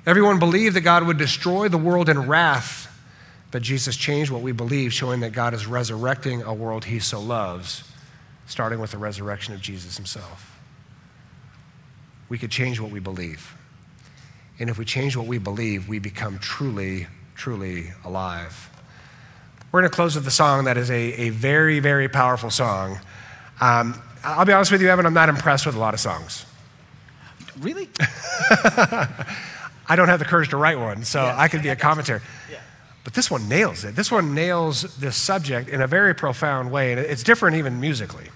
Everyone 0.07 0.39
believed 0.39 0.77
that 0.77 0.83
God 0.83 1.05
would 1.05 1.19
destroy 1.19 1.67
the 1.67 1.77
world 1.77 2.09
in 2.09 2.29
wrath, 2.29 2.87
but 3.51 3.63
Jesus 3.63 3.97
changed 3.97 4.31
what 4.31 4.43
we 4.43 4.53
believe, 4.53 4.93
showing 4.93 5.19
that 5.21 5.33
God 5.33 5.55
is 5.55 5.67
resurrecting 5.67 6.43
a 6.43 6.55
world 6.55 6.85
he 6.85 7.01
so 7.01 7.21
loves, 7.21 7.83
starting 8.47 8.79
with 8.79 8.93
the 8.93 8.99
resurrection 8.99 9.55
of 9.55 9.61
Jesus 9.61 9.97
himself. 9.97 10.50
We 12.31 12.39
could 12.39 12.51
change 12.51 12.81
what 12.81 12.91
we 12.91 13.01
believe. 13.01 13.55
And 14.59 14.71
if 14.71 14.79
we 14.79 14.87
change 14.87 15.17
what 15.17 15.27
we 15.27 15.37
believe, 15.37 15.89
we 15.89 15.99
become 15.99 16.39
truly, 16.39 17.07
truly 17.35 17.93
alive. 18.05 18.71
We're 19.73 19.81
going 19.81 19.91
to 19.91 19.95
close 19.95 20.15
with 20.15 20.27
a 20.27 20.31
song 20.31 20.65
that 20.65 20.79
is 20.79 20.91
a, 20.91 20.95
a 20.95 21.29
very, 21.31 21.81
very 21.81 22.09
powerful 22.09 22.51
song. 22.51 22.99
Um, 23.61 24.01
I'll 24.25 24.45
be 24.45 24.53
honest 24.53 24.73
with 24.73 24.81
you, 24.81 24.89
Evan, 24.89 25.07
I'm 25.07 25.15
not 25.15 25.29
impressed 25.29 25.67
with 25.67 25.75
a 25.75 25.79
lot 25.79 25.93
of 25.93 26.01
songs. 26.01 26.47
Really? 27.59 27.89
I 28.01 29.97
don't 29.97 30.09
have 30.09 30.19
the 30.19 30.25
courage 30.25 30.51
to 30.51 30.57
write 30.57 30.79
one, 30.79 31.05
so 31.05 31.23
yeah. 31.23 31.35
I 31.37 31.49
could 31.49 31.63
be 31.63 31.69
a 31.69 31.77
commentary. 31.77 32.21
Yeah. 32.51 32.61
But 33.03 33.15
this 33.15 33.31
one 33.31 33.49
nails 33.49 33.85
it. 33.85 33.97
This 33.97 34.11
one 34.11 34.35
nails 34.35 34.83
this 34.97 35.17
subject 35.17 35.69
in 35.69 35.81
a 35.81 35.87
very 35.87 36.15
profound 36.15 36.71
way, 36.71 36.93
and 36.93 37.01
it's 37.01 37.23
different 37.23 37.57
even 37.57 37.81
musically. 37.81 38.29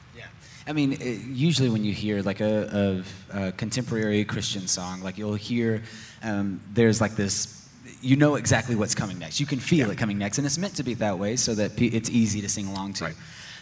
I 0.67 0.73
mean, 0.73 0.95
it, 0.95 1.21
usually 1.27 1.69
when 1.69 1.85
you 1.85 1.93
hear 1.93 2.23
like 2.23 2.41
a, 2.41 3.05
a, 3.33 3.47
a, 3.49 3.53
contemporary 3.53 4.25
Christian 4.25 4.67
song, 4.67 5.03
like 5.03 5.19
you'll 5.19 5.35
hear 5.35 5.83
um, 6.23 6.61
there's 6.73 7.01
like 7.01 7.17
this 7.17 7.65
you 8.01 8.17
know 8.17 8.35
exactly 8.37 8.75
what's 8.75 8.95
coming 8.95 9.19
next. 9.19 9.41
You 9.41 9.47
can 9.47 9.59
feel 9.59 9.87
yeah. 9.87 9.93
it 9.93 9.99
coming 9.99 10.19
next, 10.19 10.39
and 10.39 10.47
it's 10.47 10.59
meant 10.59 10.77
to 10.77 10.83
be 10.83 10.95
that 10.95 11.19
way 11.19 11.37
so 11.37 11.55
that 11.55 11.81
it's 11.81 12.11
easy 12.11 12.41
to 12.41 12.49
sing 12.49 12.67
along 12.67 12.95
to. 12.95 13.05
Right. 13.05 13.15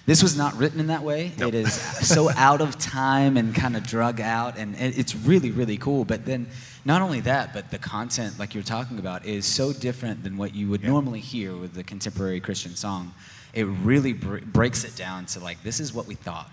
This 0.05 0.21
was 0.21 0.37
not 0.37 0.57
written 0.57 0.81
in 0.81 0.89
that 0.89 1.03
way. 1.05 1.31
Nope. 1.39 1.49
It 1.49 1.55
is 1.55 1.73
so 1.73 2.29
out 2.31 2.61
of 2.61 2.77
time 2.77 3.37
and 3.37 3.55
kind 3.55 3.77
of 3.77 3.85
drug 3.85 4.21
out, 4.21 4.59
and 4.59 4.75
it's 4.77 5.15
really, 5.15 5.53
really 5.53 5.77
cool. 5.77 6.05
But 6.05 6.25
then, 6.25 6.49
not 6.85 7.03
only 7.03 7.21
that, 7.21 7.53
but 7.53 7.71
the 7.71 7.79
content, 7.79 8.37
like 8.39 8.53
you're 8.53 8.65
talking 8.65 8.99
about, 8.99 9.25
is 9.25 9.47
so 9.47 9.73
different 9.73 10.25
than 10.25 10.37
what 10.37 10.55
you 10.57 10.69
would 10.71 10.83
yeah. 10.83 10.89
normally 10.89 11.21
hear 11.21 11.57
with 11.57 11.75
the 11.75 11.85
contemporary 11.85 12.41
Christian 12.41 12.75
song. 12.75 13.15
It 13.55 13.65
really 13.65 14.13
br- 14.13 14.39
breaks 14.39 14.83
it 14.83 14.97
down 14.97 15.27
to 15.27 15.41
like, 15.41 15.63
this 15.63 15.79
is 15.79 15.95
what 15.95 16.07
we 16.07 16.17
thought. 16.17 16.51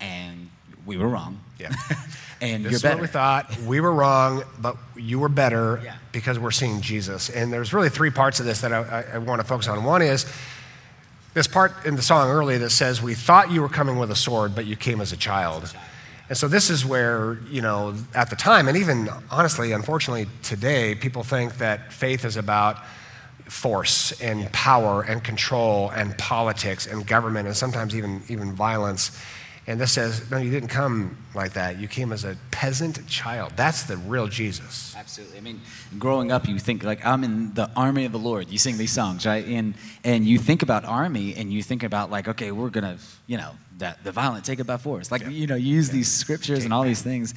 Yeah. 0.00 0.06
And 0.06 0.50
we 0.86 0.96
were 0.96 1.08
wrong. 1.08 1.40
Yeah. 1.58 1.72
and 2.40 2.64
this 2.64 2.72
you're 2.72 2.80
better. 2.80 2.96
what 2.96 3.02
we 3.02 3.08
thought. 3.08 3.58
We 3.60 3.80
were 3.80 3.92
wrong, 3.92 4.44
but 4.60 4.76
you 4.96 5.18
were 5.18 5.28
better 5.28 5.80
yeah. 5.84 5.96
because 6.12 6.38
we're 6.38 6.50
seeing 6.50 6.80
Jesus. 6.80 7.30
And 7.30 7.52
there's 7.52 7.72
really 7.72 7.90
three 7.90 8.10
parts 8.10 8.40
of 8.40 8.46
this 8.46 8.60
that 8.62 8.72
I, 8.72 8.78
I, 8.78 9.14
I 9.14 9.18
want 9.18 9.40
to 9.40 9.46
focus 9.46 9.68
on. 9.68 9.84
One 9.84 10.02
is 10.02 10.26
this 11.34 11.46
part 11.46 11.72
in 11.84 11.96
the 11.96 12.02
song 12.02 12.28
earlier 12.28 12.58
that 12.58 12.70
says, 12.70 13.02
We 13.02 13.14
thought 13.14 13.50
you 13.50 13.60
were 13.60 13.68
coming 13.68 13.98
with 13.98 14.10
a 14.10 14.16
sword, 14.16 14.54
but 14.54 14.66
you 14.66 14.76
came 14.76 15.00
as 15.00 15.12
a 15.12 15.16
child. 15.16 15.74
And 16.28 16.38
so 16.38 16.46
this 16.46 16.70
is 16.70 16.86
where, 16.86 17.38
you 17.50 17.60
know, 17.60 17.94
at 18.14 18.30
the 18.30 18.36
time, 18.36 18.68
and 18.68 18.76
even 18.76 19.08
honestly, 19.30 19.72
unfortunately, 19.72 20.28
today, 20.42 20.94
people 20.94 21.24
think 21.24 21.58
that 21.58 21.92
faith 21.92 22.24
is 22.24 22.36
about 22.36 22.78
force 23.46 24.12
and 24.20 24.50
power 24.52 25.02
and 25.02 25.24
control 25.24 25.90
and 25.90 26.16
politics 26.16 26.86
and 26.86 27.04
government 27.04 27.48
and 27.48 27.56
sometimes 27.56 27.96
even, 27.96 28.22
even 28.28 28.52
violence. 28.52 29.20
And 29.70 29.80
this 29.80 29.92
says, 29.92 30.28
no, 30.32 30.38
you 30.38 30.50
didn't 30.50 30.70
come 30.70 31.16
like 31.32 31.52
that. 31.52 31.78
You 31.78 31.86
came 31.86 32.10
as 32.10 32.24
a 32.24 32.36
peasant 32.50 33.06
child. 33.06 33.52
That's 33.54 33.84
the 33.84 33.96
real 33.98 34.26
Jesus. 34.26 34.96
Absolutely. 34.98 35.38
I 35.38 35.40
mean, 35.42 35.60
growing 35.96 36.32
up, 36.32 36.48
you 36.48 36.58
think 36.58 36.82
like 36.82 37.06
I'm 37.06 37.22
in 37.22 37.54
the 37.54 37.70
army 37.76 38.04
of 38.04 38.10
the 38.10 38.18
Lord. 38.18 38.50
You 38.50 38.58
sing 38.58 38.78
these 38.78 38.90
songs, 38.90 39.24
right? 39.24 39.46
And 39.46 39.74
and 40.02 40.26
you 40.26 40.38
think 40.38 40.64
about 40.64 40.84
army, 40.84 41.36
and 41.36 41.52
you 41.52 41.62
think 41.62 41.84
about 41.84 42.10
like, 42.10 42.26
okay, 42.26 42.50
we're 42.50 42.70
gonna, 42.70 42.98
you 43.28 43.36
know, 43.36 43.52
that 43.78 44.02
the 44.02 44.10
violent 44.10 44.44
take 44.44 44.58
it 44.58 44.64
by 44.64 44.76
force. 44.76 45.12
Like, 45.12 45.22
yeah. 45.22 45.28
you 45.28 45.46
know, 45.46 45.54
use 45.54 45.86
yeah. 45.86 45.94
these 45.94 46.10
scriptures 46.10 46.58
take 46.58 46.64
and 46.64 46.74
all 46.74 46.82
these 46.82 47.02
things 47.02 47.32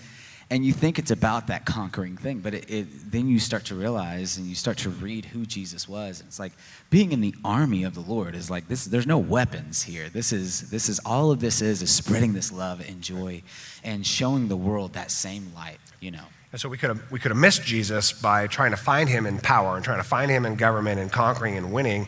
and 0.53 0.63
you 0.63 0.71
think 0.71 0.99
it's 0.99 1.09
about 1.09 1.47
that 1.47 1.65
conquering 1.65 2.15
thing 2.15 2.37
but 2.37 2.53
it, 2.53 2.69
it, 2.69 3.11
then 3.11 3.27
you 3.27 3.39
start 3.39 3.65
to 3.65 3.75
realize 3.75 4.37
and 4.37 4.45
you 4.45 4.53
start 4.53 4.77
to 4.77 4.89
read 4.89 5.25
who 5.25 5.45
jesus 5.47 5.89
was. 5.89 6.19
And 6.19 6.27
it's 6.27 6.39
like 6.39 6.53
being 6.91 7.11
in 7.11 7.21
the 7.21 7.33
army 7.43 7.83
of 7.83 7.95
the 7.95 8.01
lord 8.01 8.35
is 8.35 8.51
like 8.51 8.67
this 8.67 8.85
there's 8.85 9.07
no 9.07 9.17
weapons 9.17 9.81
here. 9.81 10.09
This 10.09 10.31
is 10.31 10.69
this 10.69 10.89
is 10.89 10.99
all 10.99 11.31
of 11.31 11.39
this 11.39 11.61
is 11.61 11.81
is 11.81 11.91
spreading 11.91 12.33
this 12.33 12.51
love 12.51 12.87
and 12.87 13.01
joy 13.01 13.41
and 13.83 14.05
showing 14.05 14.47
the 14.47 14.55
world 14.55 14.93
that 14.93 15.09
same 15.09 15.51
light 15.55 15.79
you 15.99 16.11
know? 16.11 16.25
And 16.51 16.61
so 16.61 16.69
we 16.69 16.77
could 16.77 16.89
have 16.89 17.11
we 17.11 17.17
could 17.17 17.31
have 17.31 17.37
missed 17.37 17.63
jesus 17.63 18.13
by 18.13 18.45
trying 18.45 18.71
to 18.71 18.77
find 18.77 19.09
him 19.09 19.25
in 19.25 19.39
power 19.39 19.75
and 19.75 19.83
trying 19.83 19.99
to 19.99 20.07
find 20.07 20.29
him 20.29 20.45
in 20.45 20.55
government 20.55 20.99
and 20.99 21.11
conquering 21.11 21.57
and 21.57 21.73
winning 21.73 22.07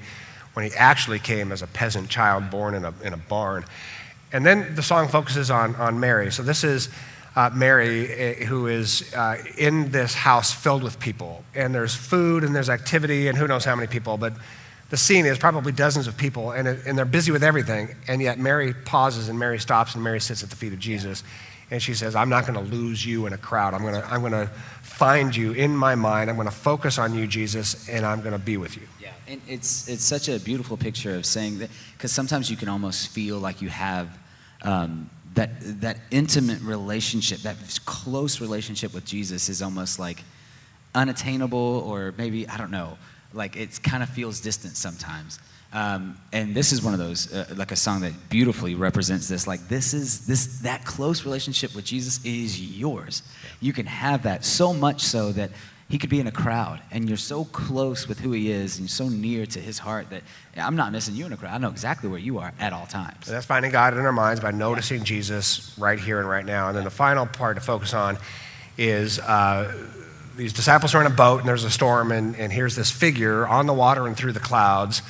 when 0.54 0.70
he 0.70 0.76
actually 0.78 1.18
came 1.18 1.52
as 1.52 1.64
a 1.64 1.68
peasant 1.68 2.10
child 2.10 2.52
born 2.52 2.76
in 2.76 2.86
a, 2.86 2.94
in 3.04 3.14
a 3.14 3.18
barn. 3.18 3.66
And 4.32 4.46
then 4.46 4.76
the 4.76 4.84
song 4.84 5.08
focuses 5.08 5.50
on, 5.50 5.76
on 5.76 6.00
mary. 6.00 6.32
So 6.32 6.44
this 6.44 6.64
is 6.64 6.90
uh, 7.36 7.50
Mary, 7.54 8.12
eh, 8.12 8.46
who 8.46 8.68
is 8.68 9.14
uh, 9.14 9.38
in 9.58 9.92
this 9.92 10.14
house 10.14 10.52
filled 10.52 10.84
with 10.84 11.00
people. 11.00 11.44
And 11.54 11.76
there's 11.76 11.94
food 11.94 12.44
and 12.44 12.56
there's 12.56 12.70
activity 12.70 13.28
and 13.28 13.38
who 13.38 13.48
knows 13.48 13.66
how 13.66 13.76
many 13.76 13.88
people, 13.88 14.18
but 14.18 14.34
the 14.90 14.98
scene 14.98 15.26
is 15.26 15.38
probably 15.38 15.72
dozens 15.72 16.08
of 16.08 16.16
people 16.18 16.52
and, 16.52 16.68
and 16.68 16.98
they're 16.98 17.06
busy 17.06 17.32
with 17.32 17.44
everything. 17.44 17.90
And 18.08 18.22
yet 18.22 18.40
Mary 18.40 18.74
pauses 18.74 19.30
and 19.30 19.38
Mary 19.38 19.60
stops 19.60 19.96
and 19.96 20.04
Mary 20.04 20.22
sits 20.22 20.44
at 20.44 20.50
the 20.50 20.56
feet 20.56 20.74
of 20.74 20.80
Jesus. 20.80 21.24
And 21.72 21.82
she 21.82 21.96
says, 21.96 22.16
I'm 22.16 22.30
not 22.30 22.46
going 22.46 22.64
to 22.64 22.76
lose 22.76 23.04
you 23.04 23.26
in 23.26 23.34
a 23.34 23.38
crowd. 23.38 23.74
I'm 23.74 23.82
going 23.82 23.96
to 23.96 24.06
I'm 24.06 24.22
going 24.22 24.34
to 24.34 24.48
find 24.84 25.36
you 25.36 25.52
in 25.52 25.76
my 25.76 25.96
mind. 25.96 26.30
I'm 26.30 26.36
going 26.36 26.48
to 26.48 26.54
focus 26.54 27.00
on 27.00 27.16
you, 27.16 27.26
Jesus, 27.28 27.90
and 27.90 28.06
I'm 28.06 28.22
going 28.22 28.34
to 28.34 28.40
be 28.40 28.56
with 28.56 28.78
you. 28.78 28.84
Yeah, 29.02 29.10
and 29.28 29.42
it's, 29.48 29.90
it's 29.90 30.04
such 30.04 30.30
a 30.30 30.40
beautiful 30.40 30.78
picture 30.78 31.16
of 31.16 31.26
saying 31.26 31.58
that, 31.60 31.70
because 31.98 32.12
sometimes 32.12 32.50
you 32.50 32.56
can 32.56 32.70
almost 32.70 33.10
feel 33.10 33.40
like 33.40 33.64
you 33.64 33.70
have 33.70 34.08
um, 34.62 35.10
that, 35.36 35.82
that 35.82 36.00
intimate 36.12 36.62
relationship, 36.62 37.40
that 37.40 37.58
close 37.86 38.42
relationship 38.42 38.94
with 38.94 39.06
Jesus 39.06 39.50
is 39.50 39.62
almost 39.62 40.00
like 40.00 40.24
unattainable 40.94 41.84
or 41.86 42.14
maybe, 42.18 42.48
I 42.48 42.58
don't 42.58 42.72
know, 42.72 42.98
like 43.34 43.56
it 43.56 43.82
kind 43.84 44.02
of 44.02 44.10
feels 44.10 44.40
distant 44.40 44.78
sometimes. 44.78 45.40
Um, 45.74 46.18
and 46.32 46.56
this 46.56 46.72
is 46.72 46.82
one 46.82 46.94
of 46.94 47.00
those, 47.00 47.34
uh, 47.34 47.54
like 47.58 47.74
a 47.74 47.76
song 47.76 48.00
that 48.02 48.14
beautifully 48.30 48.76
represents 48.76 49.28
this. 49.28 49.46
Like 49.46 49.68
this 49.68 49.94
is 49.94 50.26
this 50.26 50.60
that 50.60 50.86
close 50.86 51.26
relationship 51.26 51.76
with 51.76 51.84
Jesus 51.84 52.24
is 52.24 52.62
yours. 52.62 53.24
You 53.60 53.74
can 53.74 53.86
have 53.86 54.24
that 54.24 54.46
so 54.46 54.74
much 54.74 55.02
so 55.02 55.34
that 55.34 55.52
he 55.88 56.00
could 56.00 56.10
be 56.10 56.20
in 56.20 56.26
a 56.26 56.32
crowd, 56.32 56.80
and 56.92 57.08
you're 57.08 57.18
so 57.18 57.46
close 57.46 58.08
with 58.08 58.20
who 58.20 58.32
he 58.32 58.50
is, 58.50 58.78
and 58.78 58.86
you're 58.86 58.90
so 58.90 59.08
near 59.08 59.46
to 59.46 59.60
his 59.60 59.78
heart 59.78 60.10
that 60.10 60.24
I'm 60.58 60.76
not 60.76 60.92
missing 60.92 61.16
you 61.16 61.28
in 61.28 61.34
a 61.34 61.38
crowd. 61.38 61.54
I 61.54 61.58
know 61.60 61.70
exactly 61.70 62.10
where 62.10 62.20
you 62.20 62.40
are 62.40 62.54
at 62.60 62.74
all 62.74 62.88
times. 62.88 63.28
And 63.28 63.36
that's 63.36 63.46
finding 63.46 63.72
God 63.72 63.94
in 63.94 64.00
our 64.00 64.12
minds 64.12 64.42
by 64.42 64.50
noticing 64.50 65.04
Jesus 65.04 65.76
right 65.78 66.00
here 66.00 66.20
and 66.20 66.28
right 66.28 66.46
now. 66.46 66.70
And 66.70 66.78
then 66.78 66.86
the 66.86 66.90
final 66.90 67.28
part 67.28 67.58
to 67.58 67.62
focus 67.62 67.94
on 67.94 68.18
is 68.80 69.20
uh, 69.20 69.72
these 70.36 70.54
disciples 70.54 70.96
are 70.96 71.02
in 71.02 71.08
a 71.08 71.16
boat 71.16 71.42
and 71.42 71.48
there's 71.48 71.64
a 71.64 71.70
storm, 71.70 72.12
and, 72.12 72.36
and 72.36 72.52
here's 72.52 72.76
this 72.76 72.90
figure 72.90 73.46
on 73.46 73.68
the 73.68 73.74
water 73.74 74.08
and 74.08 74.18
through 74.18 74.34
the 74.34 74.40
clouds, 74.40 75.04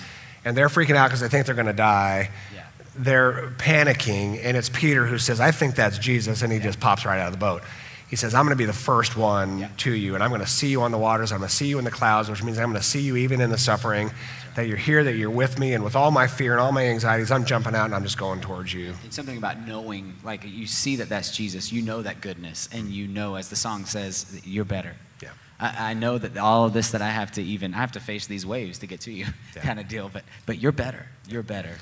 and 0.44 0.58
they're 0.58 0.68
freaking 0.68 0.96
out 0.96 1.08
because 1.08 1.22
they 1.22 1.30
think 1.30 1.46
they're 1.46 1.56
going 1.56 1.68
to 1.68 1.74
die. 1.74 2.32
Yeah. 2.54 2.66
They're 2.98 3.50
panicking, 3.58 4.42
and 4.44 4.58
it's 4.58 4.70
Peter 4.70 5.06
who 5.06 5.20
says, 5.20 5.40
I 5.40 5.52
think 5.52 5.76
that's 5.76 5.98
Jesus, 5.98 6.42
and 6.42 6.52
he 6.52 6.60
just 6.60 6.82
pops 6.82 7.06
right 7.06 7.20
out 7.20 7.28
of 7.28 7.34
the 7.34 7.40
boat. 7.40 7.64
He 8.10 8.16
says, 8.16 8.36
I'm 8.36 8.46
going 8.46 8.52
to 8.56 8.62
be 8.62 8.66
the 8.66 8.74
first 8.74 9.18
one 9.18 9.58
Yeah. 9.60 9.70
to 9.78 9.92
you, 9.92 10.14
and 10.14 10.24
I'm 10.24 10.30
going 10.30 10.42
to 10.42 10.48
see 10.48 10.68
you 10.68 10.84
on 10.84 10.92
the 10.92 10.98
waters. 10.98 11.32
I'm 11.32 11.40
going 11.40 11.50
to 11.50 11.56
see 11.56 11.68
you 11.68 11.80
in 11.80 11.86
the 11.86 11.92
clouds, 11.92 12.30
which 12.30 12.44
means 12.44 12.60
I'm 12.60 12.70
going 12.70 12.82
to 12.82 12.88
see 12.88 13.02
you 13.02 13.16
even 13.18 13.42
in 13.42 13.50
the 13.50 13.58
suffering, 13.58 14.12
that 14.56 14.68
you're 14.68 14.78
here, 14.78 15.04
that 15.04 15.14
you're 15.16 15.30
with 15.32 15.58
me, 15.58 15.74
and 15.74 15.84
with 15.84 15.96
all 15.96 16.12
my 16.12 16.28
fear 16.28 16.52
and 16.54 16.62
all 16.62 16.72
my 16.72 16.86
anxieties, 16.86 17.32
I'm 17.32 17.46
jumping 17.46 17.74
out 17.76 17.86
and 17.86 17.96
I'm 17.96 18.04
just 18.04 18.18
going 18.18 18.42
towards 18.42 18.74
you. 18.74 18.94
It's 19.06 19.16
something 19.16 19.38
about 19.38 19.68
knowing, 19.68 20.14
like 20.24 20.44
you 20.46 20.68
see 20.68 20.98
that 20.98 21.10
that's 21.10 21.36
Jesus, 21.36 21.72
you 21.74 21.82
know 21.82 22.02
that 22.04 22.22
goodness, 22.22 22.70
and 22.72 22.90
you 22.90 23.08
know, 23.08 23.36
as 23.36 23.50
the 23.50 23.56
song 23.56 23.86
says, 23.86 24.24
that 24.26 24.46
you're 24.48 24.66
better. 24.66 24.96
Yeah. 25.22 25.30
I, 25.60 25.92
I 25.92 25.94
know 25.96 26.18
that 26.20 26.38
all 26.38 26.66
of 26.66 26.74
this 26.74 26.92
that 26.92 27.02
I 27.02 27.10
have 27.10 27.32
to 27.34 27.44
even, 27.44 27.74
I 27.74 27.78
have 27.78 27.94
to 27.94 28.00
face 28.00 28.28
these 28.28 28.46
waves 28.46 28.80
to 28.80 28.88
get 28.88 29.02
to 29.02 29.12
you, 29.12 29.26
Yeah. 29.56 29.62
kind 29.64 29.80
of 29.80 29.88
deal. 29.88 30.10
But, 30.14 30.24
but 30.46 30.60
you're 30.60 30.72
better. 30.72 31.08
You're 31.28 31.44
better. 31.44 31.76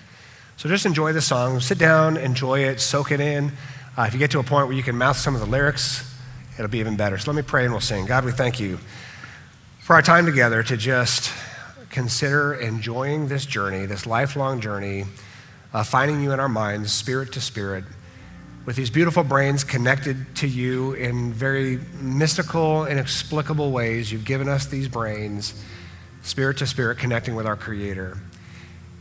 So 0.56 0.70
just 0.70 0.86
enjoy 0.86 1.12
the 1.14 1.22
song. 1.22 1.60
Sit 1.60 1.78
down, 1.80 2.16
enjoy 2.16 2.60
it, 2.64 2.80
soak 2.80 3.12
it 3.12 3.20
in. 3.20 3.52
Uh, 3.98 4.04
if 4.08 4.14
you 4.14 4.20
get 4.20 4.32
to 4.32 4.40
a 4.40 4.44
point 4.44 4.68
where 4.68 4.76
you 4.78 4.84
can 4.84 4.98
mouth 4.98 5.18
some 5.18 5.36
of 5.36 5.42
the 5.42 5.48
lyrics, 5.48 6.10
it'll 6.58 6.70
be 6.70 6.80
even 6.80 6.96
better. 6.96 7.18
So 7.18 7.32
let 7.32 7.38
me 7.38 7.44
pray 7.44 7.64
and 7.64 7.74
we'll 7.74 7.82
sing. 7.82 8.06
God, 8.06 8.26
we 8.26 8.32
thank 8.32 8.60
you 8.60 8.80
for 9.80 9.96
our 9.96 10.02
time 10.02 10.26
together 10.26 10.64
to 10.64 10.78
just 10.78 11.32
consider 11.90 12.54
enjoying 12.56 13.28
this 13.28 13.46
journey, 13.46 13.86
this 13.86 14.06
lifelong 14.06 14.62
journey, 14.62 15.06
finding 15.86 16.22
you 16.22 16.32
in 16.32 16.40
our 16.40 16.50
minds, 16.50 16.92
spirit 16.92 17.32
to 17.34 17.42
spirit, 17.42 17.84
with 18.66 18.76
these 18.76 18.90
beautiful 18.90 19.24
brains 19.24 19.64
connected 19.64 20.36
to 20.38 20.48
you 20.48 20.94
in 20.94 21.34
very 21.34 21.80
mystical, 22.00 22.86
inexplicable 22.86 23.72
ways. 23.72 24.12
You've 24.12 24.24
given 24.24 24.48
us 24.48 24.68
these 24.68 24.88
brains, 24.88 25.54
spirit 26.22 26.58
to 26.60 26.68
spirit, 26.68 26.98
connecting 26.98 27.36
with 27.36 27.46
our 27.46 27.58
Creator. 27.58 28.18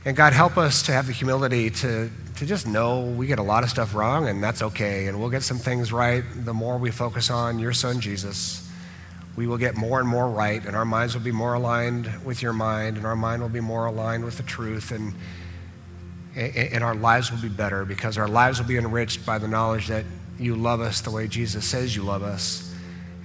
And 0.04 0.16
God, 0.16 0.32
help 0.32 0.58
us 0.58 0.82
to 0.82 0.92
have 0.92 1.06
the 1.06 1.12
humility 1.12 1.70
to, 1.70 2.10
to 2.42 2.48
just 2.48 2.66
know 2.66 3.02
we 3.02 3.28
get 3.28 3.38
a 3.38 3.42
lot 3.42 3.62
of 3.62 3.70
stuff 3.70 3.94
wrong, 3.94 4.26
and 4.26 4.42
that's 4.42 4.62
okay. 4.62 5.06
And 5.06 5.20
we'll 5.20 5.30
get 5.30 5.44
some 5.44 5.58
things 5.58 5.92
right 5.92 6.24
the 6.34 6.52
more 6.52 6.76
we 6.76 6.90
focus 6.90 7.30
on 7.30 7.60
your 7.60 7.72
Son, 7.72 8.00
Jesus. 8.00 8.68
We 9.36 9.46
will 9.46 9.58
get 9.58 9.76
more 9.76 10.00
and 10.00 10.08
more 10.08 10.28
right, 10.28 10.60
and 10.66 10.74
our 10.74 10.84
minds 10.84 11.14
will 11.14 11.22
be 11.22 11.30
more 11.30 11.54
aligned 11.54 12.10
with 12.24 12.42
your 12.42 12.52
mind, 12.52 12.96
and 12.96 13.06
our 13.06 13.14
mind 13.14 13.42
will 13.42 13.48
be 13.48 13.60
more 13.60 13.86
aligned 13.86 14.24
with 14.24 14.38
the 14.38 14.42
truth, 14.42 14.90
and, 14.90 15.14
and 16.34 16.82
our 16.82 16.96
lives 16.96 17.30
will 17.30 17.40
be 17.40 17.48
better 17.48 17.84
because 17.84 18.18
our 18.18 18.26
lives 18.26 18.58
will 18.58 18.66
be 18.66 18.76
enriched 18.76 19.24
by 19.24 19.38
the 19.38 19.46
knowledge 19.46 19.86
that 19.86 20.04
you 20.36 20.56
love 20.56 20.80
us 20.80 21.00
the 21.00 21.12
way 21.12 21.28
Jesus 21.28 21.64
says 21.64 21.94
you 21.94 22.02
love 22.02 22.24
us. 22.24 22.74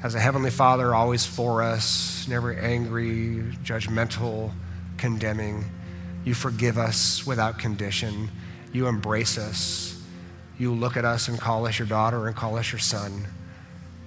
As 0.04 0.14
a 0.14 0.20
Heavenly 0.20 0.52
Father, 0.52 0.94
always 0.94 1.26
for 1.26 1.64
us, 1.64 2.28
never 2.28 2.54
angry, 2.54 3.44
judgmental, 3.64 4.52
condemning. 4.98 5.66
You 6.24 6.36
forgive 6.36 6.78
us 6.78 7.26
without 7.26 7.58
condition. 7.58 8.30
You 8.74 8.88
embrace 8.88 9.38
us. 9.38 10.02
You 10.60 10.74
look 10.74 10.98
at 10.98 11.06
us 11.06 11.28
and 11.28 11.40
call 11.40 11.68
us 11.68 11.78
your 11.78 11.88
daughter 11.88 12.28
and 12.28 12.36
call 12.36 12.58
us 12.58 12.72
your 12.72 12.80
son. 12.80 13.28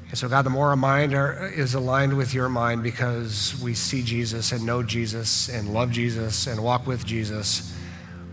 And 0.09 0.19
so, 0.19 0.29
God, 0.29 0.43
the 0.43 0.51
more 0.51 0.71
our 0.71 0.77
mind 0.77 1.15
are, 1.15 1.49
is 1.49 1.75
aligned 1.75 2.17
with 2.17 2.35
your 2.35 2.49
mind 2.49 2.83
because 2.83 3.61
we 3.63 3.75
see 3.75 4.03
Jesus 4.03 4.51
and 4.51 4.67
know 4.67 4.83
Jesus 4.83 5.49
and 5.49 5.73
love 5.73 5.93
Jesus 5.93 6.49
and 6.49 6.63
walk 6.63 6.87
with 6.87 7.07
Jesus, 7.07 7.77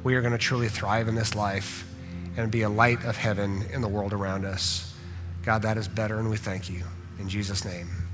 we 0.04 0.16
are 0.16 0.22
going 0.22 0.32
to 0.32 0.40
truly 0.40 0.70
thrive 0.70 1.08
in 1.08 1.14
this 1.14 1.36
life 1.36 1.88
and 2.36 2.52
be 2.52 2.64
a 2.64 2.70
light 2.70 3.04
of 3.06 3.16
heaven 3.16 3.64
in 3.72 3.82
the 3.82 3.88
world 3.88 4.14
around 4.14 4.46
us. 4.46 4.96
God, 5.44 5.62
that 5.62 5.78
is 5.78 5.88
better, 5.88 6.18
and 6.18 6.30
we 6.30 6.38
thank 6.38 6.70
you. 6.70 6.84
In 7.20 7.30
Jesus' 7.30 7.64
name. 7.64 8.07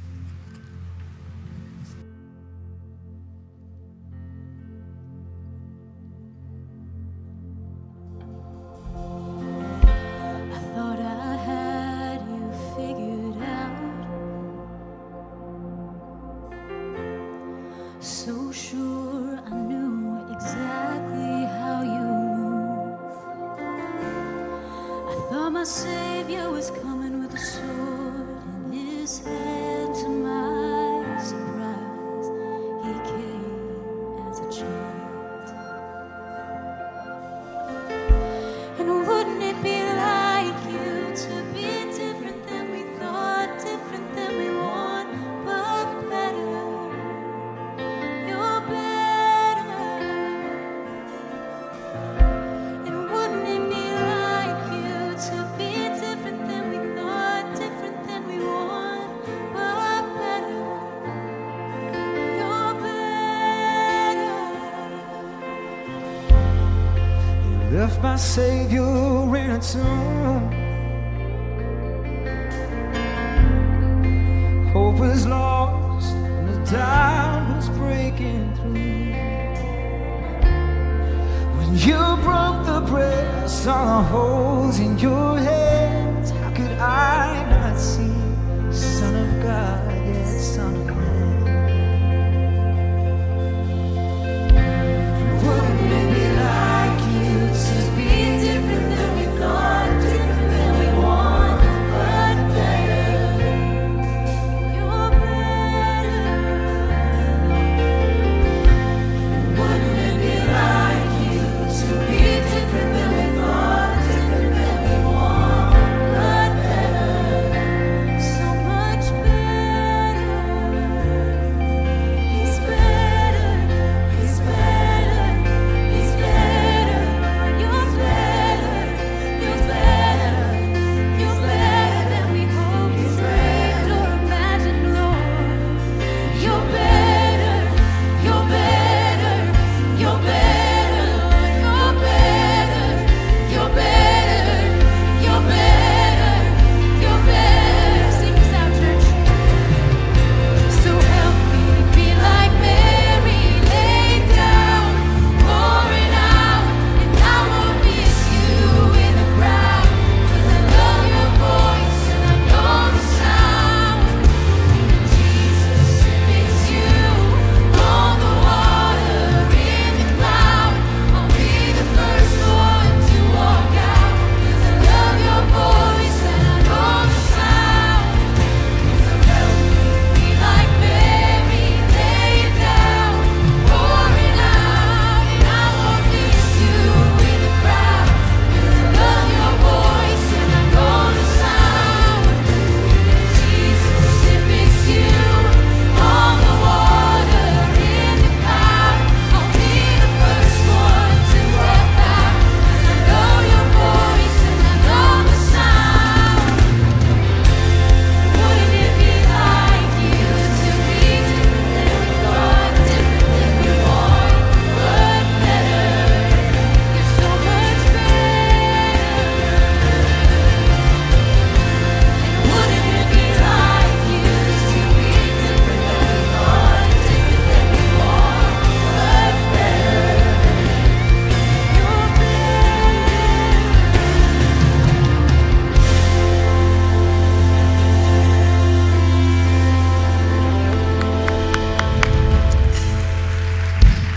My 68.04 68.18
Savior 68.18 69.34
in 69.38 69.52
a 69.52 70.53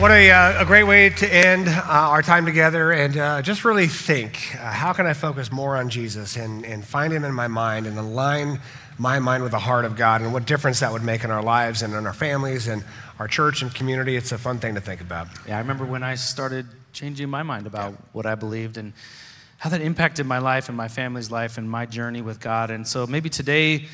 What 0.07 0.15
a, 0.15 0.31
uh, 0.31 0.63
a 0.63 0.65
great 0.65 0.85
way 0.85 1.11
to 1.11 1.35
end 1.35 1.67
uh, 1.67 1.83
our 1.85 2.23
time 2.23 2.47
together 2.47 2.93
and 2.93 3.17
uh, 3.17 3.43
just 3.43 3.65
really 3.65 3.89
think 3.89 4.55
uh, 4.55 4.71
how 4.71 4.93
can 4.93 5.05
I 5.05 5.15
focus 5.15 5.51
more 5.51 5.77
on 5.77 5.89
Jesus 5.91 6.37
and, 6.37 6.65
and 6.65 6.85
find 6.85 7.13
him 7.13 7.25
in 7.25 7.35
my 7.35 7.49
mind 7.49 7.89
and 7.89 7.99
align 7.99 8.61
my 8.99 9.19
mind 9.19 9.43
with 9.43 9.51
the 9.51 9.59
heart 9.59 9.85
of 9.85 9.97
God 9.97 10.23
and 10.23 10.33
what 10.33 10.47
difference 10.47 10.79
that 10.79 10.93
would 10.93 11.03
make 11.03 11.25
in 11.25 11.33
our 11.33 11.43
lives 11.43 11.83
and 11.83 11.93
in 11.93 12.07
our 12.07 12.13
families 12.13 12.69
and 12.69 12.85
our 13.19 13.27
church 13.27 13.63
and 13.63 13.75
community. 13.75 14.15
It's 14.15 14.31
a 14.31 14.39
fun 14.39 14.61
thing 14.61 14.77
to 14.77 14.81
think 14.81 15.01
about. 15.01 15.27
Yeah, 15.49 15.57
I 15.57 15.59
remember 15.59 15.85
when 15.85 16.05
I 16.05 16.15
started 16.15 16.67
changing 16.93 17.29
my 17.29 17.43
mind 17.43 17.67
about 17.67 17.95
what 18.13 18.27
I 18.27 18.37
believed 18.37 18.77
and 18.77 18.93
how 19.57 19.71
that 19.71 19.81
impacted 19.81 20.25
my 20.25 20.39
life 20.39 20.69
and 20.69 20.77
my 20.77 20.87
family's 20.87 21.33
life 21.33 21.59
and 21.59 21.69
my 21.69 21.85
journey 21.85 22.23
with 22.23 22.39
God. 22.39 22.71
And 22.71 22.87
so 22.87 23.09
maybe 23.09 23.29
today 23.29 23.87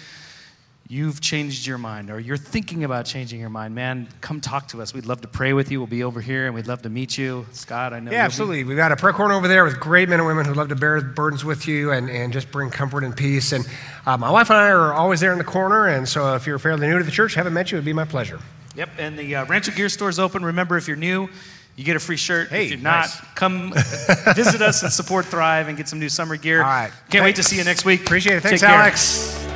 you've 0.93 1.23
changed 1.23 1.67
your 1.67 1.79
mind 1.79 2.11
or 2.11 2.21
you're 2.21 2.37
thinking 2.37 2.85
about 2.85 3.07
changing 3.07 3.41
your 3.41 3.49
mind, 3.49 3.75
man, 3.75 4.07
come 4.21 4.43
talk 4.43 4.69
to 4.69 4.83
us. 4.83 4.93
We'd 4.93 5.07
love 5.07 5.23
to 5.23 5.29
pray 5.29 5.55
with 5.55 5.71
you. 5.71 5.81
We'll 5.81 5.87
be 5.87 6.05
over 6.05 6.21
here 6.21 6.45
and 6.45 6.55
we'd 6.55 6.67
love 6.67 6.83
to 6.83 6.91
meet 6.91 7.17
you. 7.17 7.47
Scott, 7.53 7.95
I 7.95 8.01
know. 8.01 8.11
Yeah, 8.11 8.19
you'll 8.19 8.21
be- 8.21 8.25
absolutely. 8.27 8.65
We've 8.65 8.77
got 8.77 8.93
a 8.93 8.97
prayer 8.97 9.15
corner 9.15 9.33
over 9.33 9.49
there 9.49 9.65
with 9.65 9.81
great 9.81 10.11
men 10.11 10.21
and 10.21 10.29
women 10.29 10.45
who 10.45 10.53
love 10.53 10.69
to 10.69 10.77
bear 10.77 11.01
burdens 11.01 11.47
with 11.47 11.67
you 11.67 11.93
and, 11.93 12.11
and 12.11 12.31
just 12.31 12.53
bring 12.53 12.69
comfort 12.69 13.05
and 13.05 13.17
peace. 13.17 13.53
And 13.53 13.67
uh, 14.05 14.19
my 14.19 14.31
wife 14.31 14.51
and 14.51 14.59
I 14.59 14.69
are 14.69 14.93
always 14.93 15.21
there 15.21 15.33
in 15.33 15.39
the 15.39 15.45
corner. 15.45 15.89
And 15.89 16.07
so 16.07 16.35
if 16.35 16.47
you're 16.47 16.59
fairly 16.59 16.87
new 16.87 16.99
to 16.99 17.05
the 17.05 17.11
church, 17.11 17.33
haven't 17.33 17.55
met 17.55 17.73
you, 17.73 17.79
it'd 17.79 17.87
be 17.87 17.95
my 17.95 18.05
pleasure. 18.05 18.39
Yep, 18.77 18.91
and 18.99 19.19
the 19.19 19.37
uh, 19.37 19.45
Rancho 19.47 19.73
Gear 19.73 19.89
store 19.89 20.11
is 20.11 20.19
open. 20.19 20.45
Remember, 20.45 20.77
if 20.77 20.89
you're 20.89 20.97
new, 20.99 21.27
you 21.75 21.85
get 21.85 21.97
a 21.97 22.01
free 22.01 22.19
shirt. 22.19 22.51
Hey, 22.51 22.65
if 22.65 22.71
you're 22.71 22.81
not, 22.81 23.07
nice. 23.07 23.21
come 23.35 23.73
visit 24.35 24.61
us 24.61 24.83
and 24.83 24.93
support 24.93 25.25
Thrive 25.25 25.69
and 25.69 25.77
get 25.77 25.89
some 25.89 25.99
new 25.99 26.11
summer 26.11 26.37
gear. 26.37 26.59
All 26.63 26.69
right. 26.69 26.93
Can't 27.09 27.25
wait 27.25 27.37
to 27.37 27.43
see 27.43 27.57
you 27.57 27.65
next 27.65 27.87
week. 27.87 28.03
Appreciate 28.03 28.37
it. 28.37 28.43
Thanks. 28.43 28.63
Alex. 28.63 29.52